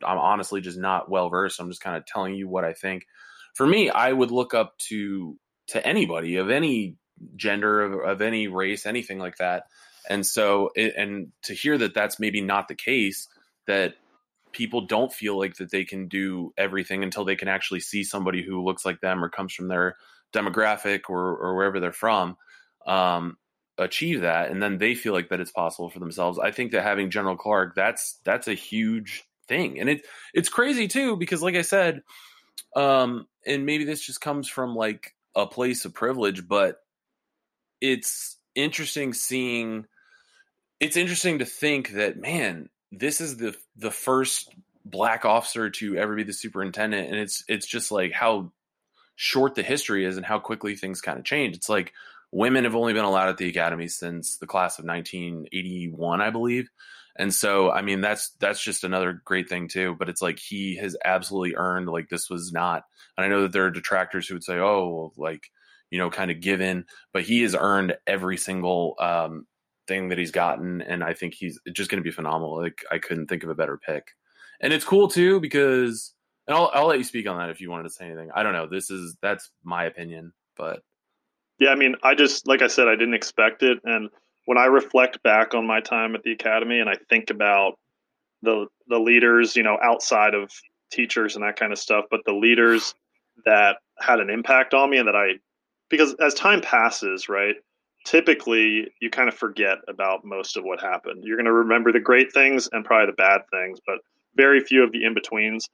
I'm 0.05 0.19
honestly 0.19 0.61
just 0.61 0.79
not 0.79 1.11
well 1.11 1.31
versed. 1.31 1.61
I'm 1.61 1.71
just 1.71 1.83
kind 1.83 1.97
of 1.97 2.07
telling 2.07 2.35
you 2.35 2.49
what 2.49 2.65
I 2.65 2.73
think. 2.75 3.07
For 3.55 3.67
me, 3.67 3.91
I 3.91 4.13
would 4.13 4.31
look 4.31 4.55
up 4.55 4.79
to 4.89 5.37
to 5.69 5.87
anybody 5.87 6.37
of 6.37 6.51
any 6.51 6.97
gender 7.37 7.83
of, 7.83 8.01
of 8.01 8.23
any 8.23 8.49
race, 8.49 8.87
anything 8.87 9.19
like 9.19 9.37
that. 9.37 9.65
And 10.09 10.25
so, 10.25 10.71
it, 10.75 10.95
and 10.97 11.33
to 11.43 11.55
hear 11.55 11.77
that 11.79 11.95
that's 11.95 12.19
maybe 12.19 12.41
not 12.41 12.69
the 12.69 12.75
case, 12.75 13.29
that 13.67 13.95
people 14.53 14.83
don't 14.83 15.13
feel 15.13 15.39
like 15.39 15.57
that 15.57 15.71
they 15.71 15.85
can 15.85 16.09
do 16.09 16.53
everything 16.57 17.05
until 17.05 17.25
they 17.25 17.37
can 17.37 17.49
actually 17.49 17.81
see 17.81 18.03
somebody 18.03 18.43
who 18.43 18.65
looks 18.65 18.85
like 18.85 19.01
them 19.01 19.23
or 19.23 19.29
comes 19.29 19.53
from 19.53 19.69
their 19.69 19.97
demographic 20.33 21.03
or, 21.09 21.37
or 21.37 21.55
wherever 21.55 21.81
they're 21.81 21.93
from 21.93 22.37
um, 22.87 23.37
achieve 23.79 24.23
that. 24.23 24.51
And 24.51 24.63
then 24.63 24.79
they 24.79 24.95
feel 24.95 25.13
like 25.13 25.29
that 25.29 25.41
it's 25.41 25.53
possible 25.53 25.91
for 25.91 25.99
themselves. 26.01 26.39
I 26.39 26.51
think 26.51 26.73
that 26.73 26.83
having 26.83 27.11
general 27.11 27.37
clark 27.37 27.75
that's 27.75 28.19
that's 28.25 28.49
a 28.49 28.55
huge 28.55 29.25
thing. 29.49 29.81
And 29.81 29.89
it 29.89 30.07
it's 30.35 30.49
crazy 30.49 30.89
too 30.89 31.17
because 31.17 31.43
like 31.43 31.57
i 31.57 31.63
said 31.63 32.03
um 32.77 33.27
and 33.45 33.67
maybe 33.67 33.85
this 33.85 34.01
just 34.05 34.21
comes 34.21 34.49
from 34.49 34.77
like 34.77 35.15
a 35.35 35.47
place 35.47 35.85
of 35.85 35.93
privilege 35.95 36.47
but 36.47 36.77
it's 37.81 38.37
interesting 38.55 39.13
seeing 39.13 39.87
it's 40.81 40.97
interesting 40.97 41.39
to 41.39 41.45
think 41.45 41.93
that 41.93 42.19
man 42.19 42.69
this 42.93 43.21
is 43.21 43.37
the 43.37 43.57
the 43.77 43.91
first 43.91 44.55
black 44.85 45.25
officer 45.25 45.71
to 45.71 45.97
ever 45.97 46.17
be 46.17 46.25
the 46.25 46.33
superintendent 46.33 47.09
and 47.09 47.17
it's 47.17 47.45
it's 47.49 47.67
just 47.67 47.93
like 47.93 48.13
how 48.13 48.51
short 49.23 49.55
the 49.55 49.63
history 49.63 50.07
is 50.07 50.17
and 50.17 50.25
how 50.25 50.39
quickly 50.39 50.75
things 50.75 51.03
kind 51.03 51.19
of 51.19 51.27
change. 51.27 51.55
It's 51.55 51.69
like 51.69 51.93
women 52.33 52.65
have 52.65 52.75
only 52.75 52.95
been 52.95 53.05
allowed 53.05 53.29
at 53.29 53.37
the 53.37 53.51
academy 53.51 53.87
since 53.87 54.39
the 54.39 54.47
class 54.47 54.79
of 54.79 54.87
1981 54.87 56.23
i 56.23 56.31
believe. 56.31 56.71
And 57.17 57.35
so 57.35 57.71
i 57.71 57.83
mean 57.83 58.01
that's 58.01 58.31
that's 58.41 58.63
just 58.63 58.83
another 58.83 59.21
great 59.25 59.49
thing 59.49 59.69
too 59.69 59.95
but 59.99 60.09
it's 60.09 60.23
like 60.23 60.39
he 60.39 60.77
has 60.77 60.97
absolutely 61.05 61.55
earned 61.55 61.89
like 61.89 62.09
this 62.09 62.31
was 62.31 62.51
not 62.51 62.85
and 63.19 63.27
i 63.27 63.29
know 63.29 63.43
that 63.43 63.53
there 63.53 63.67
are 63.67 63.71
detractors 63.71 64.27
who 64.27 64.37
would 64.37 64.45
say 64.45 64.59
oh 64.59 65.13
like 65.19 65.51
you 65.91 65.99
know, 65.99 66.11
kind 66.11 66.31
of 66.31 66.41
given, 66.41 66.85
but 67.13 67.23
he 67.23 67.43
has 67.43 67.55
earned 67.59 67.97
every 68.07 68.37
single 68.37 68.95
um, 68.99 69.47
thing 69.87 70.09
that 70.09 70.19
he's 70.19 70.31
gotten, 70.31 70.83
and 70.83 71.03
I 71.03 71.15
think 71.15 71.35
he's 71.35 71.59
just 71.73 71.91
going 71.91 72.03
to 72.03 72.09
be 72.09 72.13
phenomenal. 72.13 72.61
Like 72.61 72.85
I 72.91 72.99
couldn't 72.99 73.27
think 73.27 73.43
of 73.43 73.51
a 73.51 73.55
better 73.55 73.77
pick, 73.77 74.09
and 74.61 74.73
it's 74.73 74.85
cool 74.85 75.09
too 75.09 75.41
because, 75.41 76.15
and 76.47 76.57
I'll 76.57 76.71
I'll 76.73 76.87
let 76.87 76.99
you 76.99 77.05
speak 77.05 77.29
on 77.29 77.39
that 77.39 77.51
if 77.51 77.61
you 77.61 77.71
wanted 77.71 77.85
to 77.85 77.91
say 77.91 78.07
anything. 78.07 78.31
I 78.35 78.43
don't 78.43 78.53
know. 78.53 78.67
This 78.67 78.91
is 78.91 79.17
that's 79.21 79.51
my 79.65 79.85
opinion, 79.85 80.33
but 80.57 80.83
yeah, 81.59 81.71
I 81.71 81.75
mean, 81.75 81.97
I 82.03 82.15
just 82.15 82.47
like 82.47 82.63
I 82.63 82.69
said, 82.69 82.89
I 82.89 82.95
didn't 82.95 83.15
expect 83.15 83.63
it, 83.63 83.79
and 83.85 84.09
when 84.47 84.59
I 84.59 84.67
reflect 84.67 85.23
back 85.23 85.55
on 85.55 85.67
my 85.67 85.81
time 85.81 86.15
at 86.15 86.23
the 86.23 86.33
academy, 86.33 86.81
and 86.81 86.89
I 86.89 86.97
think 87.09 87.31
about 87.31 87.79
the 88.43 88.67
the 88.89 88.99
leaders, 88.99 89.57
you 89.57 89.63
know, 89.63 89.79
outside 89.83 90.35
of 90.35 90.51
teachers 90.91 91.37
and 91.37 91.45
that 91.45 91.57
kind 91.57 91.73
of 91.73 91.79
stuff, 91.79 92.07
but 92.11 92.21
the 92.27 92.33
leaders 92.33 92.95
that 93.45 93.77
had 93.99 94.21
an 94.21 94.31
impact 94.31 94.75
on 94.75 94.91
me 94.91 94.99
and 94.99 95.09
that 95.09 95.17
I 95.17 95.35
because 95.91 96.15
as 96.15 96.35
time 96.35 96.61
passes, 96.61 97.29
right, 97.29 97.57
typically 98.05 98.89
you 99.01 99.11
kind 99.11 99.29
of 99.29 99.35
forget 99.35 99.79
about 99.89 100.25
most 100.25 100.57
of 100.57 100.65
what 100.65 100.81
happened. 100.81 101.25
You're 101.25 101.37
going 101.37 101.47
to 101.47 101.53
remember 101.53 101.93
the 101.93 102.01
great 102.01 102.33
things 102.33 102.69
and 102.73 102.85
probably 102.85 103.07
the 103.07 103.17
bad 103.17 103.43
things, 103.51 103.79
but 103.87 103.99
very 104.37 104.61
few 104.61 104.83
of 104.83 104.93
the 104.93 105.05
in 105.05 105.15
betweens. 105.15 105.69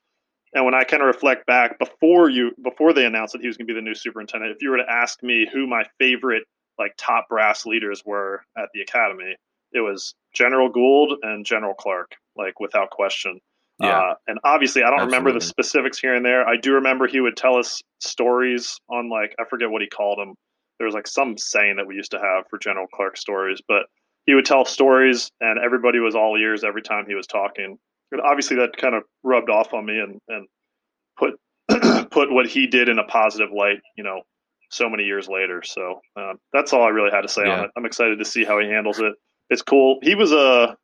And 0.55 0.65
when 0.65 0.75
I 0.75 0.85
kind 0.85 1.03
of 1.03 1.07
reflect 1.07 1.47
back 1.47 1.79
before 1.79 2.31
you 2.31 2.53
before 2.63 2.93
they 2.93 3.05
announced 3.05 3.33
that 3.33 3.43
he 3.43 3.47
was 3.47 3.57
going 3.57 3.67
to 3.67 3.75
be 3.75 3.79
the 3.79 3.85
new 3.85 3.95
superintendent, 3.95 4.53
if 4.53 4.63
you 4.63 4.71
were 4.71 4.79
to 4.79 4.91
ask 4.91 5.23
me 5.23 5.47
who 5.53 5.67
my 5.67 5.85
favorite 5.99 6.45
like 6.79 6.95
top 6.97 7.29
brass 7.29 7.67
leaders 7.67 8.03
were 8.05 8.43
at 8.57 8.69
the 8.73 8.81
academy, 8.81 9.37
it 9.73 9.81
was 9.81 10.15
General 10.35 10.71
Gould 10.71 11.15
and 11.23 11.45
General 11.45 11.75
Clark, 11.75 12.13
like 12.37 12.59
without 12.61 12.91
question. 12.91 13.41
Yeah. 13.79 13.99
Uh, 13.99 14.15
and 14.27 14.39
obviously, 14.45 14.83
I 14.83 14.91
don't 14.91 15.07
remember 15.07 15.33
the 15.33 15.41
specifics 15.41 15.99
here 15.99 16.15
and 16.15 16.25
there. 16.25 16.47
I 16.49 16.57
do 16.57 16.73
remember 16.75 17.07
he 17.07 17.21
would 17.21 17.37
tell 17.37 17.57
us 17.57 17.83
stories 18.01 18.81
on 18.89 19.11
like 19.11 19.35
I 19.39 19.45
forget 19.49 19.71
what 19.71 19.83
he 19.83 19.89
called 19.89 20.19
them. 20.19 20.35
There 20.79 20.87
was 20.87 20.95
like 20.95 21.07
some 21.07 21.37
saying 21.37 21.77
that 21.77 21.87
we 21.87 21.95
used 21.95 22.11
to 22.13 22.19
have 22.19 22.45
for 22.49 22.59
General 22.59 22.87
Clark 22.95 23.17
stories, 23.17 23.61
but 23.67 23.85
he 24.27 24.35
would 24.35 24.45
tell 24.45 24.65
stories, 24.65 25.31
and 25.41 25.59
everybody 25.59 25.99
was 25.99 26.15
all 26.15 26.37
ears 26.37 26.65
every 26.65 26.83
time 26.83 27.05
he 27.07 27.15
was 27.15 27.27
talking. 27.27 27.79
And 28.13 28.21
obviously, 28.21 28.57
that 28.57 28.77
kind 28.77 28.95
of 28.95 29.03
rubbed 29.23 29.51
off 29.51 29.75
on 29.75 29.85
me 29.85 29.99
and 29.99 30.21
and 30.29 30.49
put 31.19 31.39
put 32.11 32.33
what 32.33 32.47
he 32.47 32.67
did 32.67 32.89
in 32.89 32.99
a 32.99 33.05
positive 33.05 33.51
light. 33.53 33.81
You 33.97 34.05
know, 34.05 34.23
so 34.71 34.89
many 34.89 35.05
years 35.05 35.29
later. 35.29 35.63
So 35.63 36.01
um, 36.17 36.39
that's 36.53 36.73
all 36.73 36.83
I 36.83 36.89
really 36.89 37.11
had 37.11 37.23
to 37.23 37.29
say 37.29 37.43
on 37.43 37.65
it. 37.65 37.71
I'm 37.77 37.87
excited 37.87 38.19
to 38.19 38.25
see 38.25 38.45
how 38.45 38.59
he 38.59 38.69
handles 38.69 38.99
it. 39.01 39.15
It's 39.51 39.63
cool. 39.63 39.99
He 40.03 40.15
was 40.15 40.33
a 40.33 40.77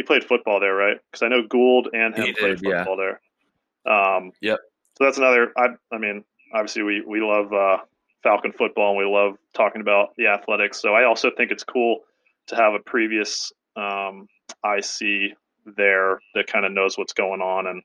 he 0.00 0.02
played 0.02 0.24
football 0.24 0.60
there, 0.60 0.74
right? 0.74 0.96
Because 1.10 1.22
I 1.22 1.28
know 1.28 1.46
Gould 1.46 1.90
and 1.92 2.14
him 2.14 2.24
He 2.24 2.32
played 2.32 2.58
did, 2.58 2.70
yeah. 2.70 2.84
football 2.84 2.96
there. 2.96 3.20
Um, 3.86 4.32
Yep. 4.40 4.58
So 4.96 5.04
that's 5.04 5.18
another. 5.18 5.52
I 5.58 5.68
I 5.92 5.98
mean, 5.98 6.24
obviously 6.54 6.82
we 6.82 7.02
we 7.06 7.20
love 7.20 7.52
uh, 7.52 7.78
Falcon 8.22 8.52
football 8.52 8.90
and 8.90 8.98
we 8.98 9.04
love 9.04 9.36
talking 9.54 9.82
about 9.82 10.16
the 10.16 10.28
athletics. 10.28 10.80
So 10.80 10.94
I 10.94 11.04
also 11.04 11.30
think 11.36 11.50
it's 11.50 11.64
cool 11.64 12.00
to 12.46 12.56
have 12.56 12.72
a 12.72 12.78
previous 12.78 13.52
um, 13.76 14.26
IC 14.64 15.36
there 15.76 16.20
that 16.34 16.46
kind 16.46 16.64
of 16.64 16.72
knows 16.72 16.96
what's 16.96 17.12
going 17.12 17.42
on 17.42 17.66
and 17.66 17.82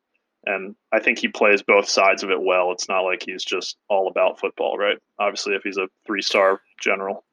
and 0.47 0.76
I 0.91 0.99
think 0.99 1.18
he 1.18 1.28
plays 1.28 1.63
both 1.63 1.89
sides 1.89 2.22
of 2.24 2.30
it 2.30 2.39
well. 2.39 2.72
It's 2.72 2.88
not 2.88 3.01
like 3.01 3.24
he's 3.26 3.43
just 3.43 3.78
all 3.89 4.07
about 4.07 4.39
football, 4.39 4.78
right? 4.78 4.97
Obviously, 5.20 5.55
if 5.55 5.63
he's 5.63 5.78
a 5.78 5.88
three 6.05 6.22
star 6.22 6.61
general. 6.80 7.26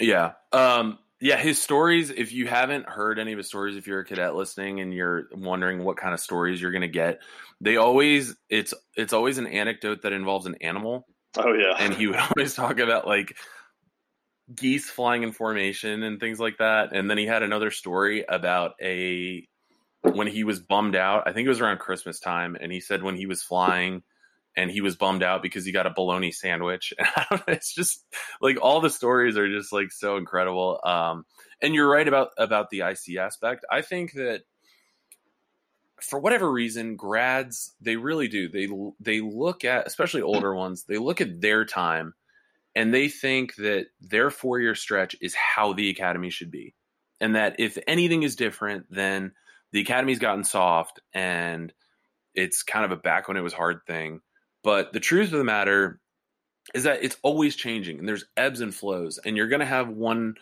Yeah. 0.00 0.32
Um, 0.52 0.98
yeah, 1.22 1.36
his 1.36 1.62
stories, 1.62 2.10
if 2.10 2.32
you 2.32 2.48
haven't 2.48 2.88
heard 2.88 3.20
any 3.20 3.30
of 3.30 3.38
his 3.38 3.46
stories, 3.46 3.76
if 3.76 3.86
you're 3.86 4.00
a 4.00 4.04
cadet 4.04 4.34
listening 4.34 4.80
and 4.80 4.92
you're 4.92 5.28
wondering 5.32 5.84
what 5.84 5.96
kind 5.96 6.12
of 6.12 6.18
stories 6.18 6.60
you're 6.60 6.72
gonna 6.72 6.88
get, 6.88 7.20
they 7.60 7.76
always 7.76 8.34
it's 8.50 8.74
it's 8.96 9.12
always 9.12 9.38
an 9.38 9.46
anecdote 9.46 10.02
that 10.02 10.12
involves 10.12 10.46
an 10.46 10.56
animal. 10.60 11.06
Oh 11.36 11.52
yeah, 11.52 11.76
And 11.78 11.94
he 11.94 12.08
would 12.08 12.16
always 12.36 12.54
talk 12.54 12.80
about 12.80 13.06
like 13.06 13.36
geese 14.52 14.90
flying 14.90 15.22
in 15.22 15.30
formation 15.30 16.02
and 16.02 16.18
things 16.18 16.40
like 16.40 16.58
that. 16.58 16.92
And 16.92 17.08
then 17.08 17.18
he 17.18 17.26
had 17.26 17.44
another 17.44 17.70
story 17.70 18.24
about 18.28 18.72
a 18.82 19.46
when 20.02 20.26
he 20.26 20.42
was 20.42 20.58
bummed 20.58 20.96
out, 20.96 21.22
I 21.26 21.32
think 21.32 21.46
it 21.46 21.50
was 21.50 21.60
around 21.60 21.78
Christmas 21.78 22.18
time, 22.18 22.56
and 22.60 22.72
he 22.72 22.80
said 22.80 23.04
when 23.04 23.14
he 23.14 23.26
was 23.26 23.44
flying 23.44 24.02
and 24.56 24.70
he 24.70 24.80
was 24.80 24.96
bummed 24.96 25.22
out 25.22 25.42
because 25.42 25.64
he 25.64 25.72
got 25.72 25.86
a 25.86 25.90
bologna 25.90 26.32
sandwich. 26.32 26.92
It's 27.48 27.74
just 27.74 28.04
like 28.40 28.58
all 28.60 28.80
the 28.80 28.90
stories 28.90 29.36
are 29.36 29.48
just 29.48 29.72
like 29.72 29.90
so 29.92 30.16
incredible. 30.16 30.80
Um, 30.84 31.24
and 31.60 31.74
you're 31.74 31.88
right 31.88 32.06
about 32.06 32.30
about 32.36 32.70
the 32.70 32.80
IC 32.80 33.16
aspect. 33.18 33.64
I 33.70 33.82
think 33.82 34.12
that 34.12 34.42
for 36.00 36.18
whatever 36.18 36.50
reason, 36.50 36.96
grads 36.96 37.74
they 37.80 37.96
really 37.96 38.28
do 38.28 38.48
they 38.48 38.68
they 39.00 39.20
look 39.20 39.64
at 39.64 39.86
especially 39.86 40.22
older 40.22 40.54
ones 40.54 40.84
they 40.84 40.98
look 40.98 41.20
at 41.20 41.40
their 41.40 41.64
time 41.64 42.14
and 42.74 42.92
they 42.92 43.08
think 43.08 43.54
that 43.56 43.86
their 44.00 44.30
four 44.30 44.58
year 44.58 44.74
stretch 44.74 45.14
is 45.20 45.34
how 45.34 45.72
the 45.72 45.90
academy 45.90 46.30
should 46.30 46.50
be, 46.50 46.74
and 47.20 47.36
that 47.36 47.56
if 47.58 47.78
anything 47.86 48.22
is 48.22 48.36
different, 48.36 48.86
then 48.90 49.32
the 49.72 49.80
academy's 49.80 50.18
gotten 50.18 50.44
soft 50.44 51.00
and 51.14 51.72
it's 52.34 52.62
kind 52.62 52.84
of 52.84 52.92
a 52.92 52.96
back 52.96 53.28
when 53.28 53.36
it 53.36 53.42
was 53.42 53.52
hard 53.52 53.80
thing. 53.86 54.20
But 54.62 54.92
the 54.92 55.00
truth 55.00 55.32
of 55.32 55.38
the 55.38 55.44
matter 55.44 56.00
is 56.74 56.84
that 56.84 57.02
it's 57.02 57.16
always 57.22 57.56
changing 57.56 57.98
and 57.98 58.08
there's 58.08 58.24
ebbs 58.36 58.60
and 58.60 58.74
flows 58.74 59.18
and 59.18 59.36
you're 59.36 59.48
going 59.48 59.60
to 59.60 59.66
have 59.66 59.88
one 59.88 60.36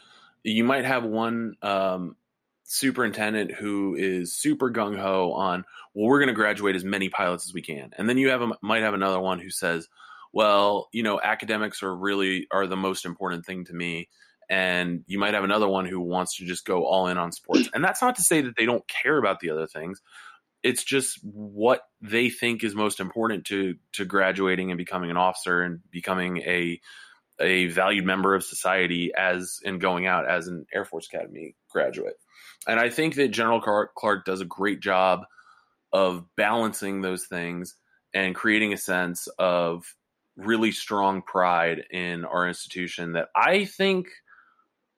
you 0.45 0.65
might 0.65 0.85
have 0.85 1.05
one 1.05 1.55
um, 1.63 2.17
superintendent 2.65 3.53
who 3.53 3.95
is 3.95 4.35
super 4.35 4.71
gung-ho 4.71 5.33
on 5.33 5.65
well 5.95 6.07
we're 6.07 6.19
going 6.19 6.29
to 6.29 6.35
graduate 6.35 6.77
as 6.77 6.85
many 6.85 7.09
pilots 7.09 7.47
as 7.47 7.55
we 7.55 7.63
can. 7.63 7.91
And 7.97 8.09
then 8.09 8.19
you 8.19 8.29
have 8.29 8.43
a, 8.43 8.53
might 8.63 8.83
have 8.83 8.95
another 8.95 9.21
one 9.21 9.39
who 9.39 9.51
says 9.51 9.89
well 10.33 10.89
you 10.93 11.03
know 11.03 11.21
academics 11.21 11.83
are 11.83 11.95
really 11.95 12.47
are 12.51 12.67
the 12.67 12.77
most 12.77 13.05
important 13.05 13.47
thing 13.47 13.65
to 13.65 13.73
me 13.73 14.09
and 14.51 15.05
you 15.07 15.19
might 15.19 15.35
have 15.35 15.45
another 15.45 15.69
one 15.69 15.87
who 15.87 16.01
wants 16.01 16.37
to 16.37 16.45
just 16.45 16.65
go 16.65 16.85
all 16.85 17.07
in 17.07 17.17
on 17.17 17.31
sports. 17.31 17.71
And 17.73 17.85
that's 17.85 18.03
not 18.03 18.17
to 18.17 18.23
say 18.23 18.41
that 18.43 18.57
they 18.57 18.67
don't 18.67 18.83
care 18.89 19.17
about 19.17 19.39
the 19.39 19.51
other 19.51 19.69
things 19.69 20.03
it's 20.63 20.85
just 20.85 21.19
what 21.23 21.83
they 22.01 22.31
think 22.31 22.63
is 22.63 22.75
most 22.75 23.01
important 23.01 23.47
to 23.47 23.77
to 23.93 24.05
graduating 24.05 24.71
and 24.71 24.79
becoming 24.79 25.11
an 25.11 25.17
officer 25.17 25.63
and 25.63 25.81
becoming 25.91 26.39
a 26.39 26.81
a 27.41 27.67
valued 27.69 28.05
member 28.05 28.35
of 28.35 28.45
society 28.45 29.13
as 29.17 29.61
and 29.65 29.81
going 29.81 30.07
out 30.07 30.29
as 30.29 30.47
an 30.47 30.67
Air 30.73 30.85
Force 30.85 31.09
Academy 31.11 31.57
graduate. 31.71 32.17
And 32.67 32.79
I 32.79 32.91
think 32.91 33.15
that 33.15 33.29
General 33.29 33.61
Clark, 33.61 34.25
does 34.27 34.43
a 34.43 34.47
great 34.47 34.81
job 34.81 35.25
of 35.93 36.25
balancing 36.37 37.01
those 37.01 37.25
things 37.25 37.77
and 38.13 38.35
creating 38.35 38.73
a 38.73 38.77
sense 38.77 39.27
of 39.39 39.85
really 40.37 40.73
strong 40.73 41.23
pride 41.23 41.85
in 41.91 42.25
our 42.25 42.47
institution 42.47 43.13
that 43.13 43.29
I 43.35 43.65
think 43.65 44.09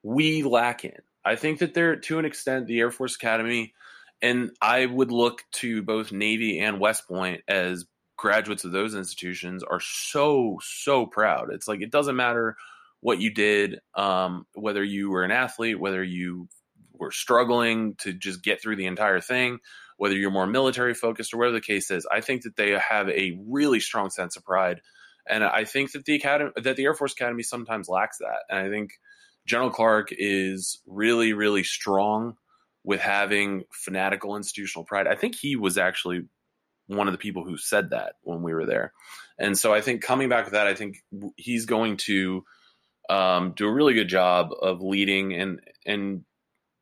we 0.03 0.43
lack 0.43 0.85
in. 0.85 0.99
I 1.25 1.37
think 1.37 1.61
that 1.61 1.75
there, 1.75 1.97
to 1.97 2.19
an 2.19 2.25
extent, 2.25 2.67
the 2.67 2.81
Air 2.81 2.91
Force 2.91 3.15
Academy, 3.15 3.75
and 4.23 4.53
I 4.63 4.87
would 4.87 5.11
look 5.11 5.43
to 5.55 5.83
both 5.83 6.13
Navy 6.13 6.61
and 6.61 6.81
West 6.81 7.09
Point 7.09 7.43
as 7.49 7.85
graduates 8.17 8.65
of 8.65 8.71
those 8.71 8.95
institutions 8.95 9.65
are 9.65 9.81
so 9.81 10.59
so 10.63 11.07
proud. 11.07 11.49
It's 11.53 11.67
like 11.67 11.81
it 11.83 11.91
doesn't 11.91 12.17
matter 12.17 12.57
what 13.01 13.21
you 13.21 13.35
did, 13.35 13.81
um, 13.97 14.47
whether 14.55 14.85
you 14.85 15.11
were 15.11 15.25
an 15.25 15.33
athlete, 15.33 15.81
whether 15.81 16.05
you 16.05 16.49
were 16.93 17.11
struggling 17.11 17.97
to 17.97 18.13
just 18.13 18.45
get 18.45 18.63
through 18.63 18.77
the 18.77 18.87
entire 18.87 19.21
thing, 19.21 19.59
whether 19.97 20.15
you're 20.15 20.31
more 20.31 20.47
military 20.47 20.95
focused 20.95 21.35
or 21.35 21.39
whatever 21.39 21.57
the 21.57 21.61
case 21.61 21.91
is. 21.91 22.07
I 22.11 22.21
think 22.21 22.43
that 22.43 22.55
they 22.55 22.71
have 22.79 23.09
a 23.09 23.37
really 23.49 23.81
strong 23.81 24.09
sense 24.11 24.37
of 24.37 24.45
pride, 24.45 24.81
and 25.29 25.43
I 25.43 25.65
think 25.65 25.93
that 25.93 26.05
the 26.05 26.15
academy, 26.15 26.53
that 26.63 26.77
the 26.77 26.85
Air 26.85 26.95
Force 26.95 27.13
Academy, 27.13 27.43
sometimes 27.43 27.89
lacks 27.89 28.19
that. 28.19 28.45
And 28.49 28.61
I 28.61 28.71
think 28.71 28.93
General 29.47 29.71
Clark 29.71 30.11
is 30.13 30.81
really 30.87 31.33
really 31.33 31.65
strong 31.65 32.37
with 32.85 33.01
having 33.01 33.65
fanatical 33.71 34.37
institutional 34.37 34.85
pride. 34.85 35.07
I 35.07 35.15
think 35.15 35.37
he 35.37 35.57
was 35.57 35.79
actually 35.79 36.27
one 36.87 37.09
of 37.09 37.13
the 37.13 37.19
people 37.19 37.45
who 37.45 37.57
said 37.57 37.91
that 37.91 38.15
when 38.23 38.43
we 38.43 38.53
were 38.53 38.67
there. 38.67 38.93
And 39.39 39.57
so 39.57 39.73
I 39.73 39.81
think 39.81 40.03
coming 40.03 40.29
back 40.29 40.45
with 40.45 40.55
that, 40.55 40.67
I 40.67 40.75
think 40.75 41.03
he's 41.37 41.67
going 41.67 41.97
to 41.99 42.45
um, 43.09 43.53
do 43.57 43.67
a 43.67 43.73
really 43.73 43.95
good 43.95 44.09
job 44.09 44.51
of 44.61 44.81
leading 44.81 45.35
and 45.35 45.61
and 45.85 46.25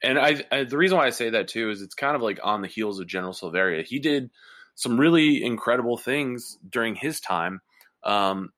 and 0.03 0.19
I, 0.19 0.43
I 0.51 0.65
the 0.65 0.79
reason 0.79 0.97
why 0.97 1.07
I 1.07 1.11
say 1.11 1.31
that 1.31 1.49
too 1.49 1.71
is 1.71 1.83
it's 1.83 1.95
kind 1.95 2.17
of 2.17 2.23
like 2.23 2.41
on 2.43 2.63
the 2.63 2.69
heels 2.69 3.01
of 3.01 3.07
General 3.07 3.33
Silveria. 3.33 3.85
He 3.85 3.99
did 3.99 4.31
some 4.75 4.99
really 4.99 5.45
incredible 5.45 5.99
things 5.99 6.59
during 6.69 6.95
his 6.95 7.21
time. 7.21 7.61
Um, 8.03 8.51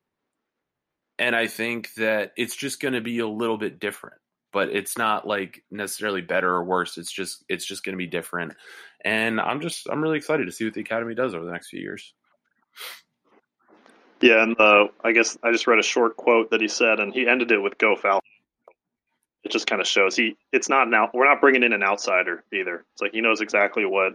and 1.19 1.35
I 1.35 1.49
think 1.49 1.93
that 1.95 2.33
it's 2.37 2.55
just 2.55 2.81
going 2.81 2.95
to 2.95 3.01
be 3.01 3.19
a 3.19 3.27
little 3.27 3.59
bit 3.59 3.81
different 3.81 4.22
but 4.53 4.69
it's 4.69 4.99
not 4.99 5.27
like 5.27 5.63
necessarily 5.71 6.21
better 6.21 6.51
or 6.51 6.65
worse. 6.65 6.99
It's 6.99 7.13
just 7.13 7.45
it's 7.49 7.65
just 7.65 7.85
going 7.85 7.95
to 7.95 7.99
be 7.99 8.07
different, 8.07 8.55
and 9.05 9.41
I'm 9.41 9.61
just 9.61 9.89
I'm 9.91 10.03
really 10.03 10.19
excited 10.19 10.47
to 10.47 10.53
see 10.53 10.65
what 10.65 10.75
the 10.75 10.81
academy 10.81 11.15
does 11.15 11.35
over 11.35 11.45
the 11.45 11.53
next 11.53 11.69
few 11.69 11.81
years. 11.81 12.13
Yeah, 14.21 14.43
and 14.43 14.59
uh, 14.61 14.87
I 15.03 15.13
guess 15.13 15.37
I 15.43 15.51
just 15.51 15.67
read 15.67 15.81
a 15.81 15.83
short 15.83 16.17
quote 16.17 16.51
that 16.51 16.61
he 16.61 16.69
said, 16.69 17.01
and 17.01 17.13
he 17.13 17.27
ended 17.27 17.51
it 17.51 17.59
with 17.59 17.79
"Go 17.79 17.97
Falcons." 17.97 18.23
It 19.43 19.51
just 19.51 19.67
kind 19.67 19.81
of 19.81 19.89
shows 19.89 20.15
he 20.15 20.37
it's 20.53 20.69
not 20.69 20.89
now 20.89 21.11
we're 21.13 21.25
not 21.25 21.41
bringing 21.41 21.65
in 21.65 21.73
an 21.73 21.83
outsider 21.83 22.45
either. 22.53 22.85
It's 22.93 23.03
like 23.03 23.13
he 23.13 23.21
knows 23.21 23.41
exactly 23.41 23.85
what 23.85 24.13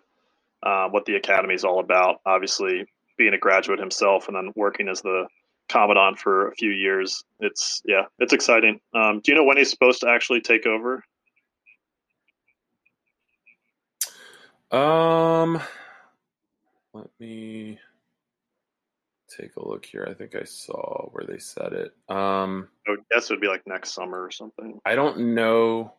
uh, 0.64 0.88
what 0.90 1.06
the 1.06 1.16
academy 1.16 1.56
is 1.56 1.66
all 1.66 1.80
about. 1.80 2.22
Obviously, 2.26 2.86
being 3.18 3.34
a 3.34 3.38
graduate 3.38 3.80
himself 3.80 4.28
and 4.28 4.38
then 4.38 4.54
working 4.56 4.88
as 4.88 5.02
the 5.02 5.28
commandant 5.70 6.20
for 6.20 6.50
a 6.50 6.56
few 6.56 6.72
years. 6.72 7.24
It's 7.40 7.82
yeah, 7.86 8.04
it's 8.20 8.34
exciting. 8.34 8.80
Um, 8.94 9.22
do 9.24 9.32
you 9.32 9.38
know 9.38 9.44
when 9.44 9.58
he's 9.58 9.70
supposed 9.70 10.02
to 10.02 10.10
actually 10.10 10.42
take 10.42 10.66
over? 10.66 11.04
Um, 14.72 15.62
let 16.94 17.08
me 17.20 17.80
take 19.38 19.56
a 19.56 19.68
look 19.68 19.86
here. 19.86 20.08
I 20.10 20.14
think 20.14 20.36
I 20.36 20.44
saw 20.44 21.10
where 21.12 21.26
they 21.26 21.38
said 21.38 21.74
it. 21.74 21.94
Um, 22.10 22.68
I 22.88 22.92
would 22.92 23.04
guess 23.12 23.30
it 23.30 23.34
would 23.34 23.42
be 23.42 23.48
like 23.48 23.66
next 23.66 23.94
summer 23.94 24.22
or 24.22 24.32
something. 24.32 24.80
I 24.86 24.96
don't 24.96 25.36
know. 25.36 25.94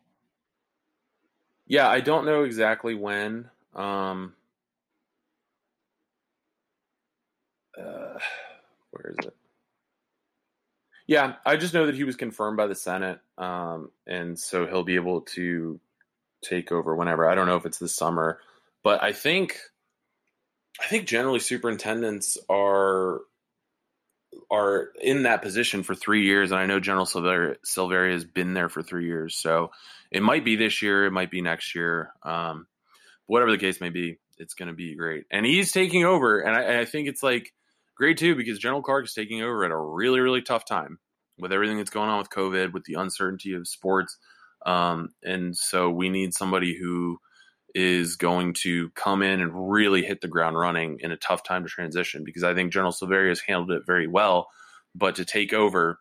Yeah, 1.65 1.87
I 1.87 1.99
don't 1.99 2.25
know 2.25 2.43
exactly 2.43 2.95
when. 2.95 3.49
Um, 3.75 4.33
uh, 7.77 8.19
where 8.91 9.15
is 9.17 9.25
it? 9.25 9.35
Yeah, 11.09 11.37
I 11.43 11.57
just 11.57 11.73
know 11.73 11.87
that 11.87 11.95
he 11.95 12.03
was 12.03 12.15
confirmed 12.15 12.55
by 12.55 12.67
the 12.67 12.75
Senate, 12.75 13.19
um, 13.35 13.89
and 14.05 14.37
so 14.37 14.67
he'll 14.67 14.83
be 14.83 14.93
able 14.93 15.21
to 15.21 15.79
take 16.43 16.71
over 16.71 16.95
whenever. 16.95 17.27
I 17.27 17.33
don't 17.33 17.47
know 17.47 17.55
if 17.55 17.65
it's 17.65 17.79
this 17.79 17.95
summer, 17.95 18.37
but 18.83 19.01
I 19.01 19.11
think 19.11 19.57
I 20.79 20.85
think 20.85 21.07
generally 21.07 21.39
superintendents 21.39 22.37
are 22.47 23.21
are 24.51 24.89
in 25.01 25.23
that 25.23 25.41
position 25.41 25.81
for 25.81 25.95
three 25.95 26.25
years, 26.25 26.51
and 26.51 26.59
I 26.59 26.67
know 26.67 26.79
General 26.79 27.07
Silveria, 27.07 28.11
has 28.11 28.23
been 28.23 28.53
there 28.53 28.69
for 28.69 28.83
three 28.83 29.07
years, 29.07 29.35
so 29.35 29.71
it 30.11 30.21
might 30.21 30.45
be 30.45 30.57
this 30.57 30.83
year, 30.83 31.07
it 31.07 31.11
might 31.11 31.31
be 31.31 31.41
next 31.41 31.73
year, 31.73 32.11
um, 32.21 32.67
whatever 33.25 33.49
the 33.49 33.57
case 33.57 33.81
may 33.81 33.89
be, 33.89 34.19
it's 34.37 34.53
going 34.53 34.67
to 34.67 34.75
be 34.75 34.93
great. 34.93 35.25
And 35.31 35.43
he's 35.43 35.71
taking 35.71 36.05
over, 36.05 36.41
and 36.41 36.55
I, 36.55 36.61
and 36.61 36.77
I 36.77 36.85
think 36.85 37.07
it's 37.07 37.23
like 37.23 37.51
great 37.99 38.17
too 38.17 38.35
because 38.35 38.57
General 38.57 38.81
Clark 38.81 39.05
is 39.05 39.13
taking 39.13 39.41
over 39.41 39.63
at 39.65 39.71
a 39.71 39.77
really 39.77 40.19
really 40.19 40.41
tough 40.41 40.65
time 40.65 40.99
with 41.37 41.53
everything 41.53 41.77
that's 41.77 41.89
going 41.89 42.09
on 42.09 42.19
with 42.19 42.29
COVID, 42.29 42.73
with 42.73 42.83
the 42.85 42.95
uncertainty 42.95 43.53
of 43.53 43.67
sports, 43.67 44.17
um, 44.65 45.09
and 45.23 45.55
so 45.55 45.89
we 45.89 46.09
need 46.09 46.33
somebody 46.33 46.77
who 46.77 47.17
is 47.75 48.15
going 48.15 48.53
to 48.53 48.89
come 48.91 49.21
in 49.21 49.41
and 49.41 49.69
really 49.69 50.03
hit 50.03 50.21
the 50.21 50.27
ground 50.27 50.57
running 50.57 50.97
in 51.01 51.11
a 51.11 51.17
tough 51.17 51.43
time 51.43 51.63
to 51.63 51.69
transition 51.69 52.23
because 52.23 52.43
I 52.43 52.53
think 52.53 52.73
General 52.73 52.91
Silveria 52.91 53.29
has 53.29 53.41
handled 53.41 53.71
it 53.71 53.83
very 53.85 54.07
well. 54.07 54.47
But 54.95 55.15
to 55.15 55.25
take 55.25 55.53
over, 55.53 55.99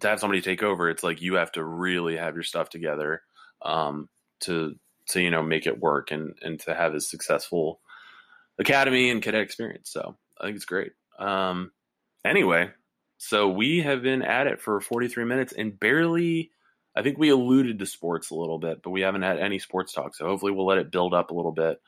to 0.00 0.08
have 0.08 0.20
somebody 0.20 0.40
take 0.40 0.62
over, 0.62 0.90
it's 0.90 1.04
like 1.04 1.22
you 1.22 1.34
have 1.34 1.52
to 1.52 1.64
really 1.64 2.16
have 2.16 2.34
your 2.34 2.42
stuff 2.42 2.68
together 2.68 3.22
um, 3.62 4.08
to 4.40 4.74
to 5.10 5.20
you 5.20 5.30
know 5.30 5.42
make 5.42 5.66
it 5.66 5.80
work 5.80 6.10
and 6.10 6.34
and 6.42 6.58
to 6.60 6.74
have 6.74 6.94
a 6.94 7.00
successful 7.00 7.80
academy 8.58 9.10
and 9.10 9.22
cadet 9.22 9.42
experience. 9.42 9.90
So 9.92 10.16
I 10.40 10.44
think 10.44 10.56
it's 10.56 10.64
great. 10.64 10.92
Um, 11.20 11.70
anyway, 12.24 12.70
so 13.18 13.48
we 13.48 13.82
have 13.82 14.02
been 14.02 14.22
at 14.22 14.46
it 14.46 14.60
for 14.60 14.80
43 14.80 15.24
minutes 15.24 15.52
and 15.52 15.78
barely 15.78 16.50
I 16.94 17.02
think 17.02 17.18
we 17.18 17.28
alluded 17.30 17.78
to 17.78 17.86
sports 17.86 18.30
a 18.30 18.34
little 18.34 18.58
bit, 18.58 18.82
but 18.82 18.90
we 18.90 19.02
haven't 19.02 19.22
had 19.22 19.38
any 19.38 19.58
sports 19.58 19.92
talk. 19.92 20.14
So 20.14 20.26
hopefully 20.26 20.52
we'll 20.52 20.66
let 20.66 20.78
it 20.78 20.90
build 20.90 21.14
up 21.14 21.30
a 21.30 21.34
little 21.34 21.52
bit, 21.52 21.80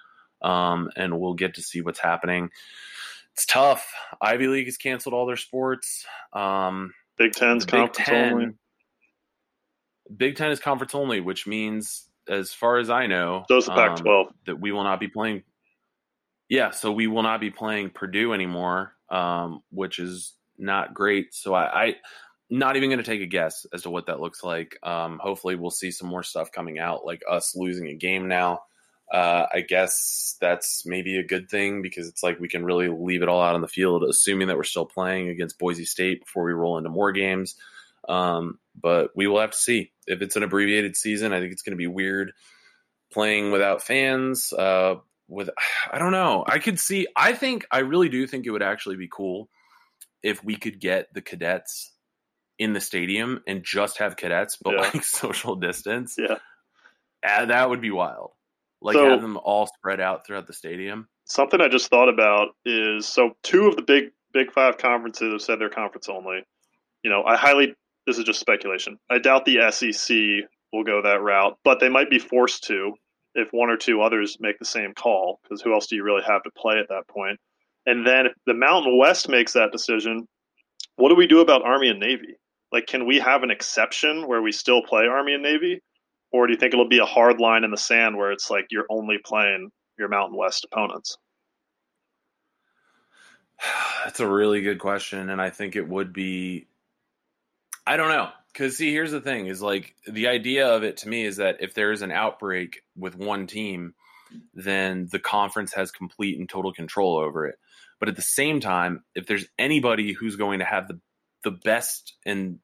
um, 0.43 0.91
and 0.97 1.19
we'll 1.19 1.35
get 1.35 1.55
to 1.55 1.63
see 1.63 1.81
what's 1.81 1.99
happening. 1.99 2.51
It's 3.35 3.47
tough. 3.47 3.93
Ivy 4.21 4.47
League 4.47 4.67
has 4.67 4.77
canceled 4.77 5.15
all 5.15 5.27
their 5.27 5.37
sports. 5.37 6.07
Um, 6.33 6.95
Big 7.19 7.33
Ten's 7.33 7.65
Big 7.65 7.73
conference 7.73 8.09
Ten, 8.09 8.33
only. 8.33 8.49
Big 10.17 10.37
Ten 10.37 10.51
is 10.51 10.61
conference 10.61 10.95
only, 10.95 11.21
which 11.21 11.47
means, 11.47 12.09
as 12.29 12.53
far 12.53 12.79
as 12.79 12.89
I 12.89 13.07
know, 13.07 13.45
the 13.49 13.57
um, 13.57 13.63
Pac-12. 13.65 14.27
that 14.47 14.61
we 14.61 14.71
will 14.71 14.85
not 14.85 15.01
be 15.01 15.09
playing. 15.09 15.43
Yeah, 16.49 16.71
so 16.71 16.93
we 16.93 17.07
will 17.07 17.23
not 17.23 17.41
be 17.41 17.51
playing 17.51 17.91
Purdue 17.91 18.35
anymore, 18.35 18.93
um, 19.13 19.63
which 19.71 19.99
is 19.99 20.35
not 20.59 20.95
great. 20.95 21.35
So 21.35 21.55
I, 21.55 21.85
I 21.85 21.97
not 22.51 22.77
even 22.77 22.91
going 22.91 22.99
to 22.99 23.05
take 23.05 23.21
a 23.21 23.27
guess 23.27 23.67
as 23.73 23.83
to 23.83 23.91
what 23.91 24.07
that 24.07 24.21
looks 24.21 24.43
like. 24.43 24.77
Um, 24.83 25.21
hopefully, 25.23 25.55
we'll 25.55 25.71
see 25.71 25.91
some 25.91 26.09
more 26.09 26.23
stuff 26.23 26.51
coming 26.51 26.79
out, 26.79 27.07
like 27.07 27.23
us 27.31 27.55
losing 27.55 27.89
a 27.89 27.95
game 27.95 28.27
now. 28.27 28.63
Uh, 29.13 29.47
I 29.53 29.61
guess 29.61 30.37
that's 30.41 30.87
maybe 30.87 31.19
a 31.19 31.23
good 31.23 31.51
thing 31.51 31.83
because 31.83 32.09
it's 32.09 32.23
like 32.23 32.41
we 32.41 32.49
can 32.49 32.65
really 32.65 32.89
leave 32.89 33.23
it 33.23 33.29
all 33.29 33.43
out 33.43 33.55
on 33.55 33.61
the 33.61 33.69
field, 33.69 34.05
assuming 34.05 34.49
that 34.49 34.57
we're 34.57 34.65
still 34.65 34.87
playing 34.87 35.29
against 35.29 35.59
Boise 35.59 35.85
State 35.85 36.21
before 36.21 36.45
we 36.45 36.53
roll 36.53 36.79
into 36.79 36.89
more 36.89 37.13
games. 37.13 37.55
Um, 38.09 38.59
but 38.81 39.11
we 39.15 39.27
will 39.27 39.41
have 39.41 39.51
to 39.51 39.59
see 39.59 39.93
if 40.07 40.23
it's 40.23 40.37
an 40.37 40.43
abbreviated 40.43 40.97
season. 40.97 41.33
I 41.33 41.41
think 41.41 41.53
it's 41.53 41.63
going 41.63 41.73
to 41.73 41.77
be 41.77 41.87
weird 41.87 42.33
playing 43.13 43.53
without 43.53 43.83
fans. 43.83 44.53
Uh, 44.53 44.97
with 45.29 45.51
I 45.91 45.99
don't 45.99 46.13
know. 46.13 46.45
I 46.47 46.59
could 46.59 46.79
see. 46.79 47.07
I 47.17 47.33
think 47.33 47.67
I 47.71 47.79
really 47.81 48.09
do 48.09 48.27
think 48.27 48.47
it 48.47 48.51
would 48.51 48.63
actually 48.63 48.97
be 48.97 49.09
cool 49.11 49.49
if 50.23 50.43
we 50.45 50.57
could 50.57 50.81
get 50.81 51.13
the 51.15 51.23
cadets 51.23 51.93
in 52.59 52.73
the 52.75 52.81
stadium 52.81 53.41
and 53.47 53.65
just 53.65 53.99
have 53.99 54.17
cadets, 54.17 54.57
but 54.63 54.75
Yeah. 54.75 54.81
like 54.81 55.05
social 55.05 55.57
distance. 55.57 56.17
Yeah. 56.19 56.37
Uh, 57.27 57.47
that 57.47 57.71
would 57.71 57.81
be 57.81 57.91
wild. 57.91 58.33
Like 58.81 58.95
So- 58.95 59.09
have 59.11 59.23
them 59.23 59.37
all 59.43 59.67
spread 59.67 60.01
out 60.01 60.27
throughout 60.27 60.47
the 60.47 60.53
stadium. 60.53 61.09
Something 61.25 61.61
I 61.61 61.69
just 61.69 61.89
thought 61.89 62.09
about 62.09 62.49
is 62.67 63.07
so 63.07 63.37
two 63.43 63.67
of 63.69 63.77
the 63.77 63.83
big 63.83 64.11
big 64.35 64.53
five 64.53 64.77
conferences 64.79 65.31
have 65.33 65.41
said 65.43 65.61
they're 65.61 65.69
conference 65.71 66.09
only. 66.09 66.43
You 67.05 67.11
know, 67.11 67.23
I 67.25 67.37
highly 67.37 67.75
this 68.07 68.19
is 68.19 68.25
just 68.25 68.41
speculation. 68.41 68.99
I 69.09 69.19
doubt 69.19 69.45
the 69.45 69.71
SEC 69.71 70.49
will 70.73 70.85
go 70.85 71.01
that 71.03 71.21
route, 71.23 71.59
but 71.65 71.79
they 71.81 71.89
might 71.89 72.11
be 72.11 72.19
forced 72.19 72.65
to 72.65 72.95
if 73.35 73.49
one 73.53 73.71
or 73.71 73.77
two 73.77 74.03
others 74.03 74.39
make 74.41 74.59
the 74.59 74.65
same 74.65 74.95
call. 74.95 75.41
Because 75.43 75.63
who 75.63 75.73
else 75.73 75.87
do 75.87 75.97
you 75.97 76.05
really 76.05 76.23
have 76.27 76.43
to 76.45 76.51
play 76.51 76.79
at 76.79 76.89
that 76.89 77.09
point? 77.09 77.39
And 77.87 78.07
then 78.07 78.27
if 78.27 78.33
the 78.47 78.55
Mountain 78.55 78.99
West 78.99 79.29
makes 79.29 79.53
that 79.55 79.73
decision, 79.73 80.29
what 80.97 81.09
do 81.09 81.17
we 81.17 81.27
do 81.27 81.41
about 81.41 81.63
Army 81.63 81.89
and 81.89 81.99
Navy? 81.99 82.37
Like, 82.71 82.87
can 82.87 83.07
we 83.07 83.19
have 83.19 83.43
an 83.43 83.51
exception 83.51 84.27
where 84.27 84.41
we 84.41 84.53
still 84.53 84.83
play 84.83 85.07
Army 85.07 85.35
and 85.35 85.43
Navy, 85.43 85.83
or 86.31 86.47
do 86.47 86.53
you 86.53 86.59
think 86.59 86.73
it'll 86.73 86.89
be 86.89 86.99
a 86.99 87.05
hard 87.05 87.39
line 87.39 87.65
in 87.65 87.71
the 87.71 87.77
sand 87.77 88.17
where 88.17 88.33
it's 88.33 88.51
like 88.51 88.67
you're 88.71 88.87
only 88.89 89.19
playing 89.23 89.71
your 89.99 90.09
Mountain 90.09 90.37
West 90.39 90.65
opponents? 90.71 91.19
That's 94.05 94.21
a 94.21 94.27
really 94.27 94.63
good 94.63 94.79
question, 94.79 95.29
and 95.29 95.41
I 95.41 95.51
think 95.51 95.77
it 95.77 95.87
would 95.87 96.13
be. 96.13 96.67
I 97.87 97.97
don't 97.97 98.09
know, 98.09 98.31
because 98.53 98.77
see, 98.77 98.93
here's 98.93 99.13
the 99.13 99.21
thing: 99.21 99.47
is 99.47 99.63
like 99.63 99.95
the 100.07 100.29
idea 100.29 100.69
of 100.69 100.83
it 100.83 100.99
to 100.99 101.09
me 101.09 101.25
is 101.25 101.37
that 101.37 101.59
if 101.61 101.75
there 101.75 101.93
is 101.93 102.03
an 102.03 102.13
outbreak 102.13 102.83
with 102.97 103.17
one 103.17 103.47
team, 103.47 103.95
then 104.55 105.09
the 105.11 105.19
conference 105.19 105.73
has 105.75 105.91
complete 105.91 106.39
and 106.39 106.49
total 106.49 106.73
control 106.73 107.17
over 107.17 107.47
it. 107.47 107.57
But 107.99 108.09
at 108.09 108.17
the 108.17 108.23
same 108.23 108.61
time, 108.61 109.05
if 109.15 109.27
there's 109.27 109.47
anybody 109.59 110.13
who's 110.13 110.37
going 110.37 110.59
to 110.59 110.65
have 110.65 110.89
the 110.89 111.01
the 111.45 111.51
best 111.51 112.15
and 112.25 112.59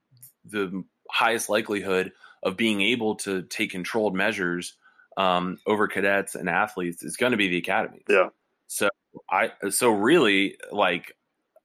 the 0.45 0.85
highest 1.11 1.49
likelihood 1.49 2.13
of 2.43 2.57
being 2.57 2.81
able 2.81 3.17
to 3.17 3.43
take 3.43 3.71
controlled 3.71 4.15
measures 4.15 4.77
um, 5.17 5.59
over 5.67 5.89
cadets 5.89 6.35
and 6.35 6.49
athletes, 6.49 7.03
is 7.03 7.17
going 7.17 7.33
to 7.33 7.39
be 7.39 7.49
the 7.49 7.59
academy. 7.59 8.03
Yeah. 8.09 8.29
So 8.69 8.89
I 9.31 9.53
so 9.71 9.91
really 9.91 10.57
like 10.71 11.17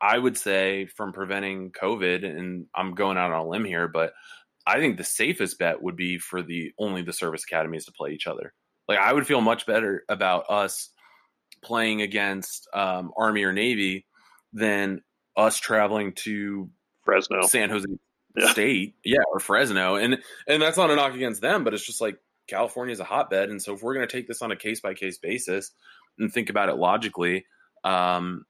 I 0.04 0.20
would 0.20 0.38
say 0.38 0.88
from 0.88 1.14
preventing 1.14 1.72
COVID, 1.72 2.26
and 2.26 2.66
I'm 2.76 2.94
going 2.94 3.18
out 3.18 3.32
on 3.32 3.46
a 3.46 3.50
limb 3.50 3.64
here, 3.64 3.88
but 3.88 4.12
I 4.68 4.80
think 4.80 4.98
the 4.98 5.06
safest 5.06 5.58
bet 5.58 5.82
would 5.82 5.96
be 5.96 6.18
for 6.18 6.44
the 6.44 6.74
only 6.78 7.02
the 7.04 7.14
service 7.14 7.44
academies 7.44 7.86
to 7.86 7.94
play 7.94 8.12
each 8.12 8.28
other. 8.28 8.54
Like 8.90 9.00
I 9.00 9.14
would 9.14 9.26
feel 9.26 9.40
much 9.40 9.66
better 9.66 10.04
about 10.10 10.50
us 10.50 10.90
playing 11.64 12.02
against 12.02 12.68
um, 12.74 13.12
Army 13.18 13.44
or 13.44 13.54
Navy 13.54 14.06
than 14.52 15.02
us 15.38 15.58
traveling 15.58 16.12
to 16.16 16.70
Fresno. 17.06 17.44
San 17.44 17.70
Jose 17.70 17.88
Yeah. 18.36 18.52
State, 18.52 18.96
yeah, 19.06 19.24
or 19.32 19.40
Fresno, 19.40 19.96
and 19.96 20.18
and 20.48 20.62
that's 20.62 20.78
not 20.78 20.92
a 20.92 20.96
knock 20.98 21.14
against 21.14 21.42
them, 21.42 21.64
but 21.64 21.74
it's 21.74 21.86
just 21.86 22.02
like 22.02 22.18
California 22.48 22.92
is 22.92 23.00
a 23.00 23.06
hotbed, 23.06 23.50
and 23.50 23.62
so 23.62 23.74
if 23.74 23.82
we're 23.82 23.94
going 23.94 24.06
to 24.08 24.12
take 24.12 24.28
this 24.28 24.42
on 24.42 24.52
a 24.52 24.56
case 24.58 24.82
by 24.82 24.94
case 24.96 25.18
basis 25.18 25.72
and 26.20 26.34
think 26.34 26.50
about 26.50 26.68
it 26.68 26.76
logically, 26.76 27.46
um, 27.86 28.44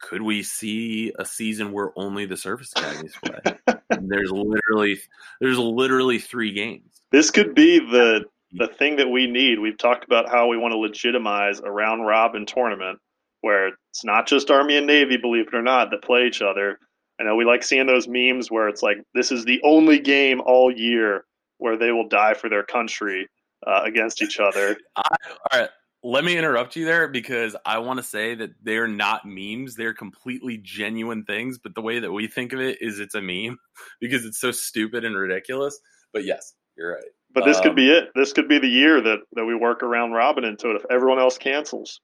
could 0.00 0.22
we 0.22 0.42
see 0.42 1.12
a 1.18 1.24
season 1.24 1.72
where 1.72 1.92
only 1.96 2.26
the 2.26 2.36
service 2.36 2.72
academies 2.76 3.14
play? 3.24 3.76
there's 4.00 4.30
literally 4.30 4.98
there's 5.40 5.58
literally 5.58 6.18
three 6.18 6.52
games. 6.52 7.02
This 7.12 7.30
could 7.30 7.54
be 7.54 7.78
the 7.78 8.24
the 8.52 8.68
thing 8.68 8.96
that 8.96 9.08
we 9.08 9.26
need. 9.26 9.58
We've 9.58 9.78
talked 9.78 10.04
about 10.04 10.28
how 10.28 10.48
we 10.48 10.56
want 10.56 10.72
to 10.72 10.78
legitimize 10.78 11.60
a 11.60 11.70
round 11.70 12.06
robin 12.06 12.46
tournament 12.46 12.98
where 13.40 13.68
it's 13.90 14.04
not 14.04 14.26
just 14.26 14.50
Army 14.50 14.76
and 14.76 14.86
Navy, 14.86 15.16
believe 15.16 15.48
it 15.48 15.54
or 15.54 15.62
not, 15.62 15.90
that 15.90 16.02
play 16.02 16.26
each 16.26 16.42
other. 16.42 16.78
I 17.20 17.24
know 17.24 17.36
we 17.36 17.44
like 17.44 17.62
seeing 17.62 17.86
those 17.86 18.08
memes 18.08 18.50
where 18.50 18.68
it's 18.68 18.82
like 18.82 18.98
this 19.14 19.32
is 19.32 19.44
the 19.44 19.60
only 19.62 19.98
game 19.98 20.40
all 20.44 20.70
year 20.70 21.24
where 21.58 21.76
they 21.76 21.92
will 21.92 22.08
die 22.08 22.34
for 22.34 22.48
their 22.48 22.62
country 22.62 23.28
uh, 23.66 23.82
against 23.84 24.22
each 24.22 24.38
other. 24.38 24.76
I, 24.96 25.16
all 25.30 25.60
right, 25.60 25.70
let 26.06 26.24
me 26.24 26.38
interrupt 26.38 26.76
you 26.76 26.84
there 26.84 27.08
because 27.08 27.56
I 27.66 27.78
want 27.78 27.98
to 27.98 28.02
say 28.02 28.36
that 28.36 28.50
they're 28.62 28.86
not 28.86 29.22
memes; 29.26 29.74
they're 29.74 29.94
completely 29.94 30.58
genuine 30.58 31.24
things. 31.24 31.58
But 31.58 31.74
the 31.74 31.82
way 31.82 31.98
that 31.98 32.12
we 32.12 32.28
think 32.28 32.52
of 32.52 32.60
it 32.60 32.80
is 32.80 33.00
it's 33.00 33.16
a 33.16 33.20
meme 33.20 33.58
because 34.00 34.24
it's 34.24 34.38
so 34.38 34.52
stupid 34.52 35.04
and 35.04 35.16
ridiculous. 35.16 35.78
But 36.12 36.24
yes, 36.24 36.54
you're 36.76 36.94
right. 36.94 37.10
But 37.34 37.44
this 37.44 37.58
could 37.58 37.70
Um, 37.70 37.76
be 37.76 37.90
it. 37.90 38.10
This 38.14 38.32
could 38.32 38.48
be 38.48 38.58
the 38.58 38.68
year 38.68 39.00
that, 39.00 39.18
that 39.32 39.44
we 39.44 39.54
work 39.54 39.82
around 39.82 40.12
robin 40.12 40.44
into 40.44 40.70
it 40.70 40.76
if 40.76 40.86
everyone 40.90 41.18
else 41.18 41.36
cancels. 41.36 42.00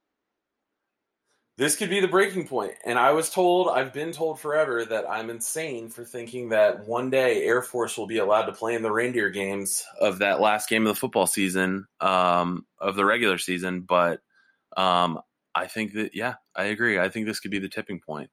This 1.55 1.75
could 1.75 1.89
be 1.91 1.99
the 1.99 2.07
breaking 2.07 2.47
point. 2.47 2.73
And 2.83 2.97
I 2.97 3.11
was 3.11 3.29
told, 3.29 3.67
I've 3.69 3.93
been 3.93 4.11
told 4.11 4.39
forever 4.39 4.83
that 4.85 5.07
I'm 5.07 5.29
insane 5.29 5.89
for 5.89 6.03
thinking 6.03 6.49
that 6.49 6.87
one 6.87 7.11
day 7.11 7.43
Air 7.43 7.61
Force 7.61 7.95
will 7.95 8.07
be 8.07 8.17
allowed 8.17 8.45
to 8.47 8.53
play 8.53 8.73
in 8.73 8.81
the 8.81 8.91
reindeer 8.91 9.29
games 9.29 9.85
of 10.01 10.19
that 10.19 10.41
last 10.41 10.67
game 10.67 10.87
of 10.87 10.95
the 10.95 10.99
football 10.99 11.27
season, 11.27 11.85
um, 12.01 12.65
of 12.79 12.95
the 12.95 13.05
regular 13.05 13.37
season. 13.37 13.81
But 13.81 14.21
um, 14.75 15.19
I 15.53 15.67
think 15.67 15.93
that, 15.93 16.15
yeah, 16.15 16.35
I 16.55 16.65
agree. 16.65 16.97
I 16.97 17.09
think 17.09 17.27
this 17.27 17.39
could 17.39 17.51
be 17.51 17.59
the 17.59 17.69
tipping 17.69 17.99
point. 17.99 18.31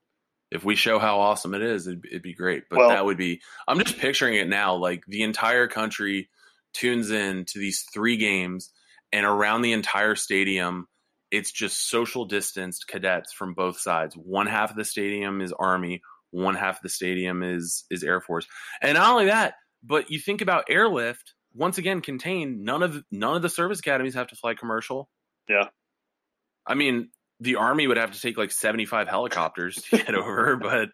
If 0.51 0.65
we 0.65 0.75
show 0.75 0.99
how 0.99 1.21
awesome 1.21 1.53
it 1.53 1.61
is, 1.63 1.87
it'd, 1.87 2.05
it'd 2.07 2.23
be 2.23 2.35
great. 2.35 2.65
But 2.71 2.79
Well- 2.79 2.89
that 2.89 3.05
would 3.05 3.19
be, 3.19 3.43
I'm 3.69 3.79
just 3.79 3.99
picturing 3.99 4.35
it 4.37 4.49
now. 4.49 4.77
Like 4.77 5.05
the 5.07 5.23
entire 5.25 5.69
country 5.69 6.31
tunes 6.73 7.11
in 7.11 7.45
to 7.47 7.59
these 7.59 7.83
three 7.93 8.17
games, 8.17 8.71
and 9.13 9.27
around 9.27 9.63
the 9.63 9.73
entire 9.73 10.15
stadium, 10.15 10.87
it's 11.31 11.53
just 11.53 11.89
social 11.89 12.25
distanced 12.25 12.89
cadets 12.89 13.33
from 13.33 13.55
both 13.55 13.79
sides. 13.79 14.15
One 14.17 14.47
half 14.47 14.71
of 14.71 14.77
the 14.77 14.85
stadium 14.85 15.41
is 15.41 15.53
Army, 15.53 16.03
one 16.31 16.55
half 16.55 16.77
of 16.77 16.83
the 16.83 16.89
stadium 16.89 17.43
is 17.43 17.85
is 17.91 18.05
Air 18.05 18.21
Force. 18.21 18.47
And 18.83 18.95
not 18.95 19.11
only 19.11 19.27
that, 19.27 19.55
but 19.83 20.11
you 20.11 20.19
think 20.19 20.41
about 20.41 20.65
airlift, 20.69 21.35
once 21.55 21.79
again 21.79 22.01
contained, 22.01 22.65
none 22.65 22.83
of 22.83 23.03
none 23.11 23.37
of 23.37 23.43
the 23.43 23.49
service 23.49 23.81
academies 23.81 24.15
have 24.15 24.29
to 24.29 24.37
fly 24.37 24.55
commercial. 24.55 25.09
Yeah. 25.49 25.69
I 26.67 26.75
mean, 26.75 27.11
the 27.41 27.57
army 27.57 27.87
would 27.87 27.97
have 27.97 28.13
to 28.13 28.21
take 28.21 28.37
like 28.37 28.53
75 28.53 29.09
helicopters 29.09 29.77
to 29.77 29.99
get 29.99 30.15
over, 30.15 30.57
but 30.57 30.91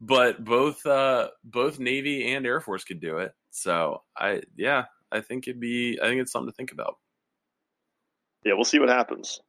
but 0.00 0.42
both 0.42 0.84
uh 0.86 1.28
both 1.44 1.78
Navy 1.78 2.32
and 2.32 2.46
Air 2.46 2.60
Force 2.60 2.84
could 2.84 3.00
do 3.00 3.18
it. 3.18 3.32
So 3.50 4.02
I 4.16 4.42
yeah, 4.56 4.84
I 5.10 5.20
think 5.20 5.48
it'd 5.48 5.60
be 5.60 5.98
I 6.00 6.06
think 6.06 6.20
it's 6.20 6.32
something 6.32 6.50
to 6.50 6.56
think 6.56 6.72
about. 6.72 6.96
Yeah, 8.46 8.54
we'll 8.54 8.64
see 8.64 8.78
what 8.78 8.88
happens. 8.88 9.40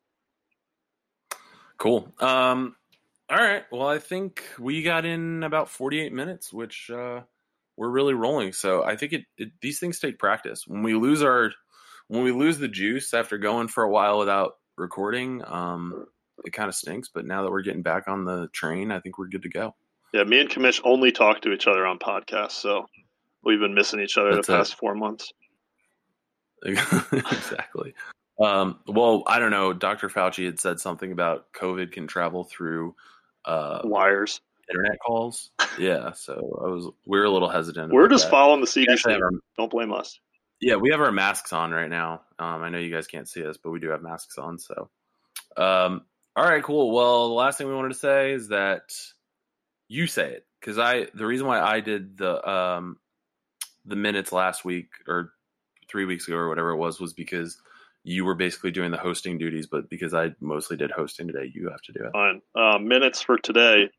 Cool. 1.77 2.11
Um 2.19 2.75
all 3.29 3.37
right. 3.37 3.63
Well, 3.71 3.87
I 3.87 3.99
think 3.99 4.43
we 4.57 4.81
got 4.81 5.05
in 5.05 5.43
about 5.43 5.69
48 5.69 6.11
minutes, 6.11 6.51
which 6.51 6.89
uh 6.89 7.21
we're 7.75 7.89
really 7.89 8.15
rolling. 8.15 8.53
So 8.53 8.83
I 8.83 8.95
think 8.95 9.13
it, 9.13 9.25
it 9.37 9.49
these 9.61 9.79
things 9.79 9.99
take 9.99 10.17
practice. 10.17 10.63
When 10.67 10.81
we 10.81 10.95
lose 10.95 11.21
our 11.21 11.51
when 12.07 12.23
we 12.23 12.31
lose 12.31 12.57
the 12.57 12.67
juice 12.67 13.13
after 13.13 13.37
going 13.37 13.67
for 13.67 13.83
a 13.83 13.89
while 13.89 14.17
without 14.17 14.53
recording, 14.77 15.43
um, 15.45 16.07
it 16.43 16.53
kind 16.53 16.69
of 16.69 16.75
stinks. 16.75 17.09
But 17.13 17.25
now 17.25 17.43
that 17.43 17.51
we're 17.51 17.61
getting 17.61 17.83
back 17.83 18.07
on 18.07 18.25
the 18.25 18.47
train, 18.53 18.91
I 18.91 18.99
think 18.99 19.19
we're 19.19 19.27
good 19.27 19.43
to 19.43 19.49
go. 19.49 19.75
Yeah, 20.13 20.23
me 20.23 20.39
and 20.39 20.49
Kamish 20.49 20.81
only 20.83 21.11
talk 21.11 21.41
to 21.41 21.51
each 21.51 21.67
other 21.67 21.85
on 21.85 21.99
podcasts, 21.99 22.53
so 22.53 22.87
we've 23.43 23.59
been 23.59 23.75
missing 23.75 23.99
each 23.99 24.17
other 24.17 24.33
That's 24.33 24.47
the 24.47 24.53
it. 24.53 24.57
past 24.57 24.75
four 24.75 24.95
months. 24.95 25.31
exactly. 26.65 27.93
Um, 28.39 28.79
well, 28.87 29.23
I 29.27 29.39
don't 29.39 29.51
know. 29.51 29.73
Dr. 29.73 30.09
Fauci 30.09 30.45
had 30.45 30.59
said 30.59 30.79
something 30.79 31.11
about 31.11 31.51
COVID 31.53 31.91
can 31.91 32.05
travel 32.07 32.43
through 32.43 32.95
uh, 33.45 33.81
Wires. 33.83 34.41
internet 34.69 34.97
calls. 35.05 35.49
Yeah, 35.79 36.11
so 36.13 36.33
I 36.63 36.67
was 36.67 36.89
we 37.05 37.17
are 37.19 37.23
a 37.25 37.31
little 37.31 37.49
hesitant. 37.49 37.91
We're 37.91 38.07
just 38.09 38.25
that. 38.25 38.31
following 38.31 38.61
the 38.61 38.67
CDC. 38.67 39.19
our- 39.21 39.31
Don't 39.57 39.71
blame 39.71 39.91
us. 39.91 40.19
Yeah, 40.59 40.75
we 40.75 40.89
have 40.91 41.01
our 41.01 41.11
masks 41.11 41.53
on 41.53 41.71
right 41.71 41.89
now. 41.89 42.21
Um, 42.39 42.63
I 42.63 42.69
know 42.69 42.79
you 42.79 42.91
guys 42.91 43.05
can't 43.07 43.29
see 43.29 43.45
us, 43.45 43.57
but 43.57 43.69
we 43.69 43.79
do 43.79 43.89
have 43.89 44.01
masks 44.01 44.37
on. 44.39 44.57
So, 44.57 44.89
um, 45.55 46.01
all 46.35 46.43
right, 46.45 46.63
cool. 46.63 46.91
Well, 46.91 47.27
the 47.29 47.35
last 47.35 47.57
thing 47.57 47.67
we 47.67 47.75
wanted 47.75 47.89
to 47.93 47.99
say 47.99 48.33
is 48.33 48.47
that 48.49 48.81
you 49.87 50.07
say 50.07 50.31
it 50.33 50.45
because 50.59 50.77
I 50.79 51.07
the 51.13 51.25
reason 51.25 51.47
why 51.47 51.59
I 51.61 51.79
did 51.79 52.17
the 52.17 52.47
um, 52.49 52.97
the 53.85 53.95
minutes 53.95 54.31
last 54.31 54.65
week 54.65 54.89
or 55.07 55.31
three 55.89 56.05
weeks 56.05 56.27
ago 56.27 56.37
or 56.37 56.49
whatever 56.49 56.71
it 56.71 56.77
was 56.77 56.99
was 56.99 57.13
because 57.13 57.57
you 58.07 58.23
were 58.23 58.35
basically 58.35 58.71
doing 58.71 58.89
the 58.89 58.97
hosting 58.97 59.37
duties, 59.37 59.67
but 59.67 59.89
because 59.89 60.13
I 60.13 60.33
mostly 60.39 60.77
did 60.77 60.91
hosting 60.91 61.27
today, 61.27 61.51
you 61.53 61.69
have 61.69 61.81
to 61.81 61.91
do 61.91 62.05
it. 62.05 62.13
Fine. 62.13 62.41
Uh, 62.55 62.77
minutes 62.77 63.21
for 63.21 63.37
today. 63.37 63.89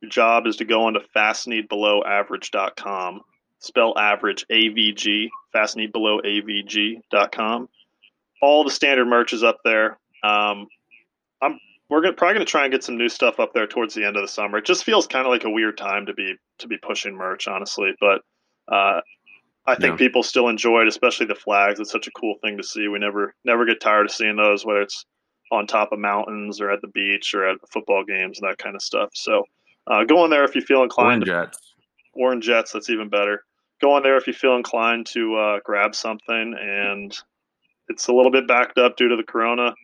Your 0.00 0.10
job 0.10 0.46
is 0.46 0.54
to 0.56 0.64
go 0.64 0.84
on 0.84 0.96
onto 0.96 1.08
fastneatbelowaverage.com. 1.16 3.22
Spell 3.58 3.98
average 3.98 4.46
AVG, 4.52 5.30
fastneatbelowaavg.com. 5.52 7.68
All 8.40 8.62
the 8.62 8.70
standard 8.70 9.06
merch 9.06 9.32
is 9.32 9.42
up 9.42 9.58
there. 9.64 9.98
Um, 10.22 10.68
I'm 11.42 11.58
we're 11.90 12.02
gonna, 12.02 12.14
probably 12.14 12.34
going 12.34 12.46
to 12.46 12.50
try 12.50 12.62
and 12.64 12.72
get 12.72 12.84
some 12.84 12.96
new 12.96 13.08
stuff 13.08 13.40
up 13.40 13.52
there 13.52 13.66
towards 13.66 13.94
the 13.94 14.04
end 14.04 14.14
of 14.16 14.22
the 14.22 14.28
summer. 14.28 14.58
It 14.58 14.64
just 14.64 14.84
feels 14.84 15.08
kind 15.08 15.26
of 15.26 15.32
like 15.32 15.42
a 15.44 15.50
weird 15.50 15.76
time 15.76 16.06
to 16.06 16.14
be 16.14 16.36
to 16.58 16.68
be 16.68 16.78
pushing 16.78 17.16
merch, 17.16 17.48
honestly. 17.48 17.96
But 18.00 18.22
uh, 18.72 19.00
I 19.66 19.74
think 19.74 19.92
Yeah. 19.92 19.96
people 20.06 20.22
still 20.22 20.48
enjoy 20.48 20.82
it, 20.82 20.88
especially 20.88 21.26
the 21.26 21.34
flags. 21.34 21.80
It's 21.80 21.90
such 21.90 22.06
a 22.06 22.10
cool 22.12 22.36
thing 22.42 22.56
to 22.58 22.62
see. 22.62 22.88
We 22.88 22.98
never 22.98 23.34
never 23.44 23.64
get 23.64 23.80
tired 23.80 24.06
of 24.06 24.12
seeing 24.12 24.36
those, 24.36 24.64
whether 24.64 24.82
it's 24.82 25.06
on 25.50 25.66
top 25.66 25.92
of 25.92 25.98
mountains 25.98 26.60
or 26.60 26.70
at 26.70 26.80
the 26.80 26.88
beach 26.88 27.34
or 27.34 27.48
at 27.48 27.56
football 27.72 28.04
games 28.04 28.40
and 28.40 28.48
that 28.50 28.58
kind 28.58 28.74
of 28.76 28.82
stuff. 28.82 29.10
So 29.14 29.44
uh, 29.86 30.04
go 30.04 30.24
in 30.24 30.30
there 30.30 30.44
if 30.44 30.54
you 30.54 30.60
feel 30.60 30.82
inclined. 30.82 31.28
Orange 31.28 31.50
Jets. 31.52 31.74
Or 32.14 32.32
in 32.32 32.40
Jets, 32.40 32.72
that's 32.72 32.90
even 32.90 33.08
better. 33.08 33.44
Go 33.80 33.96
in 33.96 34.02
there 34.02 34.16
if 34.16 34.26
you 34.26 34.32
feel 34.32 34.56
inclined 34.56 35.06
to 35.08 35.34
uh, 35.36 35.60
grab 35.64 35.94
something, 35.94 36.54
and 36.60 37.16
it's 37.88 38.06
a 38.08 38.12
little 38.12 38.30
bit 38.30 38.46
backed 38.46 38.78
up 38.78 38.96
due 38.96 39.08
to 39.08 39.16
the 39.16 39.24
corona, 39.24 39.74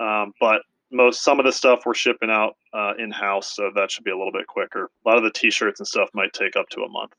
um, 0.00 0.32
but 0.40 0.62
most 0.90 1.22
some 1.22 1.38
of 1.38 1.46
the 1.46 1.52
stuff 1.52 1.82
we're 1.86 1.94
shipping 1.94 2.30
out 2.30 2.56
uh, 2.72 2.94
in 2.98 3.10
house, 3.10 3.54
so 3.54 3.70
that 3.74 3.90
should 3.90 4.04
be 4.04 4.10
a 4.10 4.16
little 4.16 4.32
bit 4.32 4.46
quicker. 4.46 4.90
A 5.04 5.08
lot 5.08 5.18
of 5.18 5.24
the 5.24 5.30
T-shirts 5.30 5.80
and 5.80 5.86
stuff 5.86 6.08
might 6.14 6.32
take 6.32 6.56
up 6.56 6.68
to 6.70 6.82
a 6.82 6.88
month. 6.88 7.12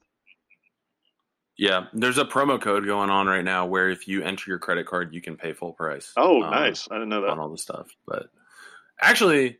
Yeah, 1.59 1.87
there's 1.91 2.17
a 2.17 2.23
promo 2.23 2.59
code 2.61 2.85
going 2.85 3.09
on 3.09 3.27
right 3.27 3.43
now 3.43 3.65
where 3.65 3.89
if 3.89 4.07
you 4.07 4.23
enter 4.23 4.49
your 4.49 4.59
credit 4.59 4.85
card, 4.85 5.13
you 5.13 5.19
can 5.19 5.35
pay 5.35 5.51
full 5.51 5.73
price. 5.73 6.13
Oh, 6.15 6.41
um, 6.41 6.51
nice! 6.51 6.87
I 6.89 6.95
didn't 6.95 7.09
know 7.09 7.19
that. 7.21 7.31
on 7.31 7.39
all 7.39 7.49
the 7.49 7.57
stuff. 7.57 7.89
But 8.07 8.29
actually, 9.01 9.57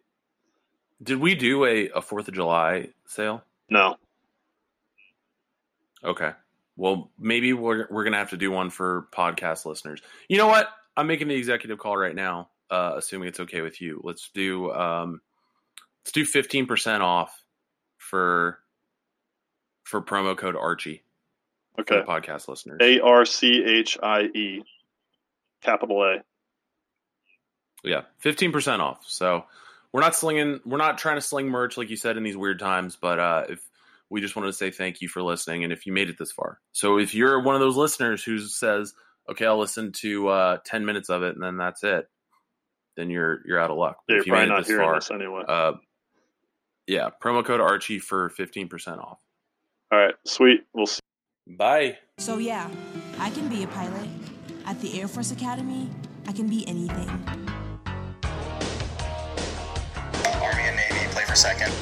did 1.04 1.20
we 1.20 1.36
do 1.36 1.66
a 1.66 1.90
a 1.90 2.02
Fourth 2.02 2.30
of 2.30 2.34
July 2.34 2.88
sale? 3.06 3.44
No, 3.70 3.98
Okay. 6.04 6.32
Well, 6.78 7.12
maybe 7.20 7.52
we're 7.52 7.88
we're 7.90 8.06
gonna 8.06 8.18
have 8.18 8.30
to 8.30 8.38
do 8.38 8.50
one 8.50 8.70
for 8.70 9.08
podcast 9.12 9.66
listeners. 9.66 10.02
You 10.30 10.38
know 10.38 10.48
what? 10.48 10.70
I'm 10.96 11.08
making 11.08 11.28
the 11.28 11.36
executive 11.36 11.80
call 11.80 11.98
right 11.98 12.16
now, 12.16 12.50
uh, 12.70 12.94
assuming 12.96 13.28
it's 13.28 13.42
okay 13.42 13.60
with 13.60 13.82
you. 13.82 14.00
Let's 14.06 14.30
do 14.34 14.72
um, 14.72 15.20
let's 16.06 16.14
do 16.14 16.24
15 16.24 16.66
percent 16.66 17.04
off 17.04 17.44
for 17.98 18.60
for 19.84 20.02
promo 20.02 20.38
code 20.38 20.56
Archie 20.56 21.04
okay. 21.80 22.02
podcast 22.08 22.48
listeners. 22.48 22.80
A 22.82 23.00
R 23.02 23.26
C 23.26 23.64
H 23.66 23.98
I 24.02 24.22
E, 24.24 24.64
capital 25.62 26.04
A. 26.04 26.18
Yeah, 27.84 28.02
fifteen 28.18 28.52
percent 28.52 28.82
off. 28.82 29.04
So 29.08 29.46
we're 29.92 30.02
not 30.02 30.16
slinging, 30.16 30.60
we're 30.66 30.78
not 30.78 30.98
trying 30.98 31.16
to 31.18 31.22
sling 31.22 31.48
merch 31.48 31.78
like 31.78 31.90
you 31.90 31.98
said 31.98 32.18
in 32.18 32.24
these 32.24 32.38
weird 32.38 32.60
times. 32.60 32.96
But 32.96 33.20
uh, 33.20 33.44
if 33.50 33.60
we 34.10 34.22
just 34.22 34.36
wanted 34.36 34.48
to 34.48 34.54
say 34.54 34.72
thank 34.72 35.02
you 35.02 35.08
for 35.08 35.22
listening, 35.22 35.64
and 35.64 35.74
if 35.74 35.86
you 35.86 35.94
made 35.94 36.10
it 36.10 36.18
this 36.18 36.32
far, 36.32 36.60
so 36.72 36.98
if 36.98 37.14
you're 37.14 37.42
one 37.42 37.56
of 37.56 37.62
those 37.62 37.78
listeners 37.78 38.24
who 38.24 38.40
says, 38.40 38.94
"Okay, 39.30 39.46
I'll 39.46 39.60
listen 39.60 39.92
to 39.94 40.28
uh, 40.28 40.58
ten 40.66 40.86
minutes 40.86 41.10
of 41.10 41.24
it, 41.24 41.36
and 41.36 41.44
then 41.44 41.58
that's 41.58 41.84
it," 41.84 42.10
then 42.98 43.10
you're 43.10 43.42
you're 43.46 43.60
out 43.60 43.72
of 43.72 43.78
luck. 43.78 43.98
You're 44.08 44.20
if 44.20 44.26
you 44.26 44.34
probably 44.34 44.48
made 44.48 44.52
it 44.52 44.56
not 44.56 44.60
this 44.62 44.68
hearing 44.68 44.86
far, 44.86 44.96
this 44.96 45.12
anyway. 45.12 45.44
uh, 45.48 45.74
yeah, 46.88 47.10
promo 47.22 47.46
code 47.46 47.62
Archie 47.62 48.00
for 48.00 48.30
fifteen 48.30 48.68
percent 48.68 49.00
off. 49.00 49.20
All 49.92 50.00
right, 50.00 50.16
sweet. 50.26 50.62
We'll 50.74 50.88
see. 50.88 50.99
Bye. 51.50 51.98
So 52.20 52.38
yeah, 52.38 52.70
I 53.18 53.32
can 53.32 53.50
be 53.50 53.64
a 53.64 53.68
pilot. 53.68 54.08
At 54.66 54.80
the 54.82 55.02
Air 55.02 55.08
Force 55.08 55.32
Academy, 55.32 55.90
I 56.28 56.32
can 56.32 56.48
be 56.48 56.68
anything. 56.68 57.10
Army 60.42 60.62
and 60.62 60.76
Navy 60.78 61.08
play 61.10 61.24
for 61.24 61.36
second. 61.36 61.74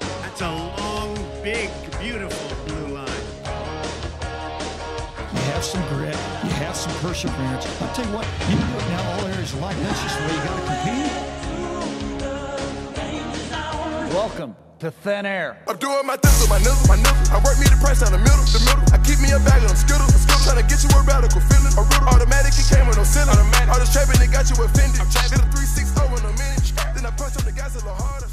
That's 0.00 0.40
a 0.40 0.50
long, 0.50 1.14
big, 1.44 1.70
beautiful 2.00 2.56
blue 2.66 2.94
line. 2.94 3.06
You 5.32 5.40
have 5.52 5.62
some 5.62 5.86
grit. 5.88 6.18
You 6.42 6.50
have 6.58 6.74
some 6.74 6.92
perseverance. 6.94 7.66
I'll 7.80 7.94
tell 7.94 8.04
you 8.04 8.16
what, 8.16 8.26
you 8.50 8.56
can 8.56 8.66
do 8.68 8.78
it 8.78 8.88
now 8.88 9.12
all 9.12 9.26
areas 9.26 9.52
of 9.52 9.60
life. 9.60 9.78
That's 9.78 10.02
just 10.02 10.18
the 10.18 10.24
way 10.26 10.34
you 10.34 10.42
got 10.42 10.56
to 10.58 10.64
compete. 10.66 11.34
Welcome 14.12 14.56
to 14.84 14.90
thin 15.00 15.24
air. 15.24 15.56
I'm 15.66 15.78
doing 15.80 16.04
my 16.04 16.16
thistle, 16.16 16.44
my 16.46 16.60
nizzle, 16.60 16.84
my 16.84 17.00
nizzle. 17.00 17.32
I 17.32 17.40
work 17.40 17.56
me 17.56 17.64
the 17.64 17.80
price 17.80 18.04
out 18.04 18.12
the 18.12 18.20
middle, 18.20 18.44
the 18.52 18.60
middle. 18.68 18.84
I 18.92 19.00
keep 19.00 19.16
me 19.16 19.32
a 19.32 19.40
bag 19.40 19.64
of 19.64 19.72
skittles, 19.72 20.12
I'm. 20.12 20.44
Trying 20.44 20.60
to 20.60 20.66
get 20.68 20.84
you 20.84 20.92
a 20.92 21.00
radical 21.08 21.40
feeling, 21.40 21.72
a 21.72 21.82
riddle. 21.88 22.12
Automatic, 22.12 22.52
it 22.52 22.68
came 22.68 22.84
with 22.84 23.00
no 23.00 23.04
ceiling. 23.04 23.32
Automatic. 23.32 23.72
All 23.72 23.80
this 23.80 23.88
trapping, 23.88 24.20
it 24.20 24.28
got 24.28 24.44
you 24.52 24.60
offended. 24.60 25.00
I'm 25.00 25.08
trapping 25.08 25.40
a 25.40 25.48
360 25.56 25.88
in 25.88 26.20
a 26.20 26.32
minute. 26.36 26.68
Then 26.92 27.08
I 27.08 27.10
punch 27.16 27.32
on 27.40 27.48
the 27.48 27.56
gas 27.56 27.72
a 27.72 27.80
little 27.80 27.96
harder. 27.96 28.28